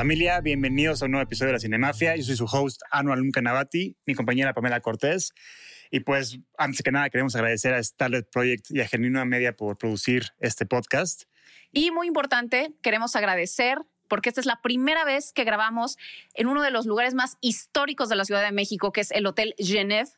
Familia, 0.00 0.40
bienvenidos 0.40 1.02
a 1.02 1.04
un 1.04 1.10
nuevo 1.10 1.24
episodio 1.24 1.48
de 1.48 1.52
la 1.52 1.60
Cinemafia. 1.60 2.16
Yo 2.16 2.22
soy 2.22 2.34
su 2.34 2.46
host, 2.46 2.80
Anual 2.90 3.22
Navati, 3.42 3.98
mi 4.06 4.14
compañera 4.14 4.54
Pamela 4.54 4.80
Cortés. 4.80 5.34
Y 5.90 6.00
pues, 6.00 6.38
antes 6.56 6.80
que 6.80 6.90
nada, 6.90 7.10
queremos 7.10 7.36
agradecer 7.36 7.74
a 7.74 7.82
Starlet 7.82 8.30
Project 8.30 8.70
y 8.70 8.80
a 8.80 8.88
Genuina 8.88 9.26
Media 9.26 9.54
por 9.54 9.76
producir 9.76 10.28
este 10.38 10.64
podcast. 10.64 11.24
Y 11.70 11.90
muy 11.90 12.06
importante, 12.06 12.72
queremos 12.80 13.14
agradecer 13.14 13.76
porque 14.08 14.30
esta 14.30 14.40
es 14.40 14.46
la 14.46 14.62
primera 14.62 15.04
vez 15.04 15.34
que 15.34 15.44
grabamos 15.44 15.98
en 16.32 16.46
uno 16.46 16.62
de 16.62 16.70
los 16.70 16.86
lugares 16.86 17.12
más 17.12 17.36
históricos 17.42 18.08
de 18.08 18.16
la 18.16 18.24
Ciudad 18.24 18.42
de 18.42 18.52
México, 18.52 18.92
que 18.92 19.02
es 19.02 19.10
el 19.10 19.26
Hotel 19.26 19.54
Genève. 19.58 20.08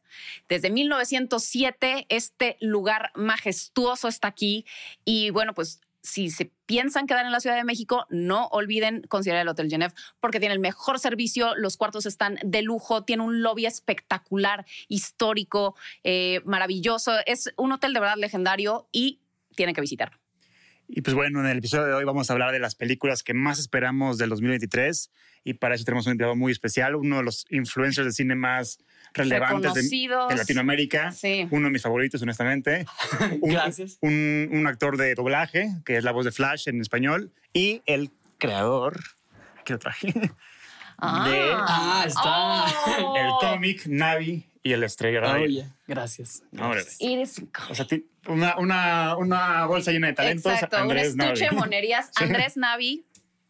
Desde 0.49 0.71
1907, 0.71 2.07
este 2.09 2.57
lugar 2.61 3.11
majestuoso 3.17 4.07
está 4.07 4.29
aquí. 4.29 4.65
Y 5.05 5.31
bueno, 5.31 5.55
pues 5.55 5.81
si 6.03 6.31
se 6.31 6.53
piensan 6.67 7.07
quedar 7.07 7.25
en 7.25 7.33
la 7.33 7.41
Ciudad 7.41 7.57
de 7.57 7.65
México, 7.65 8.07
no 8.11 8.47
olviden 8.49 9.03
considerar 9.03 9.43
el 9.43 9.49
Hotel 9.49 9.69
Genève 9.69 9.95
porque 10.21 10.41
tiene 10.41 10.55
el 10.55 10.61
mejor 10.61 10.99
servicio, 10.99 11.55
los 11.57 11.77
cuartos 11.77 12.07
están 12.07 12.39
de 12.45 12.63
lujo, 12.63 13.05
tiene 13.05 13.23
un 13.23 13.43
lobby 13.43 13.67
espectacular, 13.67 14.67
histórico, 14.89 15.77
eh, 16.03 16.41
maravilloso. 16.45 17.13
Es 17.27 17.53
un 17.57 17.73
hotel 17.73 17.93
de 17.93 18.01
verdad 18.01 18.17
legendario 18.17 18.89
y 18.93 19.21
tienen 19.55 19.75
que 19.75 19.81
visitarlo. 19.81 20.19
Y 20.89 21.01
pues 21.01 21.15
bueno, 21.15 21.41
en 21.41 21.47
el 21.47 21.59
episodio 21.59 21.87
de 21.87 21.95
hoy 21.95 22.05
vamos 22.05 22.29
a 22.29 22.33
hablar 22.33 22.53
de 22.53 22.59
las 22.59 22.75
películas 22.75 23.23
que 23.23 23.33
más 23.33 23.59
esperamos 23.59 24.19
del 24.19 24.29
2023 24.31 25.11
y 25.45 25.55
para 25.55 25.75
eso 25.75 25.85
tenemos 25.85 26.07
un 26.07 26.13
invitado 26.13 26.37
muy 26.37 26.53
especial, 26.53 26.97
uno 26.97 27.19
de 27.19 27.23
los 27.23 27.47
influencers 27.51 28.07
de 28.07 28.13
cine 28.13 28.35
más 28.35 28.79
relevantes 29.15 29.75
de, 29.75 30.09
Latinoamérica, 30.37 31.15
uno 31.51 31.67
de 31.67 31.71
mis 31.71 31.83
favoritos 31.83 32.23
honestamente. 32.23 32.87
Gracias. 33.43 33.99
Un, 34.01 34.65
actor 34.67 34.97
de 34.97 35.15
doblaje, 35.15 35.71
que 35.85 35.97
es 35.97 36.05
la 36.05 36.13
voz 36.13 36.25
de 36.25 36.33
Flash 36.33 36.69
en 36.69 36.81
español, 36.81 37.33
y 37.53 37.83
el 37.87 38.11
creador, 38.39 39.01
¿qué 39.65 39.75
lo 39.75 39.79
traje? 39.79 40.13
Ah, 41.05 41.67
ah 41.67 42.05
está. 42.07 43.03
Oh. 43.03 43.17
El 43.17 43.31
cómic 43.41 43.87
Navi 43.87 44.47
y 44.63 44.73
el 44.73 44.85
estrella. 44.85 45.35
Oye, 45.35 45.67
gracias. 45.89 46.45
O 46.57 47.75
sea, 47.75 47.87
una, 48.29 48.57
una, 48.59 49.17
una, 49.17 49.67
bolsa 49.67 49.91
llena 49.91 50.09
de 50.09 50.13
talentos. 50.13 50.53
Exacto, 50.53 50.77
Andrés 50.77 51.15
un 51.15 51.23
estuche 51.23 51.47
de 51.47 51.51
monerías. 51.51 52.11
Andrés 52.17 52.57
Navi. 52.57 53.05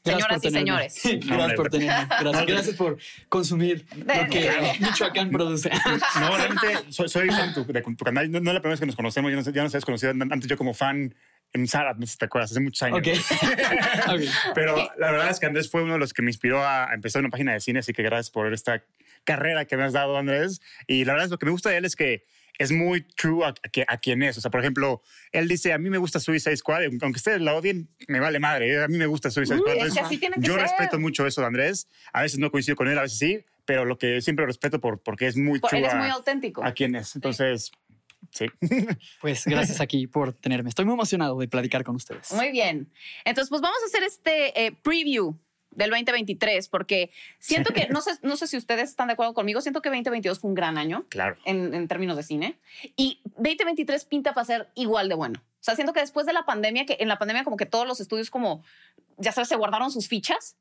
Señoras 0.04 0.44
y 0.44 0.50
señores. 0.50 1.00
Gracias 1.26 1.52
por 1.54 1.70
tenerme. 1.70 2.06
Gracias, 2.20 2.46
gracias 2.46 2.76
por 2.76 2.98
consumir 3.28 3.86
lo 3.96 4.30
que 4.30 4.50
Michoacán 4.80 5.30
produce. 5.30 5.70
No, 6.20 6.36
realmente 6.36 6.66
soy, 6.90 7.08
soy 7.08 7.28
fan 7.28 7.54
de 7.54 7.82
tu, 7.82 7.96
canal. 8.04 8.30
No, 8.30 8.38
es 8.38 8.44
la 8.44 8.52
primera 8.60 8.70
vez 8.70 8.80
que 8.80 8.86
nos 8.86 8.96
conocemos. 8.96 9.30
Ya, 9.30 9.36
no, 9.36 9.42
ya 9.42 9.62
nos 9.62 9.74
habías 9.74 9.84
conocido 9.84 10.12
antes 10.12 10.46
yo 10.48 10.56
como 10.56 10.74
fan 10.74 11.14
en 11.52 11.68
Zara, 11.68 11.94
no 11.94 12.06
sé 12.06 12.12
si 12.12 12.18
te 12.18 12.24
acuerdas, 12.24 12.50
hace 12.50 12.60
muchos 12.60 12.82
años. 12.82 13.00
Pero 14.54 14.76
la 14.98 15.10
verdad 15.10 15.30
es 15.30 15.38
que 15.38 15.46
Andrés 15.46 15.70
fue 15.70 15.82
uno 15.82 15.94
de 15.94 15.98
los 15.98 16.12
que 16.12 16.22
me 16.22 16.30
inspiró 16.30 16.64
a 16.64 16.92
empezar 16.94 17.20
una 17.20 17.30
página 17.30 17.52
de 17.52 17.60
cine, 17.60 17.80
así 17.80 17.92
que 17.92 18.02
gracias 18.02 18.30
por 18.30 18.52
esta 18.52 18.82
carrera 19.24 19.66
que 19.66 19.76
me 19.76 19.84
has 19.84 19.92
dado, 19.92 20.16
Andrés. 20.16 20.60
Y 20.86 21.04
la 21.04 21.12
verdad 21.12 21.26
es 21.26 21.30
lo 21.30 21.38
que 21.38 21.46
me 21.46 21.52
gusta 21.52 21.70
de 21.70 21.76
él 21.76 21.84
es 21.84 21.94
que 21.94 22.24
es 22.62 22.72
muy 22.72 23.02
true 23.02 23.44
a, 23.44 23.54
a, 23.88 23.96
quien 23.98 24.22
es. 24.22 24.38
O 24.38 24.40
sea, 24.40 24.50
por 24.50 24.60
ejemplo, 24.60 25.02
él 25.32 25.48
dice, 25.48 25.72
a 25.72 25.78
mí 25.78 25.90
me 25.90 25.98
gusta 25.98 26.20
Suicide 26.20 26.56
Squad, 26.56 26.82
aunque 26.84 27.16
ustedes 27.16 27.40
la 27.40 27.54
odien, 27.54 27.88
me 28.08 28.20
vale 28.20 28.38
madre, 28.38 28.82
a 28.82 28.88
mí 28.88 28.98
me 28.98 29.06
gusta 29.06 29.30
Suicide 29.30 29.58
Squad. 29.58 30.38
yo 30.38 30.56
respeto 30.56 30.98
mucho 30.98 31.26
eso 31.26 31.40
de 31.40 31.46
Andrés, 31.48 31.88
a 32.12 32.22
veces 32.22 32.38
no 32.38 32.50
coincido 32.50 32.76
con 32.76 32.88
él, 32.88 32.98
a 32.98 33.02
veces 33.02 33.18
sí, 33.18 33.44
pero 33.64 33.84
lo 33.84 33.98
que 33.98 34.20
siempre 34.20 34.46
respeto 34.46 34.80
por, 34.80 35.02
porque 35.02 35.26
es 35.26 35.36
muy 35.36 35.60
true. 35.60 35.80
Él 35.80 35.84
es 35.86 35.94
muy 35.94 36.08
auténtico. 36.08 36.64
A 36.64 36.72
quien 36.72 36.94
es. 36.94 37.14
Entonces... 37.14 37.72
Sí. 38.30 38.46
Pues 39.20 39.44
gracias 39.44 39.80
aquí 39.80 40.06
por 40.06 40.32
tenerme. 40.32 40.68
Estoy 40.68 40.84
muy 40.84 40.94
emocionado 40.94 41.38
de 41.38 41.48
platicar 41.48 41.84
con 41.84 41.96
ustedes. 41.96 42.32
Muy 42.32 42.50
bien. 42.50 42.90
Entonces, 43.24 43.50
pues 43.50 43.60
vamos 43.60 43.78
a 43.82 43.86
hacer 43.86 44.04
este 44.04 44.66
eh, 44.66 44.72
preview 44.72 45.36
del 45.74 45.90
2023, 45.90 46.68
porque 46.68 47.10
siento 47.38 47.72
que, 47.72 47.88
no 47.88 48.00
sé, 48.00 48.12
no 48.22 48.36
sé 48.36 48.46
si 48.46 48.56
ustedes 48.56 48.90
están 48.90 49.08
de 49.08 49.14
acuerdo 49.14 49.34
conmigo, 49.34 49.60
siento 49.60 49.82
que 49.82 49.88
2022 49.88 50.40
fue 50.40 50.48
un 50.48 50.54
gran 50.54 50.78
año. 50.78 51.04
Claro. 51.08 51.36
En, 51.44 51.88
términos 51.88 52.16
de 52.16 52.22
cine. 52.22 52.58
Y 52.96 53.20
2023 53.36 54.04
pinta 54.04 54.34
para 54.34 54.44
ser 54.44 54.68
igual 54.74 55.08
de 55.08 55.14
bueno. 55.14 55.40
O 55.40 55.64
sea, 55.64 55.74
siento 55.74 55.92
que 55.92 56.00
después 56.00 56.26
de 56.26 56.32
la 56.32 56.44
pandemia, 56.44 56.86
que 56.86 56.96
en 57.00 57.08
la 57.08 57.18
pandemia 57.18 57.44
como 57.44 57.56
que 57.56 57.66
todos 57.66 57.86
los 57.86 58.00
estudios 58.00 58.30
como, 58.30 58.64
ya 59.16 59.32
sabes, 59.32 59.48
se 59.48 59.56
guardaron 59.56 59.90
sus 59.90 60.08
fichas 60.08 60.56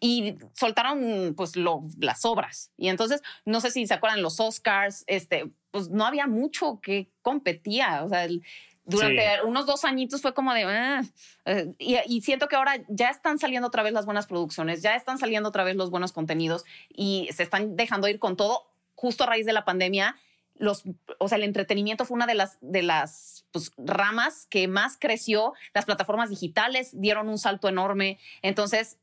y 0.00 0.36
soltaron 0.54 1.34
pues 1.36 1.56
lo, 1.56 1.84
las 1.98 2.24
obras. 2.24 2.72
Y 2.76 2.88
entonces, 2.88 3.22
no 3.44 3.60
sé 3.60 3.70
si 3.70 3.86
se 3.86 3.94
acuerdan 3.94 4.22
los 4.22 4.40
Oscars, 4.40 5.04
este, 5.06 5.50
pues 5.70 5.90
no 5.90 6.06
había 6.06 6.26
mucho 6.26 6.80
que 6.80 7.10
competía. 7.22 8.02
O 8.04 8.08
sea, 8.08 8.24
el, 8.24 8.42
durante 8.84 9.42
unos 9.44 9.66
dos 9.66 9.84
añitos 9.84 10.22
fue 10.22 10.34
como 10.34 10.52
de... 10.54 10.64
Ah", 10.64 11.02
eh, 11.44 11.72
y, 11.78 12.20
siento 12.22 12.48
que 12.48 12.56
ahora 12.56 12.76
ya 12.88 13.10
están 13.10 13.38
saliendo 13.38 13.68
otra 13.68 13.82
vez 13.82 13.92
las 13.92 14.04
buenas 14.04 14.26
producciones, 14.26 14.82
ya 14.82 14.94
están 14.94 15.18
saliendo 15.18 15.48
otra 15.48 15.64
vez 15.64 15.76
los 15.76 15.90
buenos 15.90 16.12
contenidos 16.12 16.64
y 16.88 17.28
se 17.32 17.42
están 17.42 17.76
dejando 17.76 18.08
ir 18.08 18.18
con 18.18 18.36
todo 18.36 18.70
justo 18.94 19.24
a 19.24 19.26
raíz 19.26 19.46
de 19.46 19.52
la 19.52 19.64
pandemia. 19.64 20.16
Los, 20.56 20.84
o 21.18 21.28
sea, 21.28 21.38
el 21.38 21.44
entretenimiento 21.44 22.04
fue 22.04 22.16
una 22.16 22.26
de 22.26 22.34
las, 22.34 22.58
de 22.60 22.82
las 22.82 23.46
pues, 23.50 23.72
ramas 23.78 24.46
que 24.50 24.68
más 24.68 24.98
creció. 24.98 25.54
Las 25.72 25.86
plataformas 25.86 26.28
digitales 26.28 26.90
dieron 26.92 27.28
un 27.28 27.38
salto 27.38 27.68
enorme. 27.68 28.18
Entonces, 28.42 28.98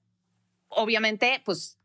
obviamente, 0.69 1.41
pues 1.45 1.77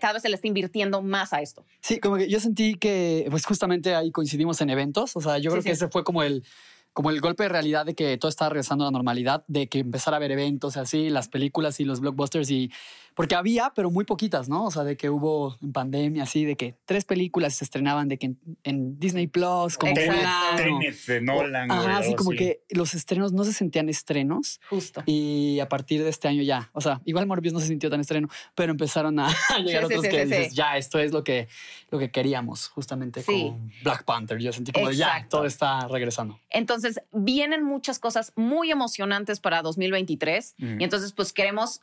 cada 0.00 0.14
vez 0.14 0.22
se 0.22 0.28
le 0.28 0.36
está 0.36 0.46
invirtiendo 0.46 1.02
más 1.02 1.32
a 1.32 1.40
esto. 1.40 1.64
Sí, 1.80 1.98
como 1.98 2.16
que 2.16 2.28
yo 2.28 2.40
sentí 2.40 2.76
que 2.76 3.26
pues 3.30 3.44
justamente 3.44 3.94
ahí 3.94 4.10
coincidimos 4.10 4.60
en 4.60 4.70
eventos. 4.70 5.16
O 5.16 5.20
sea, 5.20 5.38
yo 5.38 5.50
creo 5.50 5.62
que 5.62 5.72
ese 5.72 5.88
fue 5.88 6.04
como 6.04 6.22
el, 6.22 6.44
como 6.92 7.10
el 7.10 7.20
golpe 7.20 7.44
de 7.44 7.48
realidad 7.48 7.86
de 7.86 7.94
que 7.94 8.16
todo 8.18 8.28
estaba 8.28 8.50
regresando 8.50 8.84
a 8.84 8.88
la 8.88 8.90
normalidad, 8.90 9.44
de 9.48 9.68
que 9.68 9.78
empezar 9.80 10.14
a 10.14 10.18
ver 10.18 10.32
eventos 10.32 10.76
así, 10.76 11.10
las 11.10 11.28
películas 11.28 11.80
y 11.80 11.84
los 11.84 12.00
blockbusters 12.00 12.50
y 12.50 12.70
porque 13.14 13.34
había, 13.34 13.72
pero 13.74 13.90
muy 13.90 14.04
poquitas, 14.04 14.48
¿no? 14.48 14.64
O 14.64 14.70
sea, 14.70 14.84
de 14.84 14.96
que 14.96 15.10
hubo 15.10 15.56
en 15.62 15.72
pandemia 15.72 16.22
así, 16.22 16.44
de 16.44 16.56
que 16.56 16.76
tres 16.86 17.04
películas 17.04 17.54
se 17.54 17.64
estrenaban 17.64 18.08
de 18.08 18.18
que 18.18 18.34
en, 18.64 18.98
Disney 18.98 19.26
Plus, 19.26 19.76
como 19.76 19.92
de 19.94 21.20
Nolan. 21.20 21.70
Ajá, 21.70 21.98
así 21.98 22.14
como 22.14 22.30
que 22.30 22.62
los 22.70 22.94
estrenos 22.94 23.32
no 23.32 23.44
se 23.44 23.52
sentían 23.52 23.88
estrenos. 23.88 24.60
Justo. 24.70 25.02
Y 25.06 25.60
a 25.60 25.68
partir 25.68 26.02
de 26.02 26.08
este 26.08 26.28
año 26.28 26.42
ya, 26.42 26.70
o 26.72 26.80
sea, 26.80 27.00
igual 27.04 27.26
Morbius 27.26 27.52
no 27.52 27.60
se 27.60 27.66
sintió 27.66 27.90
tan 27.90 28.00
estreno, 28.00 28.28
pero 28.54 28.72
empezaron 28.72 29.18
a, 29.18 29.28
llegar 29.64 29.84
otros 29.84 30.02
que 30.02 30.24
dices, 30.24 30.54
ya, 30.54 30.76
esto 30.76 30.98
es 30.98 31.12
lo 31.12 31.22
que, 31.22 31.48
lo 31.90 31.98
que 31.98 32.10
queríamos, 32.10 32.68
justamente 32.68 33.22
con 33.22 33.70
Black 33.82 34.04
Panther. 34.04 34.38
Yo 34.38 34.52
sentí 34.52 34.72
como 34.72 34.90
ya, 34.90 35.26
todo 35.28 35.44
está 35.44 35.86
regresando. 35.88 36.40
Entonces, 36.48 36.81
vienen 37.12 37.64
muchas 37.64 37.98
cosas 37.98 38.32
muy 38.36 38.70
emocionantes 38.70 39.40
para 39.40 39.62
2023 39.62 40.54
y 40.58 40.84
entonces 40.84 41.12
pues 41.12 41.32
queremos 41.32 41.80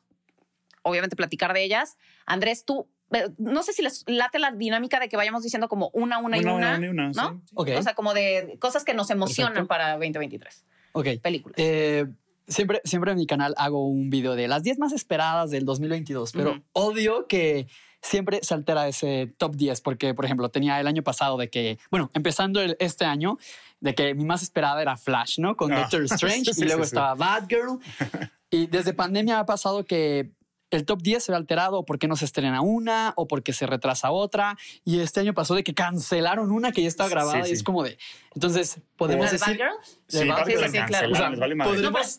obviamente 0.84 1.16
platicar 1.16 1.54
de 1.54 1.64
ellas. 1.64 1.98
Andrés, 2.26 2.66
tú, 2.66 2.88
eh, 3.12 3.30
no 3.38 3.64
sé 3.64 3.74
si 3.74 3.82
les 3.82 4.04
late 4.08 4.40
la 4.40 4.52
dinámica 4.52 5.00
de 5.00 5.10
que 5.10 5.18
vayamos 5.18 5.44
diciendo 5.44 5.68
como 5.68 5.90
una, 5.94 6.20
una, 6.20 6.38
y 6.38 6.46
una, 6.46 6.78
¿no? 6.78 7.42
O 7.54 7.66
sea, 7.66 7.96
como 7.96 8.14
de 8.14 8.58
cosas 8.60 8.84
que 8.84 8.94
nos 8.94 9.10
emocionan 9.10 9.68
para 9.68 9.92
2023. 9.94 10.66
Ok. 10.94 11.08
Películas. 11.22 11.56
Eh, 11.60 12.06
siempre, 12.48 12.82
siempre 12.84 13.12
en 13.12 13.18
mi 13.18 13.26
canal 13.26 13.54
hago 13.58 13.88
un 13.88 14.10
video 14.10 14.36
de 14.36 14.48
las 14.48 14.64
10 14.64 14.80
más 14.80 14.94
esperadas 14.94 15.52
del 15.52 15.66
2022, 15.66 16.32
pero 16.34 16.62
odio 16.74 17.28
que 17.28 17.68
siempre 18.02 18.40
se 18.44 18.54
altera 18.54 18.88
ese 18.88 19.34
top 19.38 19.56
10 19.56 19.82
porque, 19.82 20.14
por 20.14 20.26
ejemplo, 20.26 20.50
tenía 20.50 20.80
el 20.80 20.88
año 20.88 21.04
pasado 21.04 21.38
de 21.38 21.50
que, 21.50 21.80
bueno, 21.92 22.10
empezando 22.14 22.62
este 22.80 23.06
año, 23.06 23.38
de 23.80 23.96
que 23.96 24.14
mi 24.14 24.26
más 24.26 24.42
esperada 24.42 24.82
era 24.82 24.98
Flash, 24.98 25.40
¿no? 25.40 25.56
Con 25.56 25.74
ah. 25.74 25.82
Doctor 25.82 26.04
Strange 26.12 26.52
y 26.58 26.62
luego 26.64 26.84
estaba 26.84 27.16
Batgirl. 27.16 27.80
y 28.52 28.68
desde 28.68 28.94
pandemia 28.94 29.40
ha 29.40 29.46
pasado 29.46 29.86
que 29.86 30.32
el 30.72 30.86
top 30.86 31.02
10 31.02 31.24
se 31.24 31.32
ve 31.32 31.36
alterado 31.36 31.84
porque 31.86 32.08
no 32.08 32.16
se 32.16 32.26
estrena 32.26 32.62
una 32.62 33.14
o 33.16 33.28
porque 33.28 33.54
se 33.54 33.66
retrasa 33.66 34.12
otra. 34.12 34.58
Y 34.86 35.00
este 35.00 35.20
año 35.20 35.34
pasó 35.34 35.56
de 35.56 35.64
que 35.64 35.74
cancelaron 35.74 36.52
una 36.52 36.72
que 36.72 36.82
ya 36.82 36.88
estaba 36.88 37.10
grabada 37.10 37.48
y 37.48 37.52
es 37.52 37.64
como 37.64 37.84
de. 37.84 37.98
Entonces, 38.36 38.80
podemos 38.96 39.32
decir. 39.32 39.60
Sí, 40.08 40.28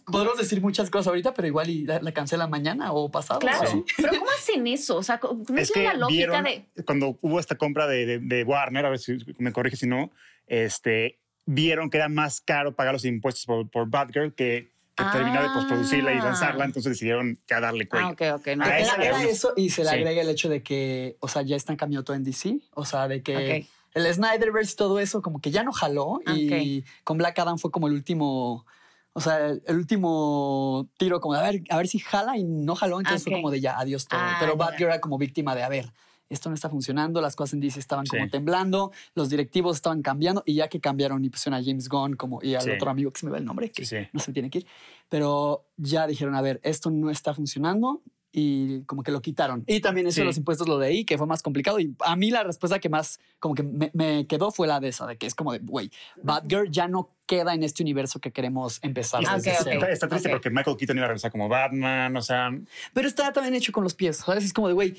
podemos, 0.07 0.39
decir 0.39 0.61
muchas 0.61 0.91
cosas 0.91 1.09
ahorita, 1.09 1.35
pero 1.35 1.49
igual 1.49 1.71
y 1.71 1.85
la, 1.85 2.13
cancela 2.13 2.47
mañana 2.47 2.93
o 2.93 3.11
pasado. 3.11 3.41
Claro. 3.41 3.85
Pero 3.97 4.11
¿cómo 4.19 4.31
hacen 4.31 4.67
eso? 4.67 4.97
O 4.97 5.03
sea, 5.03 5.21
¿no 5.23 5.59
es, 5.59 5.73
la 5.77 5.95
lógica 5.95 6.43
de. 6.43 6.69
Cuando 6.85 7.19
hubo 7.21 7.39
esta 7.39 7.57
compra 7.57 7.87
de, 7.87 8.19
de, 8.19 8.45
Warner, 8.45 8.87
a 8.87 8.91
ver 8.91 8.99
si 8.99 9.19
me 9.39 9.53
corrige 9.53 9.77
si 9.77 9.87
no, 9.87 10.11
este, 10.47 11.21
vieron 11.47 11.91
que 11.91 11.99
era 11.99 12.09
más 12.09 12.41
caro 12.41 12.75
pagar 12.75 12.95
los 12.95 13.05
impuestos 13.05 13.45
por, 13.47 13.71
por 13.71 13.89
Batgirl 13.89 14.35
que 14.35 14.70
que 15.05 15.19
terminó 15.19 15.43
de 15.43 15.49
postproducirla 15.51 16.15
y 16.15 16.19
ah. 16.19 16.25
lanzarla, 16.25 16.65
entonces 16.65 16.93
decidieron 16.93 17.39
ya 17.49 17.61
darle 17.61 17.89
cuenta. 17.89 18.09
Ah, 18.09 18.35
ok, 18.35 18.41
ok. 18.41 18.57
No, 18.57 18.65
era, 18.65 19.23
eso 19.25 19.53
y 19.57 19.71
se 19.71 19.85
le 19.85 19.91
agrega 19.91 20.23
el 20.23 20.29
hecho 20.29 20.49
de 20.49 20.63
que, 20.63 21.17
o 21.21 21.29
sea, 21.29 21.43
ya 21.43 21.57
están 21.57 21.77
cambiando 21.77 22.05
todo 22.05 22.17
en 22.17 22.25
DC, 22.25 22.59
o 22.75 22.85
sea, 22.85 23.09
de 23.09 23.23
que 23.23 23.67
el 23.95 24.15
Snyderverse 24.15 24.73
y 24.73 24.77
todo 24.77 25.01
eso 25.01 25.23
como 25.23 25.41
que 25.41 25.51
ya 25.51 25.63
no 25.63 25.73
jaló 25.73 26.21
y 26.27 26.85
con 27.05 27.19
Black 27.19 27.39
Adam 27.39 27.59
fue 27.59 27.71
como 27.71 27.89
el 27.89 27.95
último... 27.95 28.67
O 29.13 29.21
sea, 29.21 29.49
el, 29.49 29.77
último 29.77 30.89
tiro 30.97 31.21
como 31.21 31.35
de 31.35 31.41
a 31.41 31.43
ver, 31.51 31.63
a 31.69 31.77
ver 31.79 31.89
si 31.89 31.99
jala 31.99 32.39
y 32.39 32.45
no 32.45 32.77
jaló, 32.77 33.01
entonces 33.01 33.25
fue 33.25 33.33
como 33.33 33.51
de 33.51 33.61
ya, 33.61 33.77
adiós 33.77 34.07
todo. 34.07 34.21
Ah, 34.23 34.37
Pero 34.39 34.57
Batgirl 34.57 34.85
era 34.85 35.01
como 35.01 35.19
víctima 35.19 35.57
de 35.57 35.65
a 35.65 35.69
ver, 35.69 35.93
esto 36.31 36.49
no 36.49 36.55
está 36.55 36.71
funcionando, 36.71 37.21
las 37.21 37.37
cosas 37.37 37.55
en 37.55 37.61
DC 37.61 37.79
estaban 37.81 38.07
como 38.07 38.29
temblando, 38.31 38.93
los 39.15 39.29
directivos 39.29 39.77
estaban 39.77 40.01
cambiando 40.01 40.43
y 40.47 40.55
ya 40.55 40.69
que 40.69 40.81
cambiaron 40.81 41.25
y 41.25 41.29
pusieron 41.29 41.61
a 41.61 41.65
James 41.65 41.89
Gunn 41.89 42.15
como 42.15 42.41
y 42.43 42.55
al 42.55 42.71
otro 42.71 42.91
amigo 42.91 43.11
que 43.13 43.21
se 43.21 43.27
me 43.27 43.33
va 43.33 43.39
el 43.39 43.45
nombre, 43.45 43.69
que 43.71 44.09
no 44.13 44.21
se 44.21 44.33
tiene 44.33 44.49
que 44.49 44.61
ir, 44.61 44.67
pero 45.09 45.67
ya 45.77 46.07
dijeron, 46.07 46.35
a 46.37 46.41
ver, 46.41 46.61
esto 46.63 46.91
no 46.91 47.11
está 47.11 47.35
funcionando, 47.35 48.01
y 48.33 48.83
como 48.83 49.03
que 49.03 49.11
lo 49.11 49.21
quitaron. 49.21 49.65
Y 49.67 49.81
también 49.81 50.07
eso 50.07 50.21
de 50.21 50.27
los 50.27 50.37
impuestos 50.37 50.69
lo 50.69 50.79
leí, 50.79 51.05
que 51.05 51.19
fue 51.19 51.27
más 51.27 51.43
complicado. 51.43 51.81
Y 51.81 51.95
a 52.01 52.17
mí 52.17 52.31
la 52.31 52.45
respuesta 52.45 52.79
que 52.79 52.89
más 52.89 53.19
como 53.39 53.55
que 53.55 53.63
me, 53.63 54.27
quedó 54.27 54.51
fue 54.51 54.69
la 54.69 54.81
de 54.81 54.89
esa, 54.89 55.07
de 55.07 55.17
que 55.17 55.27
es 55.27 55.35
como 55.35 55.53
de, 55.53 55.59
güey, 55.59 55.91
Batgirl 56.23 56.71
ya 56.71 56.87
no 56.87 57.11
queda 57.27 57.55
en 57.55 57.63
este 57.63 57.83
universo 57.83 58.19
que 58.19 58.33
queremos 58.33 58.81
empezar. 58.83 59.23
Está, 59.23 60.09
triste 60.09 60.29
porque 60.29 60.51
Michael 60.51 60.77
Keaton 60.77 60.97
iba 60.97 61.05
a 61.07 61.09
regresar 61.09 61.31
como 61.31 61.49
Batman, 61.49 62.17
o 62.17 62.23
sea... 62.23 62.51
Pero 62.93 63.07
está 63.07 63.33
también 63.33 63.55
hecho 63.55 63.71
con 63.71 63.85
los 63.85 63.95
pies, 63.95 64.17
¿sabes? 64.17 64.45
Es 64.45 64.53
como 64.53 64.67
de, 64.67 64.75
güey, 64.75 64.97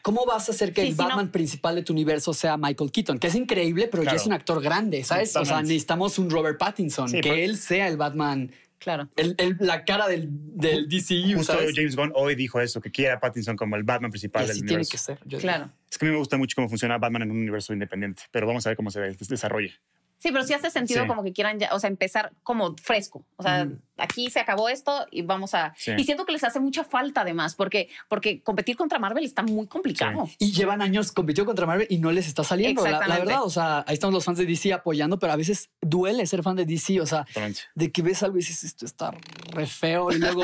¿cómo 0.00 0.24
vas 0.24 0.48
a 0.48 0.52
hacer 0.52 0.72
que 0.72 0.82
el 0.82 0.94
Batman 0.94 1.30
principal 1.30 1.74
de 1.74 1.82
tu 1.82 1.92
universo 1.92 2.32
sea 2.32 2.56
Michael 2.56 2.90
Keaton? 2.90 3.18
Que 3.18 3.26
es 3.26 3.34
increíble, 3.34 3.88
pero 3.88 4.02
ya 4.02 4.12
es 4.12 4.26
un 4.26 4.32
actor 4.32 4.62
grande, 4.62 5.04
¿sabes? 5.04 5.36
O 5.36 5.44
sea, 5.44 5.60
necesitamos 5.60 6.18
un 6.18 6.30
Robert 6.30 6.58
Pattinson, 6.58 7.10
que 7.12 7.44
él 7.44 7.58
sea 7.58 7.88
el 7.88 7.98
Batman 7.98 8.50
Claro. 8.84 9.08
El, 9.16 9.34
el, 9.38 9.56
la 9.60 9.82
cara 9.86 10.06
del, 10.08 10.28
del 10.30 10.86
DCU. 10.90 11.38
Justo 11.38 11.56
James 11.74 11.96
Gunn 11.96 12.12
hoy 12.14 12.34
dijo 12.34 12.60
eso, 12.60 12.82
que 12.82 12.90
quiere 12.90 13.12
a 13.12 13.18
Pattinson 13.18 13.56
como 13.56 13.76
el 13.76 13.82
Batman 13.82 14.10
principal 14.10 14.46
del 14.46 14.58
universo. 14.58 14.68
tiene 14.68 14.84
que 14.84 14.98
ser. 14.98 15.40
claro. 15.40 15.70
Es 15.90 15.96
que 15.96 16.04
a 16.04 16.08
mí 16.08 16.12
me 16.12 16.18
gusta 16.18 16.36
mucho 16.36 16.54
cómo 16.54 16.68
funciona 16.68 16.98
Batman 16.98 17.22
en 17.22 17.30
un 17.30 17.38
universo 17.38 17.72
independiente, 17.72 18.24
pero 18.30 18.46
vamos 18.46 18.66
a 18.66 18.68
ver 18.68 18.76
cómo 18.76 18.90
se 18.90 19.00
desarrolla. 19.00 19.72
Sí, 20.18 20.32
pero 20.32 20.44
sí 20.44 20.52
hace 20.52 20.70
sentido 20.70 21.06
como 21.06 21.22
que 21.22 21.32
quieran 21.32 21.58
ya, 21.58 21.74
o 21.74 21.78
sea, 21.78 21.88
empezar 21.88 22.32
como 22.42 22.76
fresco. 22.76 23.24
O 23.36 23.42
sea, 23.42 23.68
aquí 23.96 24.30
se 24.30 24.40
acabó 24.40 24.68
esto 24.68 25.06
y 25.10 25.22
vamos 25.22 25.54
a. 25.54 25.74
Y 25.96 26.04
siento 26.04 26.24
que 26.24 26.32
les 26.32 26.44
hace 26.44 26.60
mucha 26.60 26.84
falta 26.84 27.22
además, 27.22 27.54
porque, 27.54 27.88
porque 28.08 28.42
competir 28.42 28.76
contra 28.76 28.98
Marvel 28.98 29.24
está 29.24 29.42
muy 29.42 29.66
complicado. 29.66 30.28
Y 30.38 30.52
llevan 30.52 30.82
años 30.82 31.12
compitiendo 31.12 31.46
contra 31.46 31.66
Marvel 31.66 31.86
y 31.90 31.98
no 31.98 32.10
les 32.12 32.26
está 32.26 32.44
saliendo. 32.44 32.84
La, 32.84 32.98
verdad, 33.00 33.42
o 33.44 33.50
sea, 33.50 33.84
ahí 33.86 33.94
estamos 33.94 34.14
los 34.14 34.24
fans 34.24 34.38
de 34.38 34.46
DC 34.46 34.72
apoyando, 34.72 35.18
pero 35.18 35.32
a 35.32 35.36
veces 35.36 35.70
duele 35.80 36.26
ser 36.26 36.42
fan 36.42 36.56
de 36.56 36.64
DC. 36.64 37.00
O 37.00 37.06
sea, 37.06 37.26
de 37.74 37.92
que 37.92 38.02
ves 38.02 38.22
algo 38.22 38.36
y 38.36 38.40
dices, 38.40 38.64
esto 38.64 38.84
está 38.84 39.12
re 39.52 39.66
feo. 39.66 40.10
Y 40.10 40.18
luego 40.18 40.42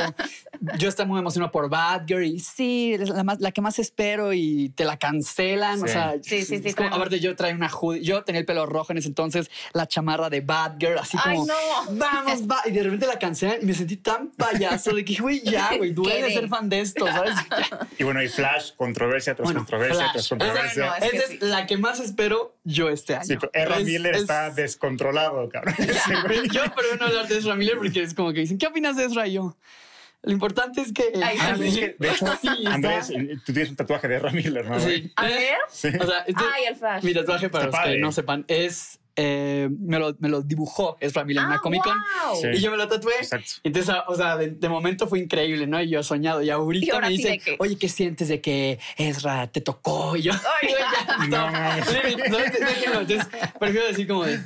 yo 0.79 0.88
estoy 0.88 1.06
muy 1.06 1.19
emocionado 1.19 1.50
por 1.50 1.69
Batgirl 1.69 2.25
y 2.25 2.38
sí, 2.38 2.94
es 2.94 3.08
la, 3.08 3.25
más, 3.25 3.41
la 3.41 3.52
que 3.52 3.61
más 3.61 3.79
espero 3.79 4.32
y 4.32 4.70
te 4.70 4.85
la 4.85 4.97
cancelan. 4.97 5.82
O 5.82 5.87
sea, 5.87 6.14
sí, 6.23 6.44
sí, 6.44 6.62
sí. 6.62 6.75
Como, 6.75 6.94
aparte, 6.94 7.20
yo 7.20 7.35
traía 7.35 7.55
una 7.55 7.69
hoodie. 7.69 8.02
Yo 8.02 8.23
tenía 8.23 8.41
el 8.41 8.47
pelo 8.47 8.67
rojo 8.67 8.93
en 8.93 8.99
ese 8.99 9.08
entonces 9.08 9.50
la 9.73 9.87
chamarra 9.87 10.31
de 10.31 10.41
Bad 10.41 10.76
Girl, 10.79 10.99
así 10.99 11.17
como, 11.19 11.47
vamos, 11.93 12.49
va. 12.49 12.62
Y 12.67 12.70
de 12.70 12.82
repente 12.82 13.06
la 13.06 13.19
cancelan 13.19 13.40
y 13.43 13.67
me 13.67 13.75
sentí 13.75 13.97
tan 13.97 14.31
payaso 14.31 14.95
de 14.95 15.05
que, 15.05 15.17
güey, 15.17 15.41
ya, 15.43 15.71
güey, 15.77 15.93
duele 15.93 16.33
ser 16.33 16.49
fan 16.49 16.69
de 16.69 16.81
esto, 16.81 17.07
¿sabes? 17.07 17.35
y 17.99 18.05
bueno, 18.05 18.23
y 18.23 18.29
Flash, 18.29 18.73
controversia 18.77 19.35
tras 19.35 19.53
controversia 19.53 20.11
tras 20.13 20.29
controversia. 20.29 20.95
Esa 20.99 21.33
es, 21.33 21.43
la 21.43 21.67
que 21.67 21.77
más 21.77 22.01
espero 22.01 22.57
yo 22.65 22.89
este 22.89 23.15
año. 23.15 23.25
Sí, 23.25 23.37
pero 23.37 23.51
Ezra 23.53 23.81
Miller 23.81 24.17
está 24.17 24.51
descontrolado, 24.51 25.49
cabrón. 25.49 25.75
yo 26.53 26.63
pero 26.75 26.97
no 26.99 27.07
hablar 27.07 27.29
de 27.29 27.39
Ezra 27.39 27.55
Miller 27.55 27.77
porque 27.77 28.03
es 28.03 28.15
como 28.15 28.33
que 28.33 28.41
dicen, 28.41 28.59
¿qué 28.59 28.67
opinas 28.67 28.97
de 28.97 29.05
Ezra? 29.05 29.27
Y 29.27 29.35
yo... 29.35 29.57
Lo 30.23 30.33
importante 30.33 30.83
es 30.83 30.93
que. 30.93 31.13
de 31.13 32.11
hecho, 32.11 32.27
Andrés, 32.67 33.11
tú 33.47 33.55
tienes 33.55 33.71
un 33.71 33.77
tatuaje 33.77 34.07
de 34.07 34.17
Ezra 34.17 34.31
Miller, 34.31 34.67
¿no? 34.67 34.79
Sí. 34.79 35.11
A 35.17 35.25
ver. 35.25 35.57
Sí. 35.71 35.89
O 35.99 36.07
sea, 36.07 36.19
este, 36.27 36.45
Ay, 36.55 36.65
el 36.69 36.77
flash. 36.77 37.03
Mi 37.05 37.15
tatuaje, 37.15 37.49
para 37.49 37.67
los 37.69 37.81
que 37.81 37.97
no 37.97 38.13
sepan, 38.13 38.45
es 38.47 39.01
eh, 39.23 39.69
me, 39.79 39.99
lo, 39.99 40.17
me, 40.19 40.31
lo, 40.31 40.41
dibujó 40.41 40.97
es 40.99 41.13
familia 41.13 41.43
en 41.43 41.49
una 41.49 41.57
ah, 41.57 41.61
Comic 41.61 41.83
Con 41.83 41.95
y 42.55 42.59
yo 42.59 42.71
me 42.71 42.79
lo 42.79 42.89
tatué. 42.89 43.13
Exacto. 43.19 43.53
Entonces, 43.63 43.95
o 44.07 44.15
sea, 44.15 44.39
de, 44.39 44.69
momento 44.71 45.07
fue 45.07 45.19
increíble, 45.19 45.67
¿no? 45.67 45.79
Y 45.83 45.91
yo 45.91 46.03
soñado. 46.03 46.43
Y 46.43 46.49
ahorita 46.49 47.01
me 47.01 47.11
dice, 47.11 47.39
oye, 47.59 47.77
¿qué 47.77 47.91
sientes 47.91 48.29
de 48.29 48.41
que 48.41 48.79
Ezra 48.97 49.47
te 49.49 49.61
tocó? 49.61 50.17
Y 50.17 50.23
yo, 50.23 50.33
Ay, 50.33 50.75
no, 51.29 51.49
Entonces, 52.31 53.27
prefiero 53.59 53.87
decir 53.89 54.09
como 54.09 54.25
de. 54.25 54.41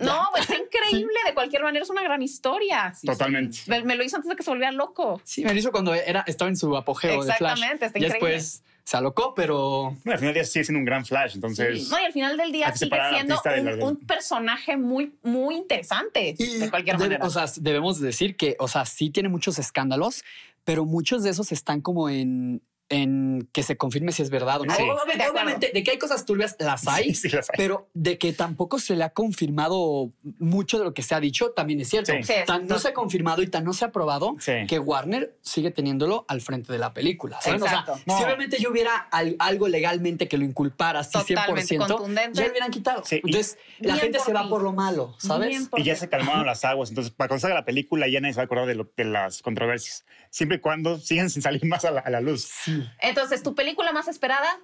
No, 0.00 0.28
pues 0.32 0.50
está 0.50 0.56
increíble. 0.60 1.14
De 1.24 1.32
cualquier 1.32 1.62
manera, 1.62 1.84
es 1.84 1.90
una 1.90 2.02
gran 2.02 2.22
historia. 2.22 2.92
Totalmente. 3.04 3.58
Me, 3.68 3.94
lo 3.94 4.02
hizo 4.02 4.16
antes 4.16 4.30
de 4.30 4.34
que 4.34 4.42
se 4.42 4.50
volviera 4.50 4.72
loco. 4.72 5.20
Sí, 5.22 5.44
me 5.44 5.52
lo 5.52 5.60
hizo 5.60 5.70
cuando 5.70 5.94
era, 5.94 6.24
estaba 6.26 6.48
en 6.48 6.56
su 6.56 6.76
apogeo 6.76 7.22
de 7.22 7.34
Flash. 7.34 7.52
Exactamente, 7.52 7.86
está 7.86 7.98
increíble. 8.00 8.32
Después 8.32 8.62
se 8.84 8.96
alocó, 8.96 9.34
pero. 9.34 9.88
al 9.88 10.18
final 10.18 10.20
del 10.20 10.34
día 10.34 10.44
sigue 10.44 10.64
siendo 10.64 10.78
un 10.80 10.84
gran 10.84 11.04
Flash, 11.04 11.34
entonces. 11.34 11.88
No, 11.88 12.00
y 12.00 12.04
al 12.04 12.12
final 12.12 12.36
del 12.36 12.52
día 12.52 12.74
sigue 12.74 12.96
siendo 13.10 13.40
un, 13.86 13.96
personaje 13.96 14.76
muy, 14.76 15.14
muy 15.22 15.56
interesante. 15.56 16.34
de 16.38 16.70
cualquier 16.70 16.98
manera. 16.98 17.24
O 17.24 17.30
sea, 17.30 17.46
debemos 17.56 18.00
decir 18.00 18.36
que, 18.36 18.56
o 18.58 18.68
sea, 18.68 18.84
sí 18.84 19.10
tiene 19.10 19.28
muchos 19.28 19.58
escándalos, 19.58 20.24
pero 20.64 20.84
muchos 20.84 21.22
de 21.22 21.30
esos 21.30 21.52
están 21.52 21.80
como 21.80 22.08
en, 22.08 22.62
en 22.92 23.48
que 23.52 23.62
se 23.62 23.76
confirme 23.76 24.12
si 24.12 24.22
es 24.22 24.30
verdad 24.30 24.60
o 24.60 24.66
no. 24.66 24.74
Obviamente, 24.74 25.70
de, 25.72 25.82
que 25.82 25.92
hay 25.92 25.98
cosas 25.98 26.24
turbias, 26.24 26.56
las 26.58 26.86
hay, 26.86 27.16
pero 27.56 27.88
de 27.94 28.18
que 28.18 28.32
tampoco 28.32 28.78
se 28.78 28.94
le 28.94 29.04
ha 29.04 29.10
confirmado 29.10 30.12
mucho 30.38 30.78
de 30.78 30.84
lo 30.84 30.94
que 30.94 31.02
se 31.02 31.14
ha 31.14 31.20
dicho, 31.20 31.50
también 31.52 31.80
es 31.80 31.88
cierto. 31.88 32.12
tan 32.46 32.66
no 32.66 32.78
se 32.78 32.88
ha 32.88 32.94
confirmado 32.94 33.42
y 33.42 33.46
tan 33.46 33.64
no 33.64 33.72
se 33.72 33.84
ha 33.84 33.92
probado 33.92 34.36
que 34.68 34.78
Warner 34.78 35.34
sigue 35.40 35.70
teniéndolo 35.70 36.24
al 36.28 36.40
frente 36.40 36.72
de 36.72 36.78
la 36.78 36.92
película. 36.92 37.40
si 37.40 37.50
obviamente 37.50 38.58
yo 38.60 38.70
hubiera 38.70 39.08
algo 39.38 39.68
legalmente 39.68 40.28
que 40.28 40.36
lo 40.36 40.44
inculpara 40.44 41.00
así 41.00 41.16
100%, 41.16 42.32
ya 42.32 42.44
lo 42.44 42.50
hubieran 42.50 42.70
quitado. 42.70 43.02
Entonces, 43.10 43.58
la 43.78 43.96
gente 43.96 44.18
se 44.18 44.32
va 44.32 44.48
por 44.48 44.62
lo 44.62 44.72
malo, 44.72 45.14
¿sabes? 45.18 45.68
Y 45.76 45.82
ya 45.82 45.96
se 45.96 46.08
calmaron 46.08 46.46
las 46.46 46.64
aguas. 46.64 46.90
Entonces, 46.90 47.12
para 47.12 47.28
cuando 47.28 47.40
salga 47.40 47.54
la 47.54 47.64
película, 47.64 48.06
ya 48.08 48.20
nadie 48.20 48.34
se 48.34 48.38
va 48.38 48.42
a 48.42 48.44
acordar 48.44 48.66
de, 48.66 48.86
de 48.96 49.04
las 49.04 49.42
controversias. 49.42 50.04
Siempre 50.30 50.58
y 50.58 50.60
cuando 50.60 50.98
sigan 50.98 51.30
sin 51.30 51.42
salir 51.42 51.64
más 51.64 51.84
a 51.84 51.90
la, 51.90 52.00
a 52.00 52.10
la 52.10 52.20
luz. 52.20 52.50
Sí. 52.82 52.90
Entonces, 53.00 53.42
¿tu 53.42 53.54
película 53.54 53.92
más 53.92 54.08
esperada? 54.08 54.60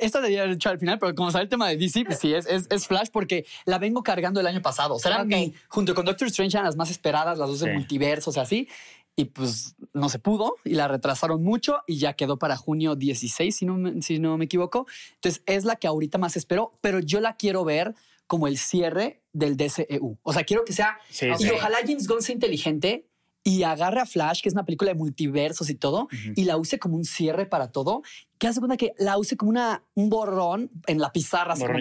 Esto 0.00 0.20
debía 0.20 0.42
haber 0.42 0.54
hecho 0.54 0.68
al 0.70 0.78
final, 0.78 0.98
pero 0.98 1.14
como 1.14 1.30
sale 1.30 1.44
el 1.44 1.48
tema 1.48 1.68
de 1.68 1.76
DC, 1.76 2.04
pues 2.04 2.18
sí, 2.18 2.32
es, 2.32 2.46
es, 2.46 2.86
Flash 2.86 3.08
porque 3.12 3.44
la 3.64 3.78
vengo 3.78 4.02
cargando 4.02 4.40
el 4.40 4.46
año 4.46 4.62
pasado. 4.62 4.94
O 4.94 4.98
sea, 4.98 5.26
junto 5.68 5.94
con 5.94 6.04
Doctor 6.04 6.28
Strange 6.28 6.56
eran 6.56 6.66
las 6.66 6.76
más 6.76 6.90
esperadas, 6.90 7.38
las 7.38 7.48
dos 7.48 7.60
de 7.60 7.72
multiversos, 7.72 8.38
así. 8.38 8.68
Y 9.16 9.26
pues 9.26 9.76
no 9.92 10.08
se 10.08 10.18
pudo 10.18 10.56
y 10.64 10.74
la 10.74 10.88
retrasaron 10.88 11.42
mucho 11.42 11.82
y 11.86 11.98
ya 11.98 12.14
quedó 12.14 12.36
para 12.36 12.56
junio 12.56 12.96
16, 12.96 13.54
si 13.54 13.64
no, 13.64 14.02
si 14.02 14.18
no 14.18 14.36
me 14.36 14.46
equivoco. 14.46 14.86
Entonces 15.14 15.42
es 15.46 15.64
la 15.64 15.76
que 15.76 15.86
ahorita 15.86 16.18
más 16.18 16.36
espero, 16.36 16.72
pero 16.80 16.98
yo 16.98 17.20
la 17.20 17.36
quiero 17.36 17.64
ver 17.64 17.94
como 18.26 18.48
el 18.48 18.58
cierre 18.58 19.22
del 19.32 19.56
DCEU. 19.56 20.18
O 20.22 20.32
sea, 20.32 20.44
quiero 20.44 20.64
que 20.64 20.72
sea... 20.72 20.98
y 21.20 21.48
ojalá 21.50 21.78
James 21.86 22.08
Gunn 22.08 22.22
sea 22.22 22.34
inteligente 22.34 23.06
y 23.44 23.62
agarre 23.62 24.00
a 24.00 24.06
Flash, 24.06 24.40
que 24.40 24.48
es 24.48 24.54
una 24.54 24.64
película 24.64 24.90
de 24.90 24.98
multiversos 24.98 25.68
y 25.68 25.74
todo, 25.74 26.08
y 26.34 26.44
la 26.44 26.56
use 26.56 26.78
como 26.78 26.96
un 26.96 27.04
cierre 27.04 27.44
para 27.44 27.70
todo, 27.70 28.02
que 28.38 28.48
hace 28.48 28.58
cuenta 28.58 28.78
que 28.78 28.92
la 28.98 29.18
use 29.18 29.36
como 29.36 29.50
una, 29.50 29.84
un 29.94 30.08
borrón 30.08 30.70
en 30.86 30.98
la 30.98 31.12
pizarra, 31.12 31.54
como 31.54 31.78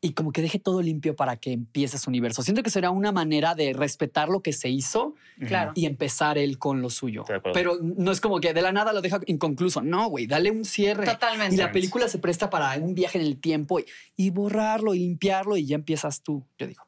y 0.00 0.12
como 0.12 0.30
que 0.30 0.42
deje 0.42 0.60
todo 0.60 0.80
limpio 0.80 1.16
para 1.16 1.36
que 1.36 1.52
empiece 1.52 1.98
su 1.98 2.08
universo. 2.08 2.42
Siento 2.42 2.62
que 2.62 2.70
será 2.70 2.90
una 2.90 3.10
manera 3.10 3.54
de 3.54 3.72
respetar 3.72 4.28
lo 4.28 4.42
que 4.42 4.52
se 4.52 4.68
hizo 4.68 5.16
claro. 5.44 5.72
y 5.74 5.86
empezar 5.86 6.38
él 6.38 6.58
con 6.58 6.80
lo 6.80 6.88
suyo. 6.88 7.24
Pero 7.52 7.78
no 7.82 8.12
es 8.12 8.20
como 8.20 8.38
que 8.40 8.54
de 8.54 8.62
la 8.62 8.70
nada 8.70 8.92
lo 8.92 9.00
deja 9.00 9.20
inconcluso. 9.26 9.82
No, 9.82 10.08
güey, 10.08 10.26
dale 10.26 10.52
un 10.52 10.64
cierre. 10.64 11.04
Totalmente. 11.04 11.56
Y 11.56 11.58
la 11.58 11.72
película 11.72 12.06
se 12.08 12.18
presta 12.18 12.48
para 12.48 12.78
un 12.78 12.94
viaje 12.94 13.18
en 13.18 13.26
el 13.26 13.40
tiempo 13.40 13.80
y, 13.80 13.86
y 14.16 14.30
borrarlo 14.30 14.94
y 14.94 15.00
limpiarlo 15.00 15.56
y 15.56 15.66
ya 15.66 15.74
empiezas 15.74 16.22
tú, 16.22 16.46
yo 16.58 16.68
digo. 16.68 16.87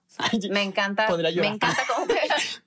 Me 0.51 0.63
encanta. 0.63 1.09
Me 1.17 1.47
encanta 1.47 1.83
como 1.87 2.07
Flash. 2.07 2.59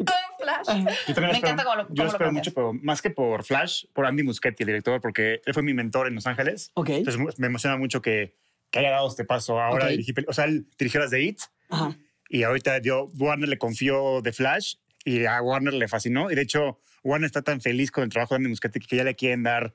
Yo 1.08 1.14
también 1.14 1.32
me 1.32 1.38
encanta 1.38 1.64
como 1.64 1.76
lo, 1.76 1.88
Yo 1.94 2.06
espero 2.06 2.32
mucho, 2.32 2.54
pero 2.54 2.74
más 2.74 3.02
que 3.02 3.10
por 3.10 3.44
Flash, 3.44 3.86
por 3.94 4.06
Andy 4.06 4.24
Muschietti, 4.24 4.64
el 4.64 4.68
director, 4.68 5.02
porque 5.02 5.42
él 5.46 5.54
fue 5.54 5.64
mi 5.64 5.74
mentor 5.74 6.08
en 6.08 6.16
Los 6.16 6.28
Ángeles. 6.28 6.72
Ok. 6.74 6.90
Entonces 6.90 7.40
me 7.40 7.48
emociona 7.48 7.78
mucho 7.78 8.02
que, 8.02 8.36
que 8.72 8.80
haya 8.80 8.92
dado 8.92 9.08
este 9.08 9.26
paso. 9.26 9.60
Ahora 9.60 9.88
o 10.28 10.34
sea, 10.34 10.46
él 10.46 10.68
dirigió 10.78 11.00
las 11.00 11.12
de 11.12 11.24
It. 11.24 11.40
Y 12.30 12.44
ahorita 12.44 12.80
yo, 12.80 13.10
Warner 13.18 13.50
le 13.50 13.58
confió 13.58 14.22
de 14.22 14.34
Flash 14.34 14.76
y 15.06 15.26
a 15.26 15.42
Warner 15.42 15.74
le 15.74 15.88
fascinó. 15.88 16.32
Y 16.32 16.36
de 16.36 16.42
hecho, 16.42 16.80
Warner 17.04 17.28
está 17.28 17.42
tan 17.42 17.62
feliz 17.62 17.92
con 17.92 18.04
el 18.04 18.10
trabajo 18.10 18.34
de 18.34 18.38
Andy 18.38 18.50
Muschietti 18.50 18.80
que 18.80 18.98
ya 18.98 19.04
le 19.04 19.16
quieren 19.16 19.44
dar 19.44 19.74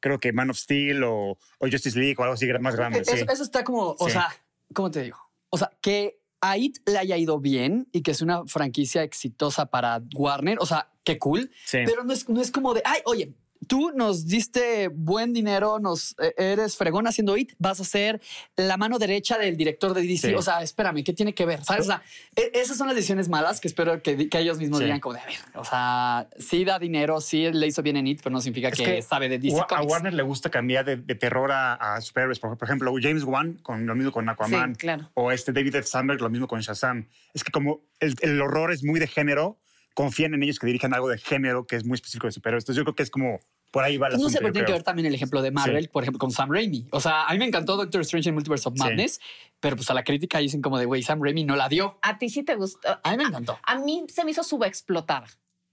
creo 0.00 0.20
que 0.20 0.32
Man 0.32 0.50
of 0.50 0.56
Steel 0.56 1.02
o, 1.04 1.38
o 1.58 1.68
Justice 1.68 1.98
League 1.98 2.14
o 2.18 2.22
algo 2.22 2.34
así 2.34 2.46
más 2.60 2.76
grande. 2.76 3.00
Eso, 3.00 3.14
eso 3.14 3.42
está 3.42 3.64
como, 3.64 3.96
o 3.98 4.08
sea, 4.08 4.28
¿cómo 4.72 4.90
te 4.90 5.02
digo? 5.02 5.18
O 5.50 5.58
sea, 5.58 5.72
que 5.80 6.20
a 6.40 6.58
It 6.58 6.78
le 6.86 6.98
haya 6.98 7.16
ido 7.16 7.40
bien 7.40 7.88
y 7.92 8.02
que 8.02 8.10
es 8.10 8.22
una 8.22 8.44
franquicia 8.46 9.02
exitosa 9.02 9.66
para 9.66 10.02
Warner, 10.14 10.58
o 10.60 10.66
sea, 10.66 10.90
qué 11.04 11.18
cool. 11.18 11.50
Pero 11.86 12.04
no 12.04 12.12
es, 12.12 12.28
no 12.28 12.40
es 12.40 12.50
como 12.50 12.74
de, 12.74 12.82
ay, 12.84 13.00
oye, 13.04 13.34
tú 13.66 13.92
nos 13.94 14.26
diste 14.26 14.88
buen 14.88 15.32
dinero, 15.32 15.78
nos 15.78 16.14
eh, 16.18 16.34
eres 16.36 16.76
fregón 16.76 17.06
haciendo 17.06 17.36
IT, 17.36 17.54
vas 17.58 17.80
a 17.80 17.84
ser 17.84 18.20
la 18.56 18.76
mano 18.76 18.98
derecha 18.98 19.38
del 19.38 19.56
director 19.56 19.94
de 19.94 20.02
DC. 20.02 20.34
O 20.36 20.42
sea, 20.42 20.62
espérame, 20.62 21.02
¿qué 21.04 21.12
tiene 21.12 21.34
que 21.34 21.46
ver? 21.46 21.64
¿Sabes? 21.64 21.82
O 21.82 21.86
sea, 21.86 22.02
e, 22.34 22.50
esas 22.54 22.76
son 22.76 22.86
las 22.86 22.96
decisiones 22.96 23.28
malas 23.28 23.60
que 23.60 23.68
espero 23.68 24.02
que, 24.02 24.28
ellos 24.36 24.58
mismos 24.58 24.80
digan 24.80 25.00
como 25.00 25.14
de, 25.14 25.20
a 25.20 25.26
ver, 25.26 25.36
o 25.54 25.64
sea, 25.64 26.28
sí 26.38 26.64
da 26.64 26.78
dinero, 26.78 27.20
sí 27.20 27.50
le 27.50 27.66
hizo 27.66 27.82
bien 27.82 27.96
en 27.96 28.06
IT, 28.06 28.20
pero 28.22 28.32
no 28.32 28.40
significa 28.40 28.70
que, 28.70 29.00
sabe 29.00 29.28
de 29.28 29.38
DC. 29.38 29.64
A 29.70 29.82
Warner 29.82 30.12
le 30.12 30.22
gusta 30.22 30.50
cambiar 30.50 30.84
de, 30.84 30.96
terror 31.14 31.50
a, 31.52 32.00
superhéroes. 32.00 32.38
Por, 32.38 32.58
ejemplo, 32.62 32.92
James 33.00 33.24
Wan 33.24 33.54
con 33.62 33.86
lo 33.86 33.94
mismo 33.94 34.12
con 34.12 34.28
Aquaman. 34.28 34.74
claro. 34.74 35.10
O 35.14 35.32
este 35.32 35.52
David 35.52 35.76
F. 35.76 35.86
Sandberg 35.86 36.20
lo 36.20 36.30
mismo 36.30 36.46
con 36.46 36.60
Shazam. 36.60 37.08
Es 37.32 37.42
que 37.44 37.50
como 37.50 37.80
el, 38.00 38.14
el 38.20 38.40
horror 38.40 38.72
es 38.72 38.84
muy 38.84 39.00
de 39.00 39.06
género, 39.06 39.58
confían 39.96 40.34
en 40.34 40.42
ellos 40.42 40.58
que 40.58 40.66
dirijan 40.66 40.92
algo 40.92 41.08
de 41.08 41.16
género 41.16 41.66
que 41.66 41.74
es 41.74 41.84
muy 41.86 41.94
específico 41.94 42.26
de 42.26 42.32
superhéroes. 42.32 42.64
Entonces 42.64 42.76
yo 42.76 42.84
creo 42.84 42.94
que 42.94 43.02
es 43.02 43.10
como 43.10 43.40
por 43.70 43.82
ahí 43.82 43.96
va 43.96 44.10
la 44.10 44.18
No 44.18 44.28
sé, 44.28 44.38
pero 44.40 44.52
tiene 44.52 44.66
que 44.66 44.72
ver 44.72 44.82
también 44.82 45.06
el 45.06 45.14
ejemplo 45.14 45.40
de 45.40 45.50
Marvel, 45.50 45.88
por 45.88 46.02
ejemplo, 46.02 46.18
con 46.18 46.30
Sam 46.30 46.50
Raimi. 46.52 46.86
O 46.92 47.00
sea, 47.00 47.24
a 47.24 47.32
mí 47.32 47.38
me 47.38 47.46
encantó 47.46 47.76
Doctor 47.76 48.02
Strange 48.02 48.28
en 48.28 48.34
Multiverse 48.34 48.68
of 48.68 48.76
Madness, 48.76 49.20
pero 49.58 49.74
pues 49.74 49.90
a 49.90 49.94
la 49.94 50.04
crítica 50.04 50.38
dicen 50.38 50.60
como 50.60 50.78
de, 50.78 50.84
güey, 50.84 51.02
Sam 51.02 51.22
Raimi 51.22 51.44
no 51.44 51.56
la 51.56 51.70
dio. 51.70 51.98
A 52.02 52.18
ti 52.18 52.28
sí 52.28 52.42
te 52.42 52.56
gustó. 52.56 53.00
A 53.02 53.10
mí 53.10 53.16
me 53.16 53.24
encantó. 53.24 53.58
A, 53.62 53.78
mí 53.78 54.04
se 54.08 54.22
me 54.26 54.32
hizo 54.32 54.44
subexplotada. 54.44 55.28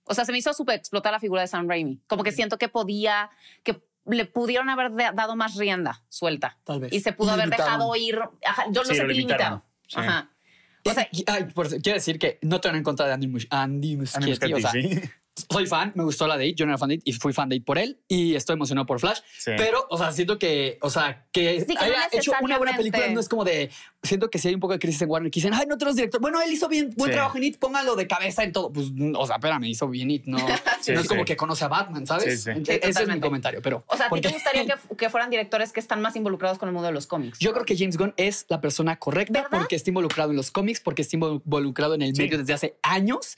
O 0.06 0.14
sea, 0.14 0.24
se 0.24 0.32
me 0.32 0.38
hizo 0.38 0.54
súper 0.54 0.76
explotar 0.76 1.12
la 1.12 1.20
figura 1.20 1.42
de 1.42 1.48
Sam 1.48 1.68
Raimi. 1.68 2.00
Como 2.08 2.24
que 2.24 2.32
siento 2.32 2.58
que 2.58 2.70
podía, 2.70 3.30
que 3.64 3.84
le 4.06 4.26
pudieron 4.26 4.70
haber 4.70 4.94
dado 5.14 5.36
más 5.36 5.56
rienda 5.58 6.02
suelta. 6.08 6.58
Tal 6.64 6.80
vez. 6.80 6.94
Y 6.94 7.02
se 7.02 7.12
pudo 7.12 7.32
haber 7.32 7.50
dejado 7.50 7.94
ir. 7.98 8.20
yo 8.72 8.84
lo 8.84 8.86
sentí 8.86 9.14
limitado. 9.14 9.64
Ajá. 9.96 10.33
O 10.86 10.94
sea, 10.94 11.08
quiero 11.10 11.96
decir 11.96 12.20
que 12.20 12.40
no 12.42 12.60
tengo 12.60 12.76
en 12.76 12.84
contra 12.84 13.08
de 13.08 13.14
Andy, 13.14 13.28
Muschietti. 13.28 13.56
Andy 13.56 13.98
Muschietti 13.98 14.54
o 14.54 14.60
sea, 14.60 14.72
sí 14.72 15.02
soy 15.50 15.66
fan, 15.66 15.92
me 15.96 16.04
gustó 16.04 16.28
la 16.28 16.38
de 16.38 16.54
yo 16.54 16.66
no 16.66 16.72
era 16.72 16.78
fan 16.78 16.90
de 16.90 17.00
y 17.04 17.14
fui 17.14 17.34
fan 17.34 17.50
de 17.50 17.60
por 17.62 17.78
él 17.78 18.00
y 18.08 18.36
estoy 18.36 18.54
emocionado 18.54 18.86
por 18.86 19.00
Flash. 19.00 19.20
Pero, 19.46 19.86
o 19.90 19.98
sea, 19.98 20.12
siento 20.12 20.38
que, 20.38 20.78
o 20.82 20.90
sea, 20.90 21.26
que, 21.32 21.66
haya 21.80 22.08
hecho 22.12 22.34
una 22.42 22.58
buena 22.58 22.78
película 22.78 23.08
no 23.10 23.20
es 23.20 23.28
como 23.28 23.44
de, 23.44 23.72
siento 24.04 24.30
que 24.30 24.38
si 24.38 24.50
hay 24.50 24.54
un 24.54 24.60
poco 24.60 24.74
de 24.74 24.80
crisis 24.80 25.02
en 25.02 25.10
Warner 25.10 25.32
que 25.32 25.40
dicen, 25.40 25.54
ay, 25.54 25.66
no 25.68 25.78
tenemos 25.78 25.96
director. 25.96 26.20
Bueno, 26.20 26.42
él 26.42 26.52
hizo 26.52 26.68
bien, 26.68 26.94
buen 26.98 27.12
trabajo 27.12 27.38
en 27.38 27.46
It, 27.46 27.58
póngalo 27.58 27.96
de 27.96 28.06
cabeza 28.06 28.44
en 28.44 28.52
todo. 28.52 28.72
Pues, 28.72 28.92
o 29.16 29.28
sea, 29.28 29.38
espérame, 29.38 29.66
hizo 29.66 29.88
bien 29.88 30.12
It, 30.12 30.26
no, 30.26 30.38
no 30.88 31.00
es 31.00 31.08
como 31.08 31.26
que 31.26 31.38
conoce 31.38 31.66
a 31.66 31.70
Batman, 31.70 32.06
¿sabes? 32.06 32.46
Ese 32.46 32.90
es 32.90 33.08
mi 33.08 33.20
comentario, 33.20 33.62
pero. 33.62 33.84
O 33.88 33.98
sea, 33.98 34.08
¿a 34.08 34.10
ti 34.10 34.22
te 34.22 34.30
gustaría 34.30 34.66
que, 34.90 34.96
que, 34.96 35.10
fueran 35.10 35.30
directores 35.30 35.72
que 35.72 35.80
están 35.80 36.02
más 36.02 36.16
involucrados 36.16 36.58
con 36.58 36.68
el 36.68 36.74
mundo 36.74 36.88
de 36.88 36.94
los 36.94 37.08
cómics? 37.08 37.40
Yo 37.40 37.54
creo 37.54 37.66
que 37.66 37.78
James 37.78 37.98
Gunn 37.98 38.14
es 38.18 38.46
la 38.50 38.60
persona 38.60 38.98
correcta 38.98 39.48
porque 39.50 39.76
está 39.76 39.90
involucrado 39.90 40.32
en 40.32 40.38
los 40.38 40.52
cómics, 40.52 40.82
porque 40.82 41.02
está 41.02 41.16
involucrado 41.16 41.96
en 41.96 42.02
el 42.02 42.14
medio 42.14 42.38
desde 42.38 42.54
hace 42.54 42.78
años 42.82 43.38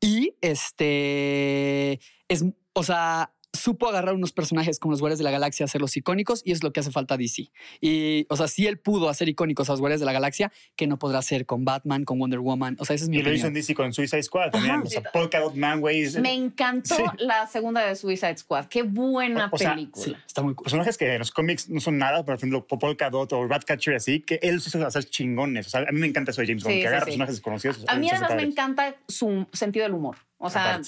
y 0.00 0.34
este 0.40 2.00
es, 2.28 2.44
o 2.74 2.82
sea, 2.82 3.32
supo 3.52 3.88
agarrar 3.88 4.14
unos 4.14 4.32
personajes 4.32 4.78
como 4.78 4.92
los 4.92 5.00
Guardias 5.00 5.18
de 5.18 5.24
la 5.24 5.30
Galaxia, 5.30 5.64
hacerlos 5.64 5.96
icónicos 5.96 6.42
y 6.44 6.52
es 6.52 6.62
lo 6.62 6.72
que 6.72 6.80
hace 6.80 6.90
falta 6.90 7.14
a 7.14 7.16
DC. 7.18 7.50
Y, 7.80 8.26
o 8.28 8.36
sea, 8.36 8.48
si 8.48 8.66
él 8.66 8.78
pudo 8.78 9.08
hacer 9.08 9.28
icónicos 9.28 9.68
a 9.68 9.72
los 9.72 9.80
Guardias 9.80 10.00
de 10.00 10.06
la 10.06 10.12
Galaxia, 10.12 10.52
que 10.76 10.86
no 10.86 10.98
podrá 10.98 11.18
hacer 11.18 11.46
con 11.46 11.64
Batman, 11.64 12.04
con 12.04 12.18
Wonder 12.18 12.40
Woman. 12.40 12.76
O 12.80 12.84
sea, 12.84 12.96
ese 12.96 13.04
es 13.04 13.10
mi 13.10 13.18
Y 13.18 13.22
lo 13.22 13.32
hizo 13.32 13.46
en 13.46 13.54
DC 13.54 13.74
con 13.74 13.92
Suicide 13.92 14.22
Squad 14.22 14.50
también. 14.50 14.82
O 14.82 14.86
sea, 14.86 15.02
Polka 15.12 15.40
Dot 15.40 15.54
Man, 15.54 15.82
Me 16.20 16.32
encantó 16.32 16.96
la 17.18 17.46
segunda 17.46 17.84
de 17.84 17.94
Suicide 17.96 18.38
Squad. 18.38 18.66
Qué 18.66 18.82
buena 18.82 19.50
película. 19.50 20.22
está 20.26 20.42
muy 20.42 20.54
cool. 20.54 20.64
Personajes 20.64 20.96
que 20.96 21.12
en 21.12 21.18
los 21.18 21.30
cómics 21.30 21.68
no 21.68 21.80
son 21.80 21.98
nada, 21.98 22.24
por 22.24 22.34
ejemplo, 22.34 22.66
Polka 22.66 23.10
Dot 23.10 23.32
o 23.32 23.46
Ratcatcher 23.46 23.94
así, 23.94 24.20
que 24.20 24.38
él 24.42 24.60
se 24.60 24.70
hizo 24.70 24.86
hacer 24.86 25.04
chingones. 25.04 25.66
O 25.66 25.70
sea, 25.70 25.80
a 25.80 25.92
mí 25.92 26.00
me 26.00 26.06
encanta 26.06 26.30
eso 26.30 26.40
de 26.40 26.46
James 26.46 26.64
Gunn, 26.64 26.72
que 26.72 26.86
agarra 26.86 27.04
personajes 27.04 27.36
desconocidos. 27.36 27.84
A 27.88 27.96
mí 27.96 28.08
además 28.10 28.34
me 28.34 28.42
encanta 28.42 28.96
su 29.08 29.46
sentido 29.52 29.84
del 29.84 29.94
humor. 29.94 30.16
O 30.38 30.50
sea, 30.50 30.80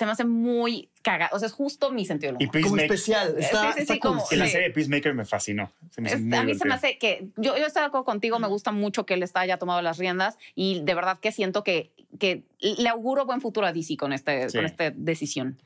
se 0.00 0.06
me 0.06 0.12
hace 0.12 0.24
muy 0.24 0.88
cagado. 1.02 1.36
O 1.36 1.38
sea, 1.38 1.46
es 1.46 1.52
justo 1.52 1.90
mi 1.90 2.06
sentido 2.06 2.32
del 2.32 2.42
humor. 2.42 2.58
Y 2.58 2.62
como 2.62 2.78
especial. 2.78 3.34
Está, 3.38 3.74
sí, 3.74 3.80
sí, 3.80 3.86
sí, 3.92 3.98
como, 3.98 4.24
la 4.30 4.46
serie 4.46 4.68
de 4.68 4.70
Peacemaker 4.70 5.12
me 5.12 5.26
fascinó. 5.26 5.70
a 5.98 6.00
mí 6.00 6.54
se 6.54 6.64
me 6.66 6.72
hace 6.72 6.96
que 6.96 7.28
yo, 7.36 7.54
yo 7.58 7.66
estoy 7.66 7.82
de 7.82 7.88
acuerdo 7.88 8.06
contigo. 8.06 8.38
Me 8.38 8.48
gusta 8.48 8.72
mucho 8.72 9.04
que 9.04 9.12
él 9.12 9.22
está 9.22 9.40
haya 9.40 9.58
tomado 9.58 9.82
las 9.82 9.98
riendas 9.98 10.38
y 10.54 10.80
de 10.84 10.94
verdad 10.94 11.18
que 11.18 11.32
siento 11.32 11.62
que, 11.64 11.92
que 12.18 12.44
le 12.60 12.88
auguro 12.88 13.26
buen 13.26 13.42
futuro 13.42 13.66
a 13.66 13.74
DC 13.74 13.98
con, 13.98 14.14
este, 14.14 14.46
con 14.50 14.64
esta 14.64 14.90
decisión. 14.90 15.58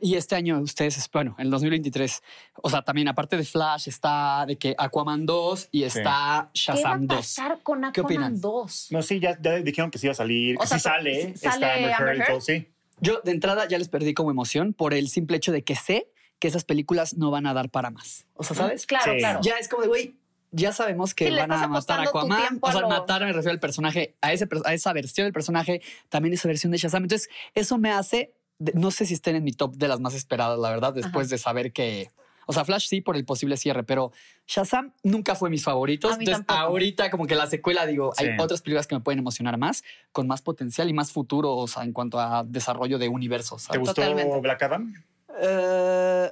Y 0.00 0.16
este 0.16 0.34
año 0.34 0.58
ustedes, 0.58 1.08
bueno, 1.12 1.36
en 1.38 1.44
el 1.44 1.50
2023, 1.52 2.24
o 2.60 2.68
sea, 2.68 2.82
también 2.82 3.06
aparte 3.06 3.36
de 3.36 3.44
Flash 3.44 3.88
está 3.88 4.46
de 4.48 4.56
que 4.56 4.74
Aquaman 4.76 5.26
2 5.26 5.68
y 5.70 5.84
está 5.84 6.50
Shazam 6.54 7.06
2. 7.06 7.08
¿Qué 7.08 7.14
va 7.14 7.18
a 7.18 7.20
pasar 7.20 7.58
con 7.62 7.84
Aquaman 7.84 8.40
2? 8.40 8.88
No, 8.90 9.02
sí, 9.02 9.20
ya, 9.20 9.36
dijeron 9.36 9.92
que 9.92 9.98
sí 9.98 10.06
iba 10.06 10.12
a 10.12 10.16
salir. 10.16 10.56
O 10.58 10.66
sea, 10.66 10.76
sí 10.80 10.82
sale. 10.82 11.36
sale 11.36 11.66
está 11.76 11.96
Amber 11.98 12.20
Heard, 12.28 12.40
sí. 12.40 12.66
Yo 13.00 13.20
de 13.24 13.32
entrada 13.32 13.66
ya 13.68 13.78
les 13.78 13.88
perdí 13.88 14.14
como 14.14 14.30
emoción 14.30 14.72
por 14.72 14.94
el 14.94 15.08
simple 15.08 15.36
hecho 15.36 15.52
de 15.52 15.62
que 15.64 15.76
sé 15.76 16.10
que 16.38 16.48
esas 16.48 16.64
películas 16.64 17.16
no 17.16 17.30
van 17.30 17.46
a 17.46 17.54
dar 17.54 17.70
para 17.70 17.90
más. 17.90 18.26
O 18.34 18.44
sea, 18.44 18.56
¿sabes? 18.56 18.86
Claro, 18.86 19.14
claro. 19.18 19.40
Ya 19.42 19.56
es 19.58 19.68
como 19.68 19.82
de, 19.82 19.88
güey, 19.88 20.16
ya 20.50 20.72
sabemos 20.72 21.14
que 21.14 21.30
van 21.30 21.52
a 21.52 21.68
matar 21.68 22.00
a 22.00 22.02
Aquaman. 22.04 22.58
O 22.60 22.72
sea, 22.72 22.86
matar 22.86 23.22
me 23.22 23.32
refiero 23.32 23.52
al 23.52 23.60
personaje, 23.60 24.16
a, 24.20 24.32
ese, 24.32 24.48
a 24.64 24.74
esa 24.74 24.92
versión 24.92 25.26
del 25.26 25.32
personaje, 25.32 25.82
también 26.08 26.34
esa 26.34 26.48
versión 26.48 26.72
de 26.72 26.78
Shazam. 26.78 27.02
Entonces, 27.02 27.28
eso 27.54 27.78
me 27.78 27.90
hace, 27.90 28.34
no 28.58 28.90
sé 28.90 29.06
si 29.06 29.14
estén 29.14 29.36
en 29.36 29.44
mi 29.44 29.52
top 29.52 29.76
de 29.76 29.88
las 29.88 30.00
más 30.00 30.14
esperadas, 30.14 30.58
la 30.58 30.70
verdad, 30.70 30.92
después 30.92 31.28
de 31.28 31.38
saber 31.38 31.72
que 31.72 32.10
o 32.46 32.52
sea, 32.52 32.64
Flash 32.64 32.86
sí 32.88 33.00
por 33.00 33.16
el 33.16 33.24
posible 33.24 33.56
cierre, 33.56 33.84
pero 33.84 34.12
Shazam 34.46 34.92
nunca 35.02 35.34
fue 35.34 35.50
mis 35.50 35.64
favoritos. 35.64 36.16
Entonces, 36.18 36.44
ahorita 36.46 37.10
como 37.10 37.26
que 37.26 37.34
la 37.34 37.46
secuela, 37.46 37.86
digo, 37.86 38.12
hay 38.16 38.30
otras 38.38 38.62
películas 38.62 38.86
que 38.86 38.94
me 38.94 39.00
pueden 39.00 39.18
emocionar 39.18 39.58
más, 39.58 39.84
con 40.12 40.26
más 40.26 40.42
potencial 40.42 40.88
y 40.88 40.92
más 40.92 41.12
futuro, 41.12 41.54
o 41.54 41.66
sea, 41.66 41.82
en 41.82 41.92
cuanto 41.92 42.18
a 42.20 42.44
desarrollo 42.44 42.98
de 42.98 43.08
universos. 43.08 43.66
¿Te 43.68 43.78
gustó 43.78 44.02
Black 44.40 44.62
Adam? 44.62 44.94
Eh, 45.38 46.30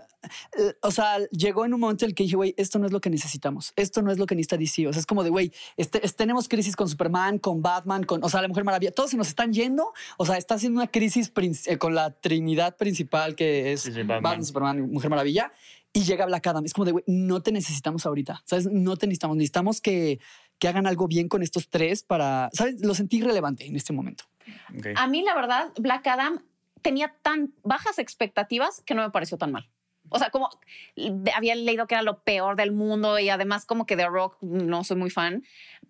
o 0.81 0.91
sea, 0.91 1.19
llegó 1.31 1.65
en 1.65 1.75
un 1.75 1.81
momento 1.81 2.05
en 2.05 2.11
el 2.11 2.15
que 2.15 2.23
dije, 2.25 2.37
güey, 2.37 2.55
esto 2.57 2.79
no 2.79 2.87
es 2.87 2.93
lo 2.93 3.01
que 3.01 3.11
necesitamos. 3.11 3.73
Esto 3.77 4.03
no 4.03 4.11
es 4.11 4.19
lo 4.19 4.27
que 4.27 4.35
necesita 4.35 4.57
DC. 4.57 4.89
O 4.89 4.93
sea, 4.93 5.01
es 5.01 5.07
como 5.07 5.23
de, 5.23 5.31
güey, 5.31 5.53
este, 5.77 6.01
tenemos 6.01 6.49
crisis 6.49 6.77
con 6.77 6.89
Superman, 6.89 7.39
con 7.39 7.61
Batman, 7.61 8.05
con, 8.05 8.25
o 8.25 8.29
sea, 8.29 8.41
la 8.41 8.49
Mujer 8.49 8.65
Maravilla. 8.65 8.93
Todos 8.93 9.11
se 9.11 9.17
nos 9.17 9.29
están 9.29 9.53
yendo. 9.53 9.93
O 10.17 10.25
sea, 10.25 10.37
está 10.37 10.55
haciendo 10.55 10.81
una 10.81 10.91
crisis 10.91 11.33
eh, 11.67 11.79
con 11.79 11.95
la 11.95 12.11
trinidad 12.11 12.77
principal 12.77 13.35
que 13.35 13.73
es 13.73 13.91
Batman, 14.07 14.45
Superman, 14.45 14.91
Mujer 14.91 15.11
Maravilla 15.11 15.53
y 15.95 16.03
llega 16.03 16.27
Black 16.27 16.47
Adam. 16.49 16.65
Es 16.67 16.75
como 16.75 16.85
de, 16.85 16.93
güey, 16.93 17.05
no 17.07 17.41
te 17.41 17.53
necesitamos 17.53 18.05
ahorita. 18.05 18.43
¿Sabes? 18.45 18.67
No 18.71 18.97
te 18.97 19.07
necesitamos. 19.07 19.37
Necesitamos 19.37 19.81
que, 19.81 20.19
que 20.59 20.69
hagan 20.69 20.87
algo 20.87 21.07
bien 21.07 21.29
con 21.29 21.43
estos 21.43 21.71
tres 21.71 22.03
para, 22.03 22.51
¿sabes? 22.53 22.85
Lo 22.85 22.95
sentí 22.95 23.23
relevante 23.23 23.65
en 23.65 23.77
este 23.77 23.93
momento. 23.93 24.25
A 24.97 25.07
mí, 25.07 25.23
la 25.23 25.35
verdad, 25.35 25.73
Black 25.79 26.07
Adam 26.09 26.43
tenía 26.83 27.15
tan 27.23 27.55
bajas 27.63 27.99
expectativas 27.99 28.83
que 28.85 28.95
no 28.95 29.03
me 29.03 29.11
pareció 29.11 29.39
tan 29.39 29.53
mal. 29.53 29.71
O 30.11 30.19
sea, 30.19 30.31
como 30.31 30.51
había 31.35 31.55
leído 31.55 31.87
que 31.87 31.95
era 31.95 32.03
lo 32.03 32.23
peor 32.23 32.57
del 32.57 32.73
mundo 32.73 33.19
y 33.19 33.31
además 33.31 33.65
como 33.65 33.87
que 33.87 33.97
The 33.97 34.07
Rock 34.07 34.37
no 34.43 34.85
soy 34.85 34.97
muy 34.97 35.11
fan. 35.11 35.45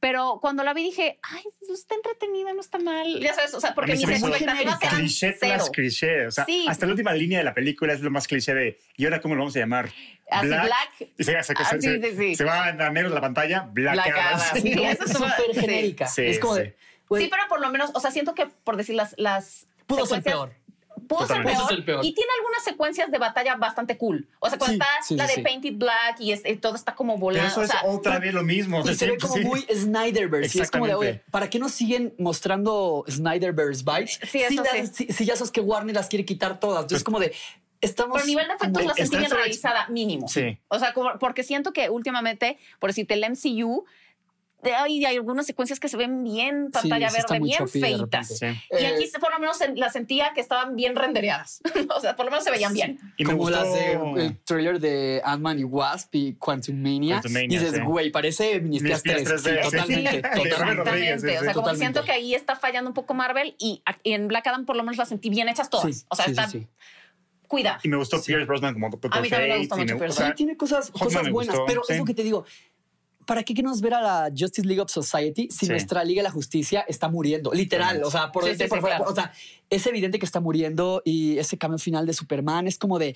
Pero 0.04 0.38
cuando 0.38 0.62
la 0.64 0.74
vi 0.74 0.82
dije, 0.82 1.18
ay, 1.22 1.42
pues, 1.66 1.80
está 1.80 1.94
entretenida, 1.94 2.52
no 2.52 2.60
está 2.60 2.78
mal. 2.78 3.20
Ya 3.20 3.32
sabes, 3.32 3.54
o 3.54 3.60
sea, 3.60 3.74
porque 3.74 3.92
mis 3.92 4.06
expectativas 4.06 4.60
eran 4.82 4.96
cliché 4.98 5.32
tras 5.32 5.70
cliché. 5.70 6.26
O 6.26 6.30
sea, 6.30 6.44
hasta 6.68 6.84
la 6.84 6.92
última 6.92 7.14
línea 7.14 7.38
de 7.38 7.44
la 7.44 7.54
película 7.54 7.94
es 7.94 8.02
lo 8.02 8.10
más 8.10 8.28
cliché 8.28 8.52
de, 8.52 8.78
¿y 8.98 9.04
ahora 9.06 9.22
cómo 9.22 9.34
lo 9.34 9.40
vamos 9.40 9.56
a 9.56 9.60
llamar? 9.60 9.88
Así, 10.30 10.48
Black. 10.48 11.10
Y 11.16 11.24
se, 11.24 11.42
se, 11.42 11.54
ah, 11.56 11.76
se, 11.80 12.36
se, 12.36 12.44
va 12.44 12.66
a 12.66 12.90
negro 12.90 13.08
la 13.08 13.22
pantalla, 13.22 13.66
Black, 13.72 13.94
Black 13.94 14.14
Adam. 14.14 14.40
Sí, 14.62 14.72
eso 14.74 15.04
es 15.04 15.12
súper 15.12 15.58
genérica. 15.58 16.06
es 16.18 16.38
como 16.38 16.56
de, 16.56 16.76
sí, 17.16 17.28
pero 17.30 17.44
por 17.48 17.62
lo 17.62 17.70
menos, 17.70 17.90
o 17.94 18.00
sea, 18.00 18.10
siento 18.10 18.34
que 18.34 18.44
por 18.44 18.76
decir 18.76 18.96
las... 18.96 19.14
las 19.16 19.68
Pudo 19.86 20.04
ser 20.04 20.22
peor 20.22 20.52
pudo 21.06 21.26
ser 21.26 21.84
peor, 21.84 22.04
Y 22.04 22.14
tiene 22.14 22.30
algunas 22.38 22.64
secuencias 22.64 23.10
de 23.10 23.18
batalla 23.18 23.56
bastante 23.56 23.96
cool. 23.96 24.28
O 24.40 24.48
sea, 24.48 24.58
cuando 24.58 24.74
está 24.74 25.14
la 25.14 25.26
de 25.26 25.42
Painted 25.42 25.74
Black 25.76 26.16
y, 26.18 26.34
todo 26.56 26.74
está 26.74 26.94
como 26.94 27.18
volando. 27.18 27.48
Pero 27.54 27.66
eso 27.66 27.74
es 27.74 27.80
otra 27.84 28.18
vez 28.18 28.34
lo 28.34 28.42
mismo. 28.42 28.82
Y 28.84 28.94
se 28.94 29.06
ve 29.06 29.18
como 29.18 29.36
muy 29.36 29.62
Snyderverse. 29.62 30.58
Y 30.58 30.60
es 30.60 30.70
como 30.70 30.86
de, 30.86 30.94
oye, 30.94 31.22
¿para 31.30 31.48
qué 31.50 31.58
nos 31.58 31.72
siguen 31.72 32.14
mostrando 32.18 33.04
Snyderverse 33.08 33.84
vibes? 33.84 34.20
Sí, 34.28 34.40
eso 34.40 34.62
si, 34.92 35.06
si, 35.06 35.24
ya 35.24 35.36
sabes 35.36 35.50
que 35.50 35.60
Warner 35.60 35.94
las 35.94 36.08
quiere 36.08 36.24
quitar 36.24 36.60
todas. 36.60 36.82
Entonces, 36.82 36.98
es 36.98 37.04
como 37.04 37.20
de, 37.20 37.32
Estamos 37.84 38.18
por 38.18 38.26
nivel 38.26 38.48
de 38.48 38.54
efectos 38.54 38.84
la 38.84 38.94
sentí 38.94 39.16
bien 39.18 39.30
realizada, 39.30 39.86
mínimo. 39.88 40.28
Sí. 40.28 40.58
O 40.68 40.78
sea, 40.78 40.94
porque 41.20 41.42
siento 41.42 41.72
que 41.72 41.90
últimamente, 41.90 42.58
por 42.78 42.90
decirte, 42.90 43.14
el 43.14 43.24
MCU 43.30 43.84
hay, 44.72 45.04
hay 45.04 45.16
algunas 45.16 45.46
secuencias 45.46 45.80
que 45.80 45.88
se 45.88 45.96
ven 45.96 46.22
bien 46.22 46.70
pantalla 46.70 47.10
verde, 47.10 47.40
bien 47.40 47.68
feitas. 47.68 48.40
Y 48.42 48.84
aquí 48.84 49.10
por 49.20 49.32
lo 49.32 49.38
menos 49.38 49.58
la 49.74 49.90
sentía 49.90 50.32
que 50.34 50.40
estaban 50.40 50.76
bien 50.76 50.96
rendereadas. 50.96 51.60
o 51.96 52.00
sea, 52.00 52.16
por 52.16 52.24
lo 52.24 52.30
menos 52.30 52.44
se 52.44 52.50
veían 52.50 52.72
bien. 52.72 52.98
Y 53.16 53.24
Como 53.24 53.50
las 53.50 53.72
del 53.72 54.38
trailer 54.44 54.80
de 54.80 55.20
Ant-Man 55.24 55.58
y 55.58 55.64
Wasp 55.64 56.14
y 56.14 56.34
Quantum 56.34 56.76
Mania. 56.76 57.20
y 57.24 57.46
dices, 57.48 57.82
güey, 57.82 58.10
parece 58.10 58.60
Ministerias 58.60 59.02
3. 59.02 59.24
totalmente. 59.62 60.22
totalmente. 60.34 61.38
O 61.38 61.42
sea, 61.42 61.54
como 61.54 61.74
siento 61.74 62.04
que 62.04 62.12
ahí 62.12 62.34
está 62.34 62.56
fallando 62.56 62.90
un 62.90 62.94
poco 62.94 63.14
Marvel 63.14 63.54
y, 63.58 63.82
en 64.04 64.28
Black 64.28 64.46
Adam 64.46 64.64
por 64.64 64.76
lo 64.76 64.82
menos 64.82 64.96
las 64.96 65.08
sentí 65.08 65.30
bien 65.30 65.48
hechas 65.48 65.70
todas. 65.70 66.06
o 66.08 66.16
sea, 66.16 66.26
está 66.26 66.48
cuida. 67.46 67.78
Y 67.82 67.88
me 67.88 67.96
gustó 67.96 68.22
Pierce 68.22 68.46
Brosnan 68.46 68.74
como 68.74 68.86
A 68.86 69.20
mí 69.20 69.28
también 69.28 69.50
me 69.50 69.58
gustó 69.58 69.76
mucho 69.76 69.98
Pierce. 69.98 70.32
tiene 70.34 70.56
cosas, 70.56 70.90
cosas 70.90 71.30
buenas, 71.30 71.56
pero 71.66 71.82
es 71.88 71.98
lo 71.98 72.04
que 72.04 72.14
te 72.14 72.22
digo 72.22 72.44
¿para 73.26 73.42
qué 73.42 73.54
nos 73.62 73.80
ver 73.80 73.94
a 73.94 74.02
la 74.02 74.30
Justice 74.36 74.66
League 74.66 74.80
of 74.80 74.90
Society 74.90 75.48
si 75.50 75.66
nuestra 75.66 76.04
Liga 76.04 76.20
de 76.20 76.24
la 76.24 76.30
Justicia 76.30 76.84
está 76.88 77.08
muriendo? 77.08 77.52
Literal, 77.52 78.02
o 78.04 78.10
sea, 78.10 78.30
por, 78.32 78.44
sí, 78.44 78.64
por 78.68 78.80
fuera. 78.80 79.00
O 79.02 79.14
sea, 79.14 79.32
es 79.70 79.86
evidente 79.86 80.18
que 80.18 80.26
está 80.26 80.40
muriendo 80.40 81.02
y 81.04 81.38
ese 81.38 81.58
cambio 81.58 81.78
final 81.78 82.06
de 82.06 82.12
Superman 82.12 82.66
es 82.66 82.78
como 82.78 82.98
de, 82.98 83.14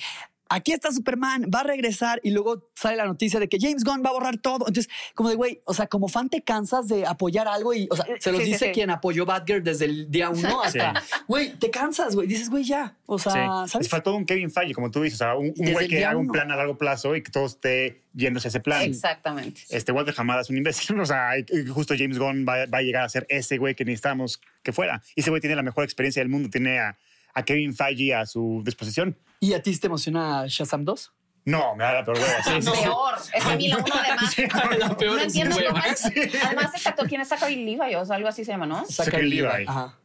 aquí 0.49 0.73
está 0.73 0.93
Superman, 0.93 1.51
va 1.55 1.61
a 1.61 1.65
regresar 1.65 2.21
y 2.23 2.31
luego 2.31 2.69
sale 2.75 2.97
la 2.97 3.07
noticia 3.07 3.41
de 3.41 3.49
que 3.49 3.59
James 3.61 3.85
Gunn 3.85 4.03
va 4.05 4.11
a 4.11 4.13
borrar 4.13 4.39
todo. 4.39 4.67
Entonces, 4.67 4.89
como 5.15 5.29
de, 5.29 5.35
güey, 5.35 5.61
o 5.65 5.75
sea, 5.75 5.87
como 5.87 6.09
fan 6.09 6.29
te 6.29 6.43
cansas 6.43 6.89
de 6.89 7.07
apoyar 7.07 7.49
algo 7.49 7.75
y, 7.75 7.89
o 7.91 7.97
sea, 7.97 8.07
se 8.19 8.33
los 8.33 8.43
dice 8.43 8.73
quien 8.73 8.91
apoyó 8.91 9.27
Batgirl 9.27 9.63
desde 9.63 9.87
el 9.87 10.11
día 10.11 10.31
uno 10.31 10.63
hasta, 10.63 11.03
güey, 11.27 11.55
te 11.59 11.71
cansas, 11.71 12.15
güey, 12.15 12.27
dices, 12.27 12.51
güey, 12.51 12.65
ya. 12.65 12.97
O 13.07 13.19
sea, 13.19 13.33
¿sabes? 13.67 13.75
Les 13.75 13.89
faltó 13.89 14.15
un 14.15 14.27
Kevin 14.27 14.51
Feige, 14.51 14.75
como 14.75 14.91
tú 14.91 15.03
dices, 15.03 15.21
o 15.21 15.25
sea, 15.25 15.37
un 15.37 15.53
güey 15.55 15.89
que 15.89 16.05
haga 16.05 16.19
un 16.19 16.29
plan 16.29 16.51
a 16.51 16.57
largo 16.57 16.77
plazo 16.77 17.17
y 17.17 17.23
que 17.23 17.31
todo 17.31 17.47
esté 17.47 18.03
yéndose 18.13 18.49
a 18.49 18.51
ese 18.51 18.61
plan. 18.61 18.83
Exactamente. 18.83 19.63
Este 19.71 19.93
Walter 19.93 20.15
Hamada 20.17 20.43
es 20.43 20.51
un 20.51 20.57
imbécil, 20.57 20.99
o 21.01 21.07
sea, 21.07 21.31
justo 21.73 21.95
James 21.97 22.19
Gunn 22.19 22.45
va, 22.49 22.67
va 22.67 22.79
a 22.79 22.83
llegar 22.83 23.05
a 23.05 23.09
ser 23.09 23.27
ese 23.29 23.59
güey 23.59 23.75
que 23.75 23.85
necesitamos 23.85 24.41
que 24.63 24.73
fuera. 24.73 25.03
Y 25.15 25.21
ese 25.21 25.31
güey 25.31 25.41
tiene 25.41 25.57
la 25.57 25.63
mejor 25.63 25.85
experiencia 25.85 26.21
del 26.21 26.29
mundo, 26.29 26.51
tiene 26.51 26.79
a, 26.79 26.99
a 27.39 27.45
Kevin 27.45 27.75
Feige 27.75 28.15
a 28.15 28.27
su 28.27 28.63
disposición. 28.65 29.17
¿Y 29.41 29.53
a 29.53 29.63
ti 29.63 29.77
te 29.79 29.87
emociona 29.87 30.45
Shazam 30.47 30.85
2? 30.85 31.13
No, 31.45 31.75
me 31.77 31.85
da 31.85 31.95
la 31.95 32.05
peor 32.05 32.19
hueva. 32.19 32.43
Sí, 32.43 32.71
peor. 32.83 33.15
Es 33.33 33.47
a 33.47 33.57
mí 33.57 33.69
la 33.69 33.79
uno 33.79 33.87
además. 33.95 34.35
Sí, 34.35 34.43
la 34.79 34.97
peor 34.97 35.17
no 35.17 35.23
entiendo 35.23 35.57
cómo 35.67 35.85
es. 35.85 36.05
Además, 36.45 36.75
exacto, 36.75 37.05
¿quién 37.09 37.21
es 37.23 37.29
Zachary 37.29 37.65
Levi? 37.65 37.95
O 37.95 38.05
sea, 38.05 38.17
algo 38.17 38.29
así 38.29 38.45
se 38.45 38.53
llama, 38.53 38.67
¿no? 38.67 38.85
Zachary 38.85 39.31
Levi. 39.31 39.65
Ajá. 39.67 39.99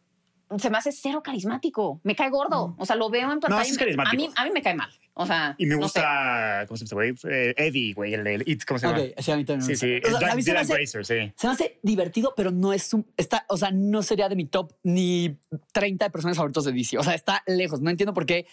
Se 0.59 0.69
me 0.69 0.77
hace 0.77 0.91
cero 0.91 1.21
carismático. 1.23 1.99
Me 2.03 2.15
cae 2.15 2.29
gordo. 2.29 2.75
O 2.77 2.85
sea, 2.85 2.95
lo 2.95 3.09
veo 3.09 3.31
en 3.31 3.39
pantalla. 3.39 3.61
es 3.63 3.75
a, 3.75 3.79
carismático. 3.79 4.15
mí, 4.15 4.29
a 4.35 4.45
mí 4.45 4.51
me 4.51 4.61
cae 4.61 4.75
mal. 4.75 4.89
O 5.15 5.25
sea, 5.27 5.53
Y 5.59 5.65
me 5.67 5.75
no 5.75 5.81
gusta, 5.81 6.65
¿cómo 6.67 6.75
se 6.77 6.85
llama 6.85 7.05
este 7.05 7.27
güey? 7.27 7.33
Eh, 7.35 7.53
Eddie, 7.57 7.93
güey, 7.93 8.13
el 8.15 8.43
It, 8.47 8.63
¿cómo 8.65 8.79
se 8.79 8.87
llama? 8.87 8.99
Sí, 9.19 9.31
a 9.31 9.37
mí 9.37 9.45
también 9.45 9.67
me 9.67 9.75
Sí, 9.75 9.93
gusta. 9.95 10.07
sí, 10.09 10.15
O 10.15 10.19
sea, 10.19 10.31
a 10.31 10.35
mí 10.35 10.41
se 10.41 10.53
me 10.53 10.59
hace- 10.59 10.73
Grazer, 10.73 11.05
sí. 11.05 11.33
Se 11.35 11.47
me 11.47 11.53
hace 11.53 11.79
divertido, 11.83 12.33
pero 12.35 12.49
no 12.51 12.73
es 12.73 12.93
un. 12.93 13.05
Está, 13.15 13.45
o 13.49 13.57
sea, 13.57 13.69
no 13.71 14.01
sería 14.01 14.27
de 14.27 14.35
mi 14.35 14.45
top 14.45 14.73
ni 14.81 15.37
30 15.71 16.05
de 16.05 16.11
personajes 16.11 16.37
favoritos 16.37 16.65
de 16.65 16.71
DC. 16.71 16.97
O 16.97 17.03
sea, 17.03 17.13
está 17.13 17.43
lejos. 17.45 17.79
No 17.81 17.91
entiendo 17.91 18.13
por 18.15 18.25
qué 18.25 18.47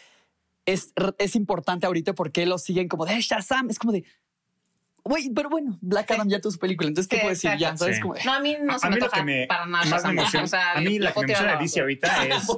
es, 0.67 0.93
es 1.19 1.35
importante 1.37 1.87
ahorita, 1.87 2.13
por 2.15 2.31
qué 2.31 2.45
lo 2.45 2.59
siguen 2.59 2.89
como 2.89 3.07
de 3.07 3.15
"Eh, 3.15 3.21
Shazam. 3.23 3.71
Es 3.71 3.79
como 3.79 3.93
de. 3.93 4.05
Güey, 5.05 5.31
pero 5.35 5.49
bueno, 5.49 5.79
Black 5.81 6.11
Adam 6.11 6.29
ya 6.29 6.41
tuvo 6.41 6.53
su 6.53 6.59
película. 6.59 6.89
Entonces, 6.89 7.09
¿qué 7.09 7.17
Sí, 7.17 7.21
puedo 7.23 7.31
decir? 7.35 7.51
Ya. 7.59 7.77
¿sabes? 7.77 7.97
Sí. 7.97 8.03
Como 8.03 8.15
No, 8.25 8.33
a 8.35 8.41
mí 8.41 8.57
no 8.63 8.75
A- 8.75 8.79
se 8.79 8.87
a 8.87 8.91
me 8.91 8.97
mí 8.97 9.01
lo 9.01 9.07
toca 9.07 9.19
que 9.19 9.25
me, 9.25 9.47
para 9.47 9.67
nada. 9.67 9.85
más 9.87 10.05
me 10.05 10.11
emociona, 10.21 10.45
O 10.45 10.49
sea, 10.49 10.73
a 10.73 10.81
mí 10.81 10.99
lo 10.99 11.05
la 11.07 11.13
que 11.13 11.21
me 11.21 11.25
emociona 11.27 11.53
la 11.53 11.59
de 11.59 11.63
DC 11.65 11.81
ahorita 11.81 12.25
es, 12.27 12.49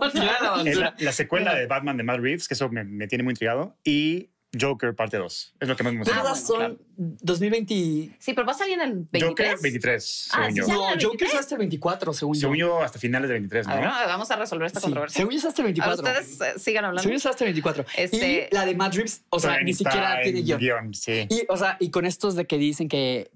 Lo 0.74 0.80
la, 0.80 0.94
la 0.98 1.12
secuela 1.12 1.54
de 1.54 1.66
Batman 1.66 1.96
de 1.96 2.02
Matt 2.02 2.20
Reeves, 2.20 2.48
que 2.48 2.54
eso 2.54 2.68
me, 2.68 2.84
me 2.84 3.06
tiene 3.06 3.24
muy 3.24 3.32
intrigado, 3.32 3.76
y 3.84 4.30
Joker 4.58 4.94
parte 4.94 5.16
2. 5.16 5.54
Es 5.60 5.68
lo 5.68 5.76
que 5.76 5.82
más 5.82 5.92
me 5.94 6.00
Pero 6.04 6.12
emociona. 6.12 6.30
Ah, 6.30 6.34
esas 6.34 6.48
bueno, 6.48 6.76
son 6.98 7.16
2020. 7.22 7.74
Sí, 8.18 8.32
pero 8.34 8.46
va 8.46 8.52
a 8.52 8.56
salir 8.56 8.74
en 8.74 8.80
el 8.82 8.92
23. 9.10 9.28
Joker 9.28 9.56
23, 9.62 10.28
Ah, 10.32 10.36
según 10.36 10.50
sí, 10.52 10.56
yo. 10.60 10.66
No, 10.66 10.82
Joker 10.84 10.98
23? 10.98 11.32
es 11.34 11.40
hasta 11.40 11.54
el 11.54 11.58
24, 11.60 12.12
según 12.12 12.34
yo. 12.34 12.40
Según 12.40 12.56
yo, 12.58 12.82
hasta 12.82 12.98
finales 12.98 13.28
de 13.28 13.34
23, 13.34 13.66
A 13.66 13.74
ver, 13.76 13.84
¿no? 13.84 13.90
vamos 13.90 14.30
a 14.30 14.36
resolver 14.36 14.66
esta 14.66 14.80
Sí, 14.80 14.84
controversia. 14.84 15.16
según 15.16 15.32
yo 15.32 15.38
es 15.38 15.44
hasta 15.46 15.62
el 15.62 15.66
A 15.66 15.68
24. 15.68 16.04
ustedes 16.04 16.40
eh, 16.40 16.58
sigan 16.58 16.84
hablando. 16.84 17.02
Según 17.02 17.12
yo 17.14 17.18
es 17.18 17.26
hasta 17.26 17.44
el 17.44 17.48
24. 17.48 17.84
Este- 17.96 18.48
Y 18.50 18.54
la 18.54 18.66
de 18.66 18.74
Matt 18.74 18.94
Reeves, 18.94 19.22
o 19.30 19.40
sea, 19.40 19.60
ni 19.62 19.72
siquiera 19.72 20.18
en 20.18 20.22
tiene 20.24 20.42
guion. 20.42 20.58
guion, 20.60 20.94
sí. 20.94 21.26
Y, 21.30 21.44
o 21.48 21.56
sea, 21.56 21.76
y 21.80 21.90
con 21.90 22.04
estos 22.04 22.34
de 22.36 22.46
que 22.46 22.58
dicen 22.58 22.88
que 22.88 23.30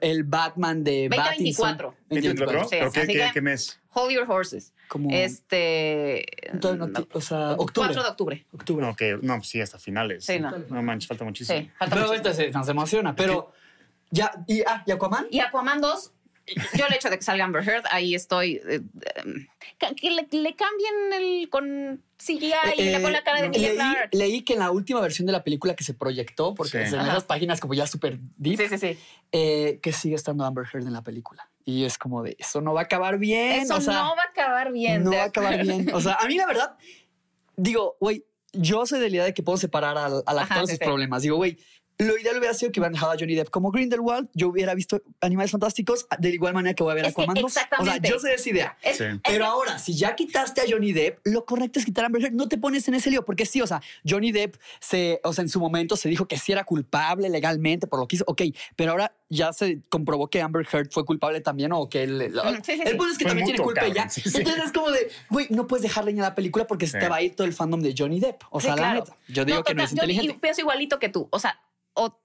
el 0.00 0.24
Batman 0.24 0.82
de 0.82 1.08
2024. 1.10 1.90
Pattinson- 1.90 1.96
24, 2.08 2.62
Sí, 2.64 2.68
¿pero 2.70 2.92
qué, 2.92 3.00
qué, 3.06 3.06
que- 3.12 3.30
qué 3.34 3.40
mes? 3.42 3.78
Hold 3.94 4.12
your 4.12 4.30
horses. 4.30 4.72
Como 4.88 5.10
Este. 5.10 6.26
No 6.62 6.90
ti- 6.92 7.06
o 7.12 7.20
sea, 7.20 7.52
octubre. 7.52 7.88
4 7.88 8.02
de 8.02 8.08
octubre. 8.08 8.46
octubre. 8.52 8.86
No, 8.86 8.96
que, 8.96 9.18
no, 9.20 9.36
pues 9.36 9.48
sí, 9.48 9.60
hasta 9.60 9.78
finales. 9.78 10.24
Sí, 10.24 10.38
no. 10.40 10.50
No 10.50 10.82
manches, 10.82 11.08
falta 11.08 11.24
muchísimo. 11.24 11.58
Sí, 11.58 11.70
falta 11.78 11.94
Pero 11.96 12.06
mucho. 12.08 12.16
entonces 12.18 12.54
nos 12.54 12.68
emociona, 12.68 13.14
pero 13.14 13.52
ya 14.10 14.32
y 14.46 14.62
ah, 14.66 14.82
¿y 14.86 14.90
Aquaman? 14.92 15.26
Y 15.30 15.40
Aquaman 15.40 15.80
2, 15.80 16.12
yo 16.76 16.86
el 16.86 16.94
hecho 16.94 17.08
de 17.10 17.16
que 17.18 17.22
salga 17.24 17.44
Amber 17.44 17.66
Heard, 17.68 17.84
ahí 17.90 18.14
estoy. 18.14 18.60
eh, 18.66 18.80
eh, 18.80 19.46
que 19.96 20.10
le, 20.10 20.26
le 20.30 20.54
cambien 20.56 21.12
el 21.14 21.48
con 21.50 22.02
CGI 22.18 22.52
y 22.78 22.82
le 22.84 22.90
Eh, 22.96 23.00
ponen 23.00 23.12
la 23.12 23.24
cara 23.24 23.42
de 23.42 23.48
no. 23.48 23.54
Leí, 23.58 23.78
leí 24.12 24.42
que 24.42 24.52
en 24.54 24.58
la 24.60 24.70
última 24.70 25.00
versión 25.00 25.26
de 25.26 25.32
la 25.32 25.42
película 25.44 25.74
que 25.74 25.84
se 25.84 25.92
proyectó, 25.94 26.54
porque 26.54 26.86
Sí. 26.86 26.94
en 26.94 27.00
Ajá. 27.00 27.10
esas 27.12 27.24
páginas 27.24 27.60
como 27.60 27.74
ya 27.74 27.86
súper 27.86 28.18
deep, 28.36 28.58
Sí, 28.58 28.68
sí, 28.68 28.78
sí. 28.78 28.98
eh, 29.32 29.80
que 29.82 29.92
sigue 29.92 30.14
estando 30.14 30.44
Amber 30.44 30.66
Heard 30.72 30.86
en 30.86 30.92
la 30.92 31.02
película. 31.02 31.48
Y 31.64 31.84
es 31.84 31.98
como 31.98 32.22
de, 32.22 32.36
eso 32.38 32.60
no 32.60 32.74
va 32.74 32.80
a 32.80 32.84
acabar 32.84 33.18
bien. 33.18 33.62
Eso 33.62 33.76
o 33.76 33.80
sea, 33.80 33.94
no 33.94 34.16
va 34.16 34.22
a 34.22 34.30
acabar 34.30 34.72
bien. 34.72 35.04
no 35.04 35.12
va 35.12 35.22
a 35.22 35.26
acabar 35.26 35.62
bien. 35.62 35.90
O 35.94 36.00
sea, 36.00 36.14
a 36.20 36.26
mí 36.26 36.36
la 36.36 36.46
verdad, 36.46 36.76
digo, 37.56 37.96
güey, 38.00 38.24
yo 38.52 38.84
soy 38.86 39.00
de 39.00 39.08
la 39.08 39.16
idea 39.16 39.24
de 39.24 39.34
que 39.34 39.42
puedo 39.42 39.56
separar 39.58 39.96
al, 39.96 40.22
al 40.26 40.38
actor 40.38 40.62
sus 40.62 40.78
sí. 40.78 40.78
problemas. 40.78 41.22
Digo, 41.22 41.36
güey, 41.36 41.58
lo 42.06 42.18
ideal 42.18 42.36
hubiera 42.38 42.54
sido 42.54 42.72
que 42.72 42.80
hubieran 42.80 42.92
dejado 42.94 43.12
a 43.12 43.16
Johnny 43.18 43.34
Depp 43.34 43.50
como 43.50 43.70
Grindelwald. 43.70 44.28
Yo 44.34 44.48
hubiera 44.48 44.74
visto 44.74 45.00
Animales 45.20 45.50
Fantásticos 45.50 46.06
de 46.18 46.30
igual 46.30 46.54
manera 46.54 46.74
que 46.74 46.82
voy 46.82 46.92
a 46.92 46.94
ver 46.94 47.06
Es 47.06 47.14
que 47.14 47.22
Aquaman 47.22 47.34
2. 47.42 47.44
O 47.44 47.48
sea, 47.48 47.62
exactamente. 47.62 48.08
yo 48.08 48.18
sé 48.18 48.34
esa 48.34 48.48
idea. 48.50 48.76
Es- 48.82 48.96
Sí. 48.98 49.04
es 49.04 49.20
Pero 49.24 49.38
que- 49.38 49.50
ahora, 49.50 49.78
si 49.78 49.94
ya 49.94 50.14
quitaste 50.14 50.60
a 50.60 50.64
Johnny 50.68 50.92
Depp, 50.92 51.20
lo 51.24 51.44
correcto 51.44 51.78
es 51.78 51.84
quitar 51.84 52.04
a 52.04 52.06
Amber 52.06 52.22
Heard. 52.22 52.34
No 52.34 52.48
te 52.48 52.58
pones 52.58 52.86
en 52.88 52.94
ese 52.94 53.10
lío, 53.10 53.24
porque 53.24 53.46
sí, 53.46 53.60
o 53.60 53.66
sea, 53.66 53.80
Johnny 54.08 54.32
Depp 54.32 54.56
se, 54.80 55.20
o 55.24 55.32
sea, 55.32 55.42
en 55.42 55.48
su 55.48 55.60
momento 55.60 55.96
se 55.96 56.08
dijo 56.08 56.26
que 56.26 56.38
sí 56.38 56.52
era 56.52 56.64
culpable 56.64 57.28
legalmente 57.28 57.86
por 57.86 57.98
lo 58.00 58.06
que 58.08 58.16
hizo. 58.16 58.24
Ok, 58.26 58.42
pero 58.76 58.92
ahora 58.92 59.14
ya 59.28 59.52
se 59.52 59.80
comprobó 59.88 60.28
que 60.28 60.42
Amber 60.42 60.66
Heard 60.70 60.90
fue 60.90 61.04
culpable 61.04 61.40
también 61.40 61.72
o 61.72 61.88
que 61.88 62.02
él. 62.02 62.30
Mm, 62.32 62.62
sí, 62.62 62.72
sí, 62.74 62.82
el 62.84 62.96
punto 62.96 63.12
es 63.12 63.18
que 63.18 63.24
Fue 63.24 63.30
también 63.30 63.46
tiene 63.46 63.60
culpa 63.62 63.80
cabrón. 63.80 63.96
ya. 63.96 64.08
Sí, 64.08 64.20
sí. 64.22 64.38
Entonces 64.38 64.64
es 64.64 64.72
como 64.72 64.90
de, 64.90 65.10
güey, 65.30 65.46
no 65.50 65.66
puedes 65.66 65.82
dejar 65.82 66.04
leña 66.04 66.24
a 66.26 66.30
la 66.30 66.34
película 66.34 66.66
porque 66.66 66.86
se 66.86 66.98
te 66.98 67.08
va 67.08 67.16
a 67.16 67.22
ir 67.22 67.34
todo 67.34 67.46
el 67.46 67.52
fandom 67.52 67.80
de 67.80 67.94
Johnny 67.96 68.20
Depp. 68.20 68.42
O 68.50 68.60
Sí, 68.60 68.66
sea, 68.66 68.76
la 68.76 68.82
claro. 68.82 69.00
neta. 69.00 69.16
Yo 69.28 69.44
digo 69.44 69.62
que 69.64 69.74
no 69.74 69.82
es 69.82 69.90
yo 69.90 69.94
inteligente. 69.96 70.38
pienso 70.40 70.60
igualito 70.60 70.98
que 70.98 71.08
tú. 71.08 71.28
O 71.30 71.38
sea, 71.38 71.58
o 71.94 72.18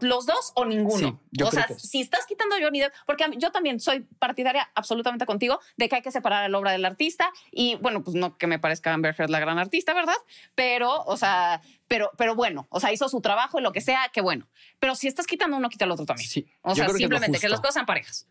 los 0.00 0.26
dos 0.26 0.52
o 0.56 0.64
ninguno. 0.64 1.20
Sí, 1.32 1.42
o 1.44 1.50
sea, 1.52 1.64
que 1.66 1.74
si 1.74 2.00
estás 2.00 2.26
quitando 2.26 2.56
a 2.56 2.58
Johnny 2.60 2.80
Depp, 2.80 2.92
porque 3.06 3.28
mí- 3.28 3.36
yo 3.38 3.52
también 3.52 3.78
soy 3.78 4.00
partidaria 4.18 4.68
absolutamente 4.74 5.26
contigo 5.26 5.60
de 5.76 5.88
que 5.88 5.94
hay 5.96 6.02
que 6.02 6.10
separar 6.10 6.50
la 6.50 6.58
obra 6.58 6.72
del 6.72 6.84
artista 6.84 7.30
y 7.52 7.76
bueno, 7.76 8.02
pues 8.02 8.16
no 8.16 8.36
que 8.36 8.48
me 8.48 8.58
parezca 8.58 8.92
Amber 8.92 9.14
Heard 9.16 9.30
la 9.30 9.38
gran 9.38 9.58
artista, 9.60 9.94
¿verdad? 9.94 10.16
Pero, 10.56 11.02
o 11.04 11.16
sea, 11.16 11.62
pero, 11.86 12.10
pero 12.18 12.34
bueno, 12.34 12.66
o 12.70 12.80
sea, 12.80 12.92
hizo 12.92 13.08
su 13.08 13.20
trabajo 13.20 13.60
y 13.60 13.62
lo 13.62 13.72
que 13.72 13.80
sea, 13.80 14.10
que 14.12 14.20
bueno. 14.20 14.48
Pero 14.80 14.96
si 14.96 15.06
estás 15.06 15.26
quitando 15.26 15.56
uno, 15.56 15.68
quita 15.68 15.84
el 15.84 15.92
otro 15.92 16.04
también. 16.04 16.28
Sí, 16.28 16.46
O 16.62 16.74
sea, 16.74 16.86
que 16.88 16.94
simplemente 16.94 17.38
que, 17.38 17.46
justo. 17.46 17.48
las 17.48 17.60
cosas 17.60 17.74
sean 17.74 17.86
parejas. 17.86 18.26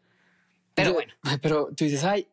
Pero 0.74 0.90
Yo- 0.90 0.94
bueno. 0.96 1.14
Pero 1.42 1.68
tú 1.68 1.86
dices, 1.86 2.04
ay, 2.04 2.28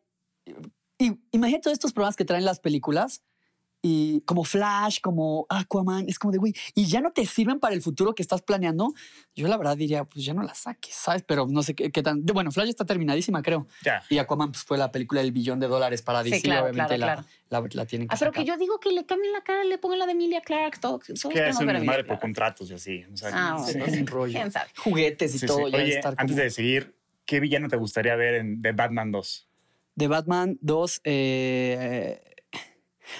y, 0.97 1.17
imagínate 1.31 1.63
todos 1.63 1.75
estos 1.75 1.93
programas 1.93 2.17
que 2.17 2.25
traen 2.25 2.43
las 2.43 2.59
películas 2.59 3.23
y 3.85 4.21
como 4.21 4.45
Flash, 4.45 4.99
como 5.01 5.45
Aquaman, 5.49 6.05
es 6.07 6.17
como 6.17 6.31
de, 6.31 6.37
güey, 6.37 6.53
y 6.73 6.85
ya 6.85 7.01
no 7.01 7.11
te 7.11 7.25
sirven 7.25 7.59
para 7.59 7.75
el 7.75 7.81
futuro 7.81 8.15
que 8.15 8.21
estás 8.21 8.41
planeando. 8.41 8.93
Yo 9.35 9.49
la 9.49 9.57
verdad 9.57 9.75
diría, 9.75 10.05
pues 10.05 10.23
ya 10.23 10.33
no 10.33 10.41
las 10.41 10.59
saques, 10.59 10.95
¿sabes? 10.95 11.21
Pero 11.27 11.47
no 11.47 11.61
sé 11.63 11.75
qué, 11.75 11.91
qué 11.91 12.01
tan... 12.01 12.25
Bueno, 12.25 12.49
Flash 12.51 12.69
está 12.69 12.85
terminadísima, 12.85 13.41
creo. 13.41 13.67
Ya. 13.83 14.01
Y 14.09 14.19
Aquaman 14.19 14.53
pues, 14.53 14.63
fue 14.63 14.77
la 14.77 14.89
película 14.91 15.21
del 15.21 15.33
billón 15.33 15.59
de 15.59 15.67
dólares 15.67 16.01
para 16.01 16.23
Sí, 16.23 16.29
DC, 16.29 16.43
claro, 16.43 16.67
obviamente 16.67 16.95
claro, 16.95 17.23
la, 17.49 17.59
La, 17.61 17.67
la 17.73 17.85
tienen 17.85 18.07
que 18.07 18.15
Ah, 18.15 18.17
pero 18.17 18.31
que 18.31 18.45
yo 18.45 18.55
digo 18.57 18.79
que 18.79 18.89
le 18.91 19.05
cambien 19.05 19.33
la 19.33 19.41
cara, 19.41 19.65
le 19.65 19.77
pongan 19.77 19.99
la 19.99 20.05
de 20.05 20.13
Emilia 20.13 20.39
Clark, 20.39 20.79
todo. 20.79 20.99
todos 20.99 21.03
Que 21.33 21.49
es 21.49 21.59
un 21.59 21.67
desmadre 21.67 22.05
por 22.05 22.19
contratos 22.19 22.71
y 22.71 22.75
así. 22.75 23.03
o 23.13 23.17
sea, 23.17 23.31
Ah, 23.33 23.57
sí. 23.67 23.77
bueno. 23.77 23.85
Es 23.93 23.99
un 23.99 24.07
rollo. 24.07 24.33
¿Quién 24.33 24.49
sabe? 24.51 24.69
Juguetes 24.77 25.35
y 25.35 25.39
Sí, 25.39 25.45
todo. 25.45 25.65
sí. 25.65 25.71
ya 25.73 25.77
de 25.79 25.83
Oye, 25.83 25.95
estar 25.97 26.13
antes 26.17 26.33
como- 26.35 26.43
de 26.43 26.49
seguir, 26.51 26.95
¿qué 27.25 27.41
villano 27.41 27.67
te 27.67 27.75
gustaría 27.75 28.15
ver 28.15 28.35
en 28.35 28.61
The 28.61 28.71
Batman 28.71 29.11
2? 29.11 29.49
de 29.95 30.07
Batman 30.07 30.57
2, 30.61 31.01
eh, 31.03 32.19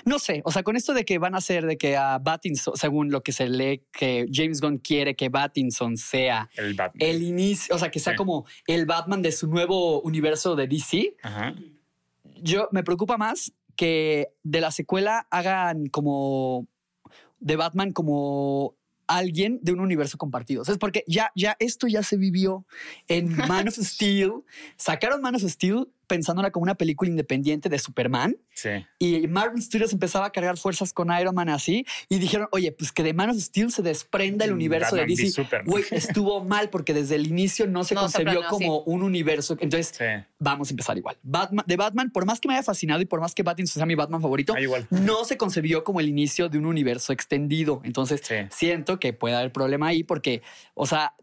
no 0.06 0.20
sé, 0.20 0.42
o 0.46 0.52
sea, 0.52 0.64
con 0.64 0.76
esto 0.76 0.94
de 0.94 1.06
que 1.06 1.18
van 1.18 1.36
a 1.36 1.40
hacer 1.40 1.66
de 1.66 1.78
que 1.78 1.98
a 1.98 2.18
Battinson, 2.20 2.76
según 2.78 3.12
lo 3.12 3.22
que 3.24 3.32
se 3.32 3.48
lee, 3.50 3.84
que 3.92 4.26
James 4.32 4.62
Gunn 4.62 4.78
quiere 4.78 5.16
que 5.16 5.30
Battinson 5.30 5.98
sea 5.98 6.50
El 6.56 6.74
Batman. 6.74 7.08
el 7.10 7.22
inicio, 7.24 7.76
o 7.76 7.78
sea, 7.80 7.92
que 7.92 8.00
sea 8.00 8.14
Sí. 8.14 8.18
como 8.18 8.46
el 8.68 8.86
Batman 8.86 9.22
de 9.22 9.32
su 9.32 9.48
nuevo 9.48 10.02
universo 10.02 10.56
de 10.56 10.68
DC, 10.68 11.16
Ajá. 11.24 11.54
yo 12.42 12.70
me 12.72 12.84
preocupa 12.84 13.18
más 13.18 13.54
que 13.76 14.30
de 14.44 14.62
la 14.62 14.72
secuela 14.72 15.28
hagan 15.32 15.88
como 15.88 16.68
de 17.40 17.56
Batman 17.56 17.92
como 17.92 18.76
alguien 19.08 19.60
de 19.62 19.74
un 19.74 19.82
universo 19.82 20.18
compartido. 20.18 20.64
Es 20.64 20.78
porque 20.78 21.04
ya, 21.08 21.32
ya 21.36 21.58
esto 21.60 21.88
ya 21.88 22.04
se 22.04 22.16
vivió 22.16 22.66
en 23.10 23.36
Man 23.36 23.68
of 23.68 23.74
Steel. 23.78 24.44
Sacaron 24.78 25.22
Man 25.22 25.36
of 25.36 25.42
Steel 25.44 25.88
pensándola 26.14 26.52
como 26.52 26.62
una 26.64 26.76
película 26.76 27.10
independiente 27.10 27.70
de 27.70 27.80
Superman 27.80 28.38
Sí. 28.54 28.70
y 29.00 29.28
Marvel 29.28 29.60
Studios 29.64 29.94
empezaba 29.94 30.28
a 30.28 30.30
cargar 30.32 30.58
fuerzas 30.58 30.94
con 30.94 31.10
Iron 31.20 31.34
Man 31.34 31.50
así 31.50 31.88
y 32.08 32.20
dijeron, 32.20 32.48
oye, 32.52 32.72
pues 32.72 32.92
que 32.92 33.02
de 33.02 33.14
Man 33.16 33.32
of 33.32 33.38
Steel 33.40 33.72
se 33.72 33.82
desprenda 33.82 34.46
el 34.46 34.52
Mm, 34.52 34.56
universo 34.56 34.92
Batman 34.96 35.08
de 35.08 35.16
DC. 35.16 35.30
Superman. 35.32 35.66
Güey, 35.72 35.84
estuvo 35.92 36.44
mal 36.44 36.70
porque 36.70 36.94
desde 36.94 37.16
el 37.16 37.26
inicio 37.26 37.66
no 37.66 37.84
se 37.84 37.96
No, 37.96 38.02
concebió 38.02 38.44
como 38.48 38.82
un 38.82 39.02
universo. 39.02 39.58
Entonces, 39.60 39.96
Sí. 39.98 40.06
vamos 40.38 40.70
a 40.70 40.74
empezar 40.74 40.96
igual. 41.00 41.18
Batman, 41.24 41.66
de 41.68 41.76
Batman, 41.78 42.12
por 42.12 42.26
más 42.28 42.40
que 42.40 42.48
me 42.48 42.54
haya 42.54 42.62
fascinado 42.64 43.02
y 43.02 43.06
por 43.06 43.20
más 43.20 43.34
que 43.34 43.44
Pattinson 43.44 43.80
sea 43.80 43.86
mi 43.88 43.96
Batman 43.96 44.22
favorito, 44.22 44.54
Ah, 44.56 44.62
igual. 44.62 44.86
no 44.92 45.26
se 45.26 45.36
concebió 45.36 45.84
como 45.84 46.00
el 46.00 46.08
inicio 46.08 46.48
de 46.48 46.60
un 46.60 46.68
universo 46.68 47.12
extendido. 47.12 47.82
Entonces, 47.84 48.22
Sí. 48.24 48.36
siento 48.52 49.00
que 49.00 49.14
puede 49.14 49.36
haber 49.36 49.52
problema 49.52 49.88
ahí 49.88 50.04
porque, 50.04 50.44
o 50.76 50.86
sea, 50.86 51.14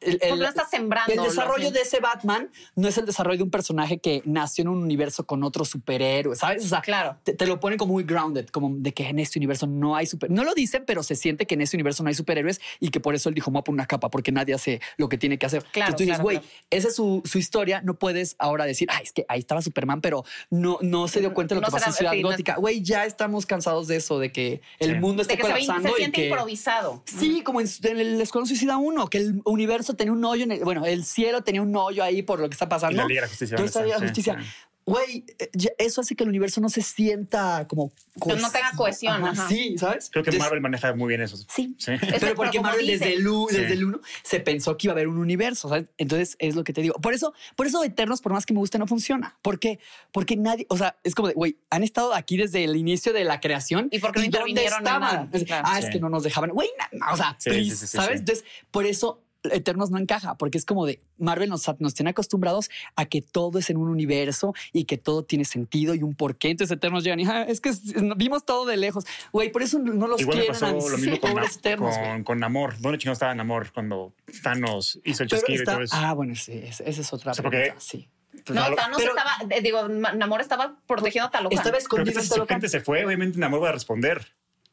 el, 0.00 0.18
el- 0.22 0.38
no 0.38 0.46
estás 0.46 0.70
sembrando. 0.70 1.12
el 1.12 1.18
lo 1.18 1.24
desarrollo 1.24 1.70
de 1.70 1.80
ese 1.80 2.00
Batman 2.00 2.50
no 2.74 2.88
es 2.88 2.98
el 2.98 3.06
desarrollo 3.06 3.38
de 3.38 3.42
un 3.44 3.50
personaje 3.50 3.98
que 3.98 4.22
nació 4.24 4.62
en 4.62 4.68
un 4.68 4.82
universo 4.82 5.24
con 5.26 5.42
otro 5.44 5.64
superhéroe, 5.64 6.36
¿sabes? 6.36 6.64
O 6.64 6.68
sea, 6.68 6.80
Claro. 6.80 7.16
te, 7.22 7.32
te 7.32 7.46
lo 7.46 7.60
ponen 7.60 7.78
como 7.78 7.94
muy 7.94 8.04
grounded, 8.04 8.46
como 8.48 8.70
de 8.76 8.92
que 8.92 9.08
en 9.08 9.18
este 9.18 9.38
universo 9.38 9.66
no 9.66 9.96
hay 9.96 10.06
super. 10.06 10.30
No 10.30 10.44
lo 10.44 10.54
dicen, 10.54 10.84
pero 10.86 11.02
se 11.02 11.16
siente 11.16 11.46
que 11.46 11.54
en 11.54 11.60
este 11.62 11.76
universo 11.76 12.02
no 12.02 12.08
hay 12.08 12.14
superhéroes 12.14 12.60
y 12.80 12.90
que 12.90 13.00
por 13.00 13.14
eso 13.14 13.28
él 13.28 13.34
dijo, 13.34 13.50
me 13.50 13.54
voy 13.56 13.60
a 13.60 13.64
poner 13.64 13.76
una 13.76 13.86
capa 13.86 14.10
porque 14.10 14.32
nadie 14.32 14.54
hace 14.54 14.80
lo 14.96 15.08
que 15.08 15.18
tiene 15.18 15.38
que 15.38 15.46
hacer. 15.46 15.62
Claro, 15.72 15.90
Entonces 15.92 15.96
tú 15.96 16.02
dices, 16.02 16.14
claro, 16.16 16.22
güey, 16.24 16.38
claro. 16.38 16.52
esa 16.70 16.88
es 16.88 16.96
su, 16.96 17.22
su 17.24 17.38
historia. 17.38 17.80
No 17.82 17.94
puedes 17.98 18.36
ahora 18.38 18.64
decir, 18.64 18.88
ay, 18.90 19.04
es 19.04 19.12
que 19.12 19.24
ahí 19.28 19.40
estaba 19.40 19.62
Superman, 19.62 20.00
pero 20.00 20.24
no, 20.50 20.78
no 20.82 21.08
se 21.08 21.20
dio 21.20 21.32
cuenta 21.34 21.54
de 21.54 21.60
lo 21.60 21.66
No 21.66 21.68
que 21.68 21.72
pasó 21.72 21.84
será- 21.84 21.90
en 21.90 21.96
Ciudad 21.96 22.12
sí, 22.12 22.22
no- 22.22 22.28
Gótica. 22.30 22.56
Güey, 22.56 22.82
ya 22.82 23.04
estamos 23.06 23.46
cansados 23.46 23.86
de 23.88 23.96
eso, 23.96 24.18
de 24.18 24.30
que 24.32 24.60
el 24.78 24.94
Sí. 24.94 25.00
mundo 25.00 25.16
De 25.16 25.22
esté 25.22 25.36
que 25.36 25.42
se, 25.42 25.48
ve- 25.48 25.54
colapsando 25.60 25.88
se 25.88 25.94
y 25.94 25.96
siente 25.98 26.20
que. 26.20 26.26
improvisado. 26.28 27.02
Sí, 27.06 27.42
como 27.42 27.60
en, 27.60 27.68
en 27.82 27.98
el 27.98 28.20
Escuadrón 28.20 28.46
Suicida 28.48 28.76
1, 28.76 29.08
que 29.08 29.18
el 29.18 29.40
universo 29.44 29.94
tenía 29.96 30.12
un 30.12 30.24
hoyo 30.24 30.44
en 30.44 30.52
el, 30.52 30.60
bueno, 30.64 30.84
el 30.86 31.04
cielo 31.04 31.42
tenía 31.42 31.62
un 31.62 31.74
hoyo 31.74 32.02
ahí 32.04 32.22
por 32.22 32.38
lo 32.40 32.48
que 32.48 32.52
está 32.54 32.66
Y 32.66 32.68
pasando. 32.68 32.96
la 33.02 33.08
Liga 33.08 33.20
de 33.22 33.26
la 33.26 33.28
Justicia. 33.28 33.56
¿dónde 33.56 33.72
de 33.72 33.94
Sí, 33.98 34.02
Justicia. 34.02 34.36
sí. 34.40 34.46
Güey, 34.88 35.24
ya- 35.52 35.72
eso 35.78 36.00
hace 36.00 36.14
que 36.14 36.22
el 36.22 36.28
universo 36.28 36.60
no 36.60 36.68
se 36.68 36.80
sienta 36.80 37.66
como... 37.66 37.90
Que 38.24 38.36
no 38.36 38.50
tenga 38.52 38.70
cohesión, 38.76 39.14
Ajá, 39.16 39.30
ajá. 39.32 39.48
Sí, 39.48 39.76
¿sabes? 39.78 40.10
Creo 40.12 40.22
que 40.22 40.30
Entonces, 40.30 40.38
Marvel 40.38 40.60
maneja 40.60 40.94
muy 40.94 41.08
bien 41.08 41.22
eso. 41.22 41.36
Sí. 41.36 41.74
Sí. 41.76 41.90
Es- 42.00 42.20
Pero 42.20 42.36
porque 42.36 42.60
Marvel 42.60 42.86
desde 42.86 43.14
el, 43.14 43.24
Sí. 43.24 43.56
desde 43.56 43.72
el 43.72 43.84
uno 43.84 44.00
se 44.22 44.38
pensó 44.38 44.76
que 44.76 44.86
iba 44.86 44.92
a 44.92 44.94
haber 44.94 45.08
un 45.08 45.18
universo, 45.18 45.68
¿sabes? 45.68 45.86
Entonces 45.98 46.36
es 46.38 46.54
lo 46.54 46.62
que 46.62 46.72
te 46.72 46.82
digo. 46.82 46.94
Por 47.00 47.14
eso, 47.14 47.34
por 47.56 47.66
eso 47.66 47.82
Eternos, 47.82 48.20
por 48.20 48.32
más 48.32 48.46
que 48.46 48.54
me 48.54 48.60
guste, 48.60 48.78
no 48.78 48.86
funciona. 48.86 49.36
¿Por 49.42 49.58
qué? 49.58 49.80
Porque 50.12 50.36
nadie, 50.36 50.66
o 50.68 50.76
sea, 50.76 50.96
es 51.02 51.16
como 51.16 51.26
de, 51.26 51.34
güey, 51.34 51.56
han 51.68 51.82
estado 51.82 52.14
aquí 52.14 52.36
desde 52.36 52.62
el 52.62 52.76
inicio 52.76 53.12
de 53.12 53.24
la 53.24 53.40
creación. 53.40 53.88
¿Y 53.90 53.98
por 53.98 54.12
qué 54.12 54.20
no 54.20 54.24
dónde 54.26 54.26
intervinieron 54.52 54.78
en 54.82 54.86
estaban? 54.86 55.00
nada? 55.00 55.62
Ah, 55.64 55.80
es 55.80 55.86
Sí. 55.86 55.90
que 55.90 55.98
no 55.98 56.10
nos 56.10 56.22
dejaban. 56.22 56.50
Güey, 56.50 56.68
o 57.12 57.16
sea, 57.16 57.34
Sí, 57.40 57.50
please, 57.50 57.70
sí, 57.70 57.76
sí, 57.76 57.86
sí, 57.88 57.96
¿sabes? 57.96 58.10
sí. 58.12 58.18
Entonces, 58.20 58.44
por 58.70 58.86
eso 58.86 59.20
Eternos 59.52 59.90
no 59.90 59.98
encaja 59.98 60.36
porque 60.36 60.58
es 60.58 60.64
como 60.64 60.86
de 60.86 61.00
Marvel 61.18 61.48
nos, 61.48 61.64
nos 61.78 61.94
tiene 61.94 62.10
acostumbrados 62.10 62.70
a 62.96 63.04
que 63.06 63.22
todo 63.22 63.58
es 63.58 63.70
en 63.70 63.76
un 63.76 63.88
universo 63.88 64.54
y 64.72 64.84
que 64.84 64.96
todo 64.98 65.24
tiene 65.24 65.44
sentido 65.44 65.94
y 65.94 66.02
un 66.02 66.14
porqué. 66.14 66.50
Entonces 66.50 66.76
Eternos 66.76 67.04
llegan 67.04 67.20
y 67.20 67.26
ah, 67.26 67.42
es 67.42 67.60
que 67.60 67.72
vimos 68.16 68.44
todo 68.44 68.66
de 68.66 68.76
lejos. 68.76 69.04
Güey, 69.32 69.50
por 69.52 69.62
eso 69.62 69.78
no 69.78 70.06
los 70.06 70.20
Igual 70.20 70.38
quieren. 70.38 70.52
pasó 70.58 70.88
lo 70.88 70.98
mismo 70.98 71.20
con, 71.20 71.38
Eternos, 71.42 71.98
con, 71.98 72.24
con 72.24 72.38
Namor. 72.38 72.78
¿Dónde 72.80 72.98
chingados 72.98 73.16
estaba 73.16 73.34
Namor 73.34 73.72
cuando 73.72 74.12
Thanos 74.42 75.00
hizo 75.04 75.22
el 75.22 75.28
Pero 75.28 75.40
chasquido 75.40 75.58
está- 75.62 75.72
y 75.72 75.74
todo 75.74 75.84
eso? 75.84 75.96
ah, 75.96 76.12
bueno, 76.14 76.34
sí, 76.36 76.52
esa 76.64 76.84
es 76.84 77.12
otra 77.12 77.32
O 77.32 77.34
sea, 77.34 77.42
porque- 77.42 77.58
pregunta, 77.58 77.80
sí. 77.80 78.08
Pues, 78.44 78.50
No, 78.54 78.74
Thanos 78.74 78.98
pero- 78.98 79.10
estaba, 79.16 79.60
digo, 79.62 79.88
Namor 79.88 80.40
estaba 80.42 80.76
protegiendo 80.86 81.28
a 81.28 81.30
Talocan. 81.30 81.56
Estaba 81.58 81.72
pero 81.72 81.82
escondido 81.82 82.20
Talocan. 82.28 82.56
gente 82.56 82.68
se 82.68 82.80
fue, 82.80 83.04
obviamente 83.04 83.38
Namor 83.38 83.62
va 83.62 83.70
a 83.70 83.72
responder. 83.72 84.26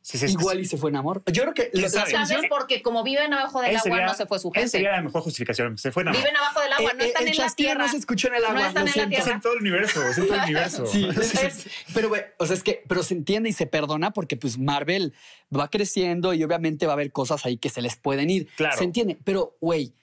Sí, 0.06 0.18
sí, 0.18 0.28
sí. 0.28 0.34
Igual 0.38 0.60
y 0.60 0.66
se 0.66 0.76
fue 0.76 0.90
en 0.90 0.98
amor. 0.98 1.24
Yo 1.32 1.44
creo 1.44 1.54
que 1.54 1.70
¿Quién 1.72 1.84
la 1.84 1.90
sabe? 1.90 2.48
Porque 2.50 2.82
como 2.82 3.04
viven 3.04 3.34
abajo 3.34 3.62
del 3.62 3.72
Esa 3.72 3.80
agua, 3.86 3.92
sería- 3.98 4.06
no 4.08 4.14
se 4.14 4.26
fue 4.26 4.38
su 4.38 4.50
Esa 4.50 4.56
gente. 4.60 4.70
sería 4.70 4.92
la 4.92 5.02
mejor 5.02 5.22
justificación. 5.22 5.78
Se 5.78 5.94
fue 5.94 6.04
Namor. 6.04 6.20
Viven 6.20 6.36
abajo 6.36 6.60
del 6.60 6.74
agua, 6.74 6.92
Eh, 6.92 6.94
no 6.98 7.04
eh, 7.04 7.08
están 7.08 7.24
el 7.24 7.30
en 7.30 7.38
la 7.38 7.50
tierra. 7.52 7.86
no 7.86 7.92
se 7.92 7.98
escuchó 7.98 8.28
en 8.28 8.36
el 8.36 8.44
agua. 8.44 8.60
No 8.60 8.68
están 8.68 8.74
lo 8.74 8.80
en 8.82 8.86
la 8.88 8.94
siento. 8.94 9.16
Es 9.18 9.24
tierra. 9.24 9.36
en 9.38 9.42
todo 9.42 9.54
el 9.54 9.60
universo, 9.60 10.04
es 10.10 10.18
en 10.18 10.26
todo 10.28 10.36
el 10.36 10.42
universo. 10.44 10.86
Sí, 10.88 11.08
es- 11.42 11.68
pero 11.94 12.10
güey, 12.10 12.22
o 12.38 12.46
sea, 12.46 12.56
es 12.56 12.64
que, 12.64 12.84
pero 12.86 13.02
se 13.02 13.14
entiende 13.14 13.48
y 13.50 13.54
se 13.54 13.66
perdona 13.66 14.12
porque 14.12 14.36
pues 14.36 14.58
Marvel 14.58 15.14
va 15.58 15.70
creciendo 15.70 16.34
y 16.34 16.44
obviamente 16.44 16.86
va 16.86 16.92
a 16.92 16.96
haber 16.96 17.14
cosas 17.14 17.46
ahí 17.46 17.58
que 17.58 17.70
se 17.70 17.82
les 17.82 17.96
pueden 17.96 18.30
ir. 18.30 18.48
Claro. 18.58 18.78
Se 18.78 18.84
entiende, 18.84 19.18
pero 19.24 19.56
güey, 19.62 19.94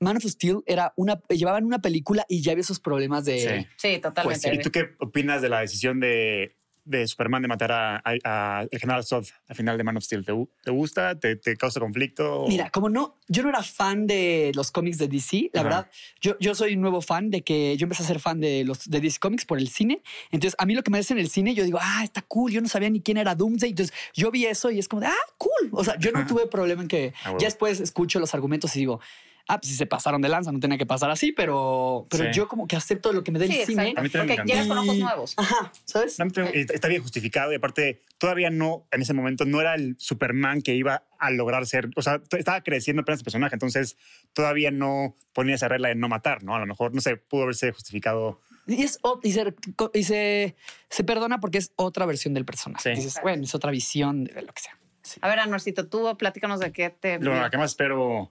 Man 0.00 0.16
of 0.16 0.22
Steel 0.24 0.62
era 0.64 0.92
una, 0.96 1.20
llevaban 1.28 1.64
una 1.64 1.80
película 1.80 2.24
y 2.28 2.40
ya 2.40 2.52
había 2.52 2.62
esos 2.62 2.80
problemas 2.80 3.24
de... 3.24 3.66
Sí. 3.76 3.92
Sí, 3.94 3.98
totalmente. 4.00 4.54
¿Y 4.54 4.60
tú 4.60 4.70
qué 4.70 4.94
opinas 5.00 5.42
de 5.42 5.48
la 5.48 5.60
decisión 5.60 5.98
de, 6.00 6.56
de 6.88 7.06
Superman 7.06 7.42
de 7.42 7.48
matar 7.48 7.70
a, 7.72 8.02
a- 8.04 8.66
general 8.72 9.04
Zod 9.04 9.26
al 9.48 9.54
final 9.56 9.76
de 9.78 9.84
Man 9.84 9.96
of 9.96 10.04
Steel? 10.04 10.24
¿Te, 10.24 10.32
te 10.64 10.70
gusta? 10.70 11.18
¿Te, 11.18 11.36
te 11.36 11.56
causa 11.56 11.80
conflicto? 11.80 12.44
Mira, 12.48 12.70
como 12.70 12.88
no, 12.88 13.16
yo 13.28 13.42
no 13.42 13.50
era 13.50 13.62
fan 13.62 14.06
de 14.06 14.52
los 14.54 14.70
cómics 14.70 14.98
de 14.98 15.08
DC, 15.08 15.50
la 15.52 15.60
Ajá. 15.60 15.68
verdad, 15.68 15.90
yo, 16.20 16.36
yo 16.40 16.54
soy 16.54 16.74
un 16.74 16.80
nuevo 16.80 17.00
fan 17.00 17.30
de 17.30 17.42
que 17.42 17.76
yo 17.76 17.84
empecé 17.84 18.02
a 18.02 18.06
ser 18.06 18.20
fan 18.20 18.40
de 18.40 18.64
los 18.64 18.88
de 18.88 19.00
DC 19.00 19.18
Comics 19.18 19.44
por 19.44 19.58
el 19.58 19.68
cine. 19.68 20.02
Entonces, 20.30 20.56
a 20.58 20.66
mí 20.66 20.74
lo 20.74 20.82
que 20.82 20.90
me 20.90 20.98
hace 20.98 21.12
en 21.12 21.18
el 21.20 21.28
cine, 21.28 21.54
yo 21.54 21.64
digo, 21.64 21.78
ah, 21.80 22.02
está 22.04 22.22
cool. 22.22 22.50
Yo 22.52 22.60
no 22.60 22.68
sabía 22.68 22.90
ni 22.90 23.00
quién 23.00 23.16
era 23.18 23.34
Doomsday. 23.34 23.70
Entonces, 23.70 23.94
yo 24.14 24.30
vi 24.30 24.46
eso 24.46 24.70
y 24.70 24.78
es 24.78 24.88
como 24.88 25.00
de, 25.00 25.08
ah, 25.08 25.26
cool. 25.36 25.68
O 25.72 25.84
sea, 25.84 25.98
yo 25.98 26.10
no 26.12 26.26
tuve 26.26 26.46
problema 26.46 26.82
en 26.82 26.88
que 26.88 27.12
Ah, 27.24 27.34
ya 27.38 27.46
después 27.46 27.80
escucho 27.80 28.18
los 28.20 28.34
argumentos 28.34 28.74
y 28.76 28.80
digo, 28.80 29.00
ah, 29.48 29.58
pues 29.58 29.70
si 29.70 29.76
se 29.76 29.86
pasaron 29.86 30.20
de 30.22 30.28
lanza, 30.28 30.52
no 30.52 30.60
tenía 30.60 30.78
que 30.78 30.86
pasar 30.86 31.10
así, 31.10 31.32
pero, 31.32 32.06
pero 32.10 32.24
Sí. 32.24 32.30
yo 32.34 32.46
como 32.48 32.66
que 32.66 32.76
acepto 32.76 33.12
lo 33.12 33.24
que 33.24 33.32
me 33.32 33.38
dé 33.38 33.46
Sí, 33.48 33.60
el 33.60 33.66
cine. 33.66 33.82
exacto. 33.90 34.00
A 34.00 34.02
mí 34.02 34.08
también 34.10 34.28
me 34.28 34.36
Porque 34.36 34.52
llegas 34.52 34.66
con 34.68 34.78
ojos 34.78 34.96
nuevos. 34.98 35.34
Ajá, 35.38 35.72
¿sabes? 35.84 36.18
No, 36.18 36.26
Está 36.52 36.88
bien 36.88 37.02
justificado 37.02 37.52
y 37.52 37.56
aparte 37.56 38.02
todavía 38.18 38.50
no, 38.50 38.86
en 38.92 39.02
ese 39.02 39.14
momento, 39.14 39.44
no 39.44 39.60
era 39.60 39.74
el 39.74 39.96
Superman 39.98 40.62
que 40.62 40.74
iba 40.74 41.04
a 41.18 41.30
lograr 41.30 41.66
ser, 41.66 41.88
o 41.96 42.02
sea, 42.02 42.20
estaba 42.36 42.60
creciendo 42.62 43.02
apenas 43.02 43.20
el 43.20 43.24
personaje, 43.24 43.54
entonces 43.54 43.96
todavía 44.32 44.70
no 44.70 45.16
ponía 45.32 45.54
esa 45.54 45.68
regla 45.68 45.88
de 45.88 45.94
no 45.94 46.08
matar, 46.08 46.44
¿no? 46.44 46.54
A 46.54 46.60
lo 46.60 46.66
mejor, 46.66 46.94
no 46.94 47.00
sé, 47.00 47.16
pudo 47.16 47.44
haberse 47.44 47.72
justificado. 47.72 48.40
Y, 48.66 48.82
es, 48.82 48.98
y, 49.22 49.32
se, 49.32 49.54
y 49.94 50.02
se, 50.04 50.56
se 50.90 51.04
perdona 51.04 51.40
porque 51.40 51.56
es 51.56 51.72
otra 51.76 52.04
versión 52.04 52.34
del 52.34 52.44
personaje. 52.44 52.94
Sí. 52.94 53.00
Dices, 53.00 53.18
bueno, 53.22 53.44
es 53.44 53.54
otra 53.54 53.70
visión 53.70 54.24
de 54.24 54.42
lo 54.42 54.52
que 54.52 54.60
sea. 54.60 54.78
Sí. 55.02 55.18
A 55.22 55.28
ver, 55.28 55.38
Anorcito, 55.38 55.88
tú 55.88 56.14
platícanos 56.18 56.60
de 56.60 56.70
qué 56.70 56.90
te. 56.90 57.18
Lo 57.18 57.48
que 57.50 57.56
más 57.56 57.70
espero, 57.70 58.30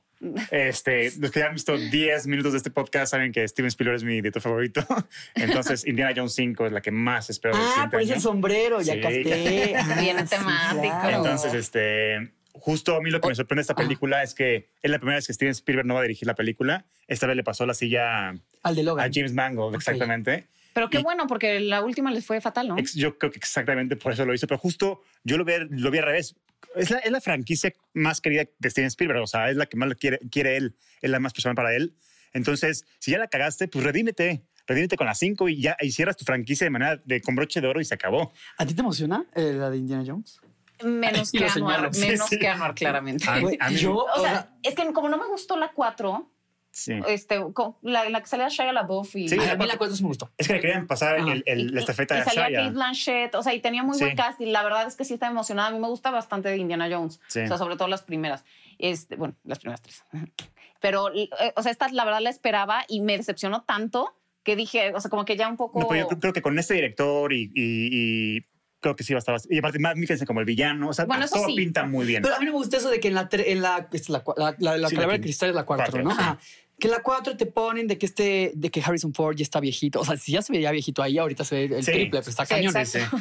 este, 0.51 1.12
los 1.19 1.32
que 1.32 1.39
ya 1.41 1.47
han 1.47 1.53
visto 1.53 1.77
10 1.77 2.27
minutos 2.27 2.51
de 2.53 2.58
este 2.58 2.71
podcast 2.71 3.12
saben 3.12 3.32
que 3.32 3.47
Steven 3.47 3.67
Spielberg 3.67 3.97
es 3.97 4.03
mi 4.03 4.15
director 4.15 4.41
favorito, 4.41 4.86
entonces 5.36 5.86
Indiana 5.86 6.13
Jones 6.15 6.34
5 6.34 6.65
es 6.67 6.71
la 6.71 6.82
que 6.82 6.91
más 6.91 7.30
espero. 7.30 7.56
Ah, 7.56 7.89
ese 7.99 8.13
año. 8.13 8.21
sombrero, 8.21 8.82
ya 8.82 8.93
Sí. 8.95 9.01
capté. 9.01 9.73
Ah, 9.77 9.97
Viene 9.99 10.23
sí, 10.23 10.36
temático. 10.36 10.82
claro. 10.82 11.17
Entonces, 11.17 11.53
este, 11.53 12.32
justo 12.53 12.95
a 12.95 13.01
mí 13.01 13.10
lo 13.12 13.21
que 13.21 13.27
me 13.27 13.36
sorprende 13.36 13.60
de 13.60 13.63
esta 13.63 13.75
película 13.75 14.23
es 14.23 14.34
que 14.34 14.69
es 14.82 14.89
la 14.91 14.97
primera 14.99 15.17
vez 15.17 15.27
que 15.27 15.34
Steven 15.34 15.51
Spielberg 15.51 15.86
no 15.88 15.93
va 15.93 15.99
a 15.99 16.03
dirigir 16.03 16.27
la 16.27 16.36
película. 16.36 16.86
Esta 17.08 17.27
vez 17.27 17.36
le 17.36 17.43
pasó 17.43 17.65
la 17.65 17.73
silla 17.73 18.30
Al 18.63 18.75
de 18.75 18.82
a 18.82 18.84
Logan. 18.84 19.12
James 19.13 19.34
Mangold, 19.34 19.75
exactamente. 19.75 20.45
Pero 20.73 20.89
qué 20.89 20.99
Y- 20.99 21.03
bueno, 21.03 21.25
porque 21.27 21.60
la 21.60 21.82
última 21.84 22.12
les 22.12 22.25
fue 22.25 22.39
fatal, 22.41 22.67
¿no? 22.67 22.77
Ex- 22.77 22.93
Yo 22.95 23.17
creo 23.17 23.32
que 23.32 23.38
exactamente 23.38 23.95
por 23.95 24.13
eso 24.13 24.25
lo 24.25 24.34
hizo, 24.34 24.45
pero 24.47 24.58
justo 24.60 25.01
yo 25.23 25.38
lo 25.38 25.45
vi, 25.45 25.53
lo 25.69 25.89
vi 25.91 25.97
al 25.99 26.06
revés. 26.06 26.36
Es 26.75 26.89
la, 26.91 26.99
es 26.99 27.12
la 27.12 27.21
franquicia 27.21 27.73
más 27.93 28.21
querida 28.21 28.43
de 28.60 28.69
Steven 28.69 28.88
Spielberg, 28.88 29.21
o 29.21 29.27
sea, 29.27 29.49
es 29.49 29.58
la 29.58 29.65
que 29.65 29.77
más 29.77 29.93
quiere, 29.95 30.19
quiere 30.32 30.58
él, 30.58 30.75
es 31.01 31.10
la 31.10 31.19
más 31.19 31.34
personal 31.34 31.56
para 31.56 31.75
él. 31.75 31.95
Entonces, 32.34 32.86
si 32.99 33.12
ya 33.12 33.17
la 33.17 33.27
cagaste, 33.27 33.67
pues 33.67 33.84
redímete, 33.84 34.43
redímete 34.67 34.95
con 34.97 35.08
las 35.08 35.17
cinco 35.17 35.49
y 35.49 35.62
ya 35.62 35.75
y 35.80 35.91
cierras 35.91 36.17
tu 36.17 36.25
franquicia 36.25 36.65
de 36.65 36.69
manera 36.71 36.97
de 37.03 37.21
con 37.21 37.36
broche 37.36 37.62
de 37.62 37.67
oro 37.67 37.82
y 37.82 37.86
se 37.86 37.93
acabó. 37.95 38.32
¿A 38.58 38.65
ti 38.65 38.73
te 38.75 38.82
emociona 38.82 39.25
eh, 39.36 39.53
la 39.53 39.69
de 39.69 39.77
Indiana 39.77 40.03
Jones? 40.06 40.39
Menos 40.84 41.32
que 41.32 41.43
Anuar, 41.45 41.82
menos 41.82 41.97
Sí, 41.97 42.17
sí. 42.30 42.38
que 42.39 42.47
Anuar, 42.47 42.75
claramente. 42.75 43.25
Ah, 43.27 43.39
Güey, 43.39 43.58
a 43.60 43.69
mí- 43.69 43.77
yo, 43.77 43.95
O 43.95 44.21
sea, 44.21 44.51
es 44.62 44.75
que 44.75 44.86
como 44.93 45.10
no 45.10 45.17
me 45.17 45.25
gustó 45.27 45.58
la 45.58 45.71
4, 45.71 46.32
Sí. 46.71 46.93
este, 47.08 47.39
co- 47.53 47.80
la, 47.82 48.08
la 48.10 48.21
que 48.21 48.27
salía 48.27 48.49
Shia 48.49 48.71
LaBeouf 48.71 49.15
y, 49.15 49.27
Sí, 49.30 49.36
a 49.36 49.38
la 49.45 49.56
mí 49.56 49.65
la 49.65 49.77
sí 49.89 50.03
me 50.03 50.10
gustó. 50.10 50.30
Es 50.38 50.47
que 50.47 50.53
le 50.53 50.60
querían 50.62 50.86
pasar 50.88 51.17
Ajá. 51.19 51.32
el- 51.32 51.43
el- 51.47 51.60
y- 51.60 51.69
la 51.69 51.80
estafeta 51.80 52.15
y 52.15 52.19
de 52.19 52.23
salía 52.25 52.49
Shia. 52.49 52.60
Kate 52.60 52.71
Blanchett, 52.71 53.36
o 53.36 53.41
sea, 53.43 53.53
y 53.53 53.60
tenía 53.62 53.82
muy 53.84 53.97
Sí. 53.97 54.03
buen 54.03 54.15
cast 54.15 54.39
y 54.41 54.45
la 54.47 54.62
verdad 54.63 54.86
es 54.88 54.95
que 54.95 55.03
sí 55.06 55.13
estaba 55.15 55.32
emocionada. 55.32 55.69
A 55.69 55.71
mí 55.71 55.80
me 55.80 55.88
gusta 55.88 56.12
bastante 56.12 56.49
de 56.49 56.58
Indiana 56.58 56.88
Jones, 56.91 57.19
Sí. 57.27 57.39
o 57.41 57.47
sea, 57.47 57.58
sobre 57.58 57.75
todo 57.77 57.88
las 57.88 58.03
primeras. 58.03 58.45
Este, 58.77 59.15
bueno, 59.15 59.36
las 59.43 59.60
primeras 59.60 59.82
tres. 59.82 60.03
Pero, 60.80 61.12
eh, 61.15 61.30
o 61.56 61.63
sea, 61.63 61.71
esta 61.71 61.88
la 61.89 62.06
verdad 62.06 62.21
la 62.21 62.30
esperaba 62.30 62.86
y 62.88 63.01
me 63.01 63.17
decepcionó 63.17 63.63
tanto 63.63 64.13
que 64.43 64.56
dije, 64.56 64.93
o 64.93 65.01
sea, 65.01 65.10
como 65.10 65.25
que 65.25 65.36
ya 65.36 65.47
un 65.49 65.58
poco... 65.58 65.80
No, 65.80 65.88
pero 65.88 66.01
yo 66.01 66.08
creo- 66.08 66.19
creo 66.19 66.34
que 66.34 66.41
con 66.41 66.58
este 66.60 66.75
director 66.75 67.34
y, 67.34 67.51
y- 67.56 68.38
y 68.38 68.45
creo 68.88 68.95
que 68.95 69.04
sí 69.04 69.13
va 69.13 69.17
a 69.17 69.19
estar. 69.19 69.36
bast- 69.36 69.47
Y 69.50 69.60
aparte, 69.60 69.80
Matt 69.80 69.95
Mikkelsen 69.97 70.26
como 70.26 70.39
el 70.39 70.45
villano, 70.45 70.89
o 70.89 70.93
sea, 70.93 71.06
Bueno, 71.06 71.26
todo 71.28 71.45
sí. 71.47 71.56
pinta 71.56 71.86
muy 71.86 72.06
bien. 72.06 72.21
Pero 72.23 72.36
a 72.36 72.39
mí 72.39 72.45
me 72.45 72.52
gusta 72.52 72.78
eso 72.78 72.89
de 72.89 73.00
que 73.00 73.08
en 73.10 73.13
la, 73.15 73.30
tre- 73.30 73.43
en 73.47 73.62
la, 73.62 73.89
la, 74.08 74.23
la, 74.38 74.56
la, 74.60 74.78
la 74.78 74.89
Sí, 74.89 74.95
calavera 74.95 75.13
la 75.13 75.17
de 75.17 75.21
cristal 75.21 75.50
es 75.50 75.56
la 75.56 75.65
4, 75.65 75.86
cuatro, 75.91 76.04
¿no? 76.04 76.12
sí. 76.12 76.17
Ajá. 76.19 76.39
Que 76.79 76.87
en 76.87 76.91
la 76.91 77.01
4 77.01 77.35
te 77.37 77.47
ponen 77.47 77.87
de 77.87 77.97
que 77.97 78.05
este, 78.05 78.51
de 78.53 78.69
que 78.69 78.81
Harrison 78.85 79.11
Ford 79.11 79.35
ya 79.35 79.41
está 79.41 79.59
viejito. 79.59 79.99
O 79.99 80.05
sea, 80.05 80.15
si 80.15 80.33
ya 80.33 80.43
se 80.43 80.53
veía 80.53 80.69
viejito 80.71 81.01
ahí, 81.01 81.17
ahorita 81.17 81.43
se 81.43 81.55
ve 81.67 81.77
el 81.77 81.83
Sí. 81.83 81.91
triple, 81.91 82.19
pues 82.19 82.27
está 82.27 82.45
Sí, 82.45 82.53
cañón. 82.53 82.73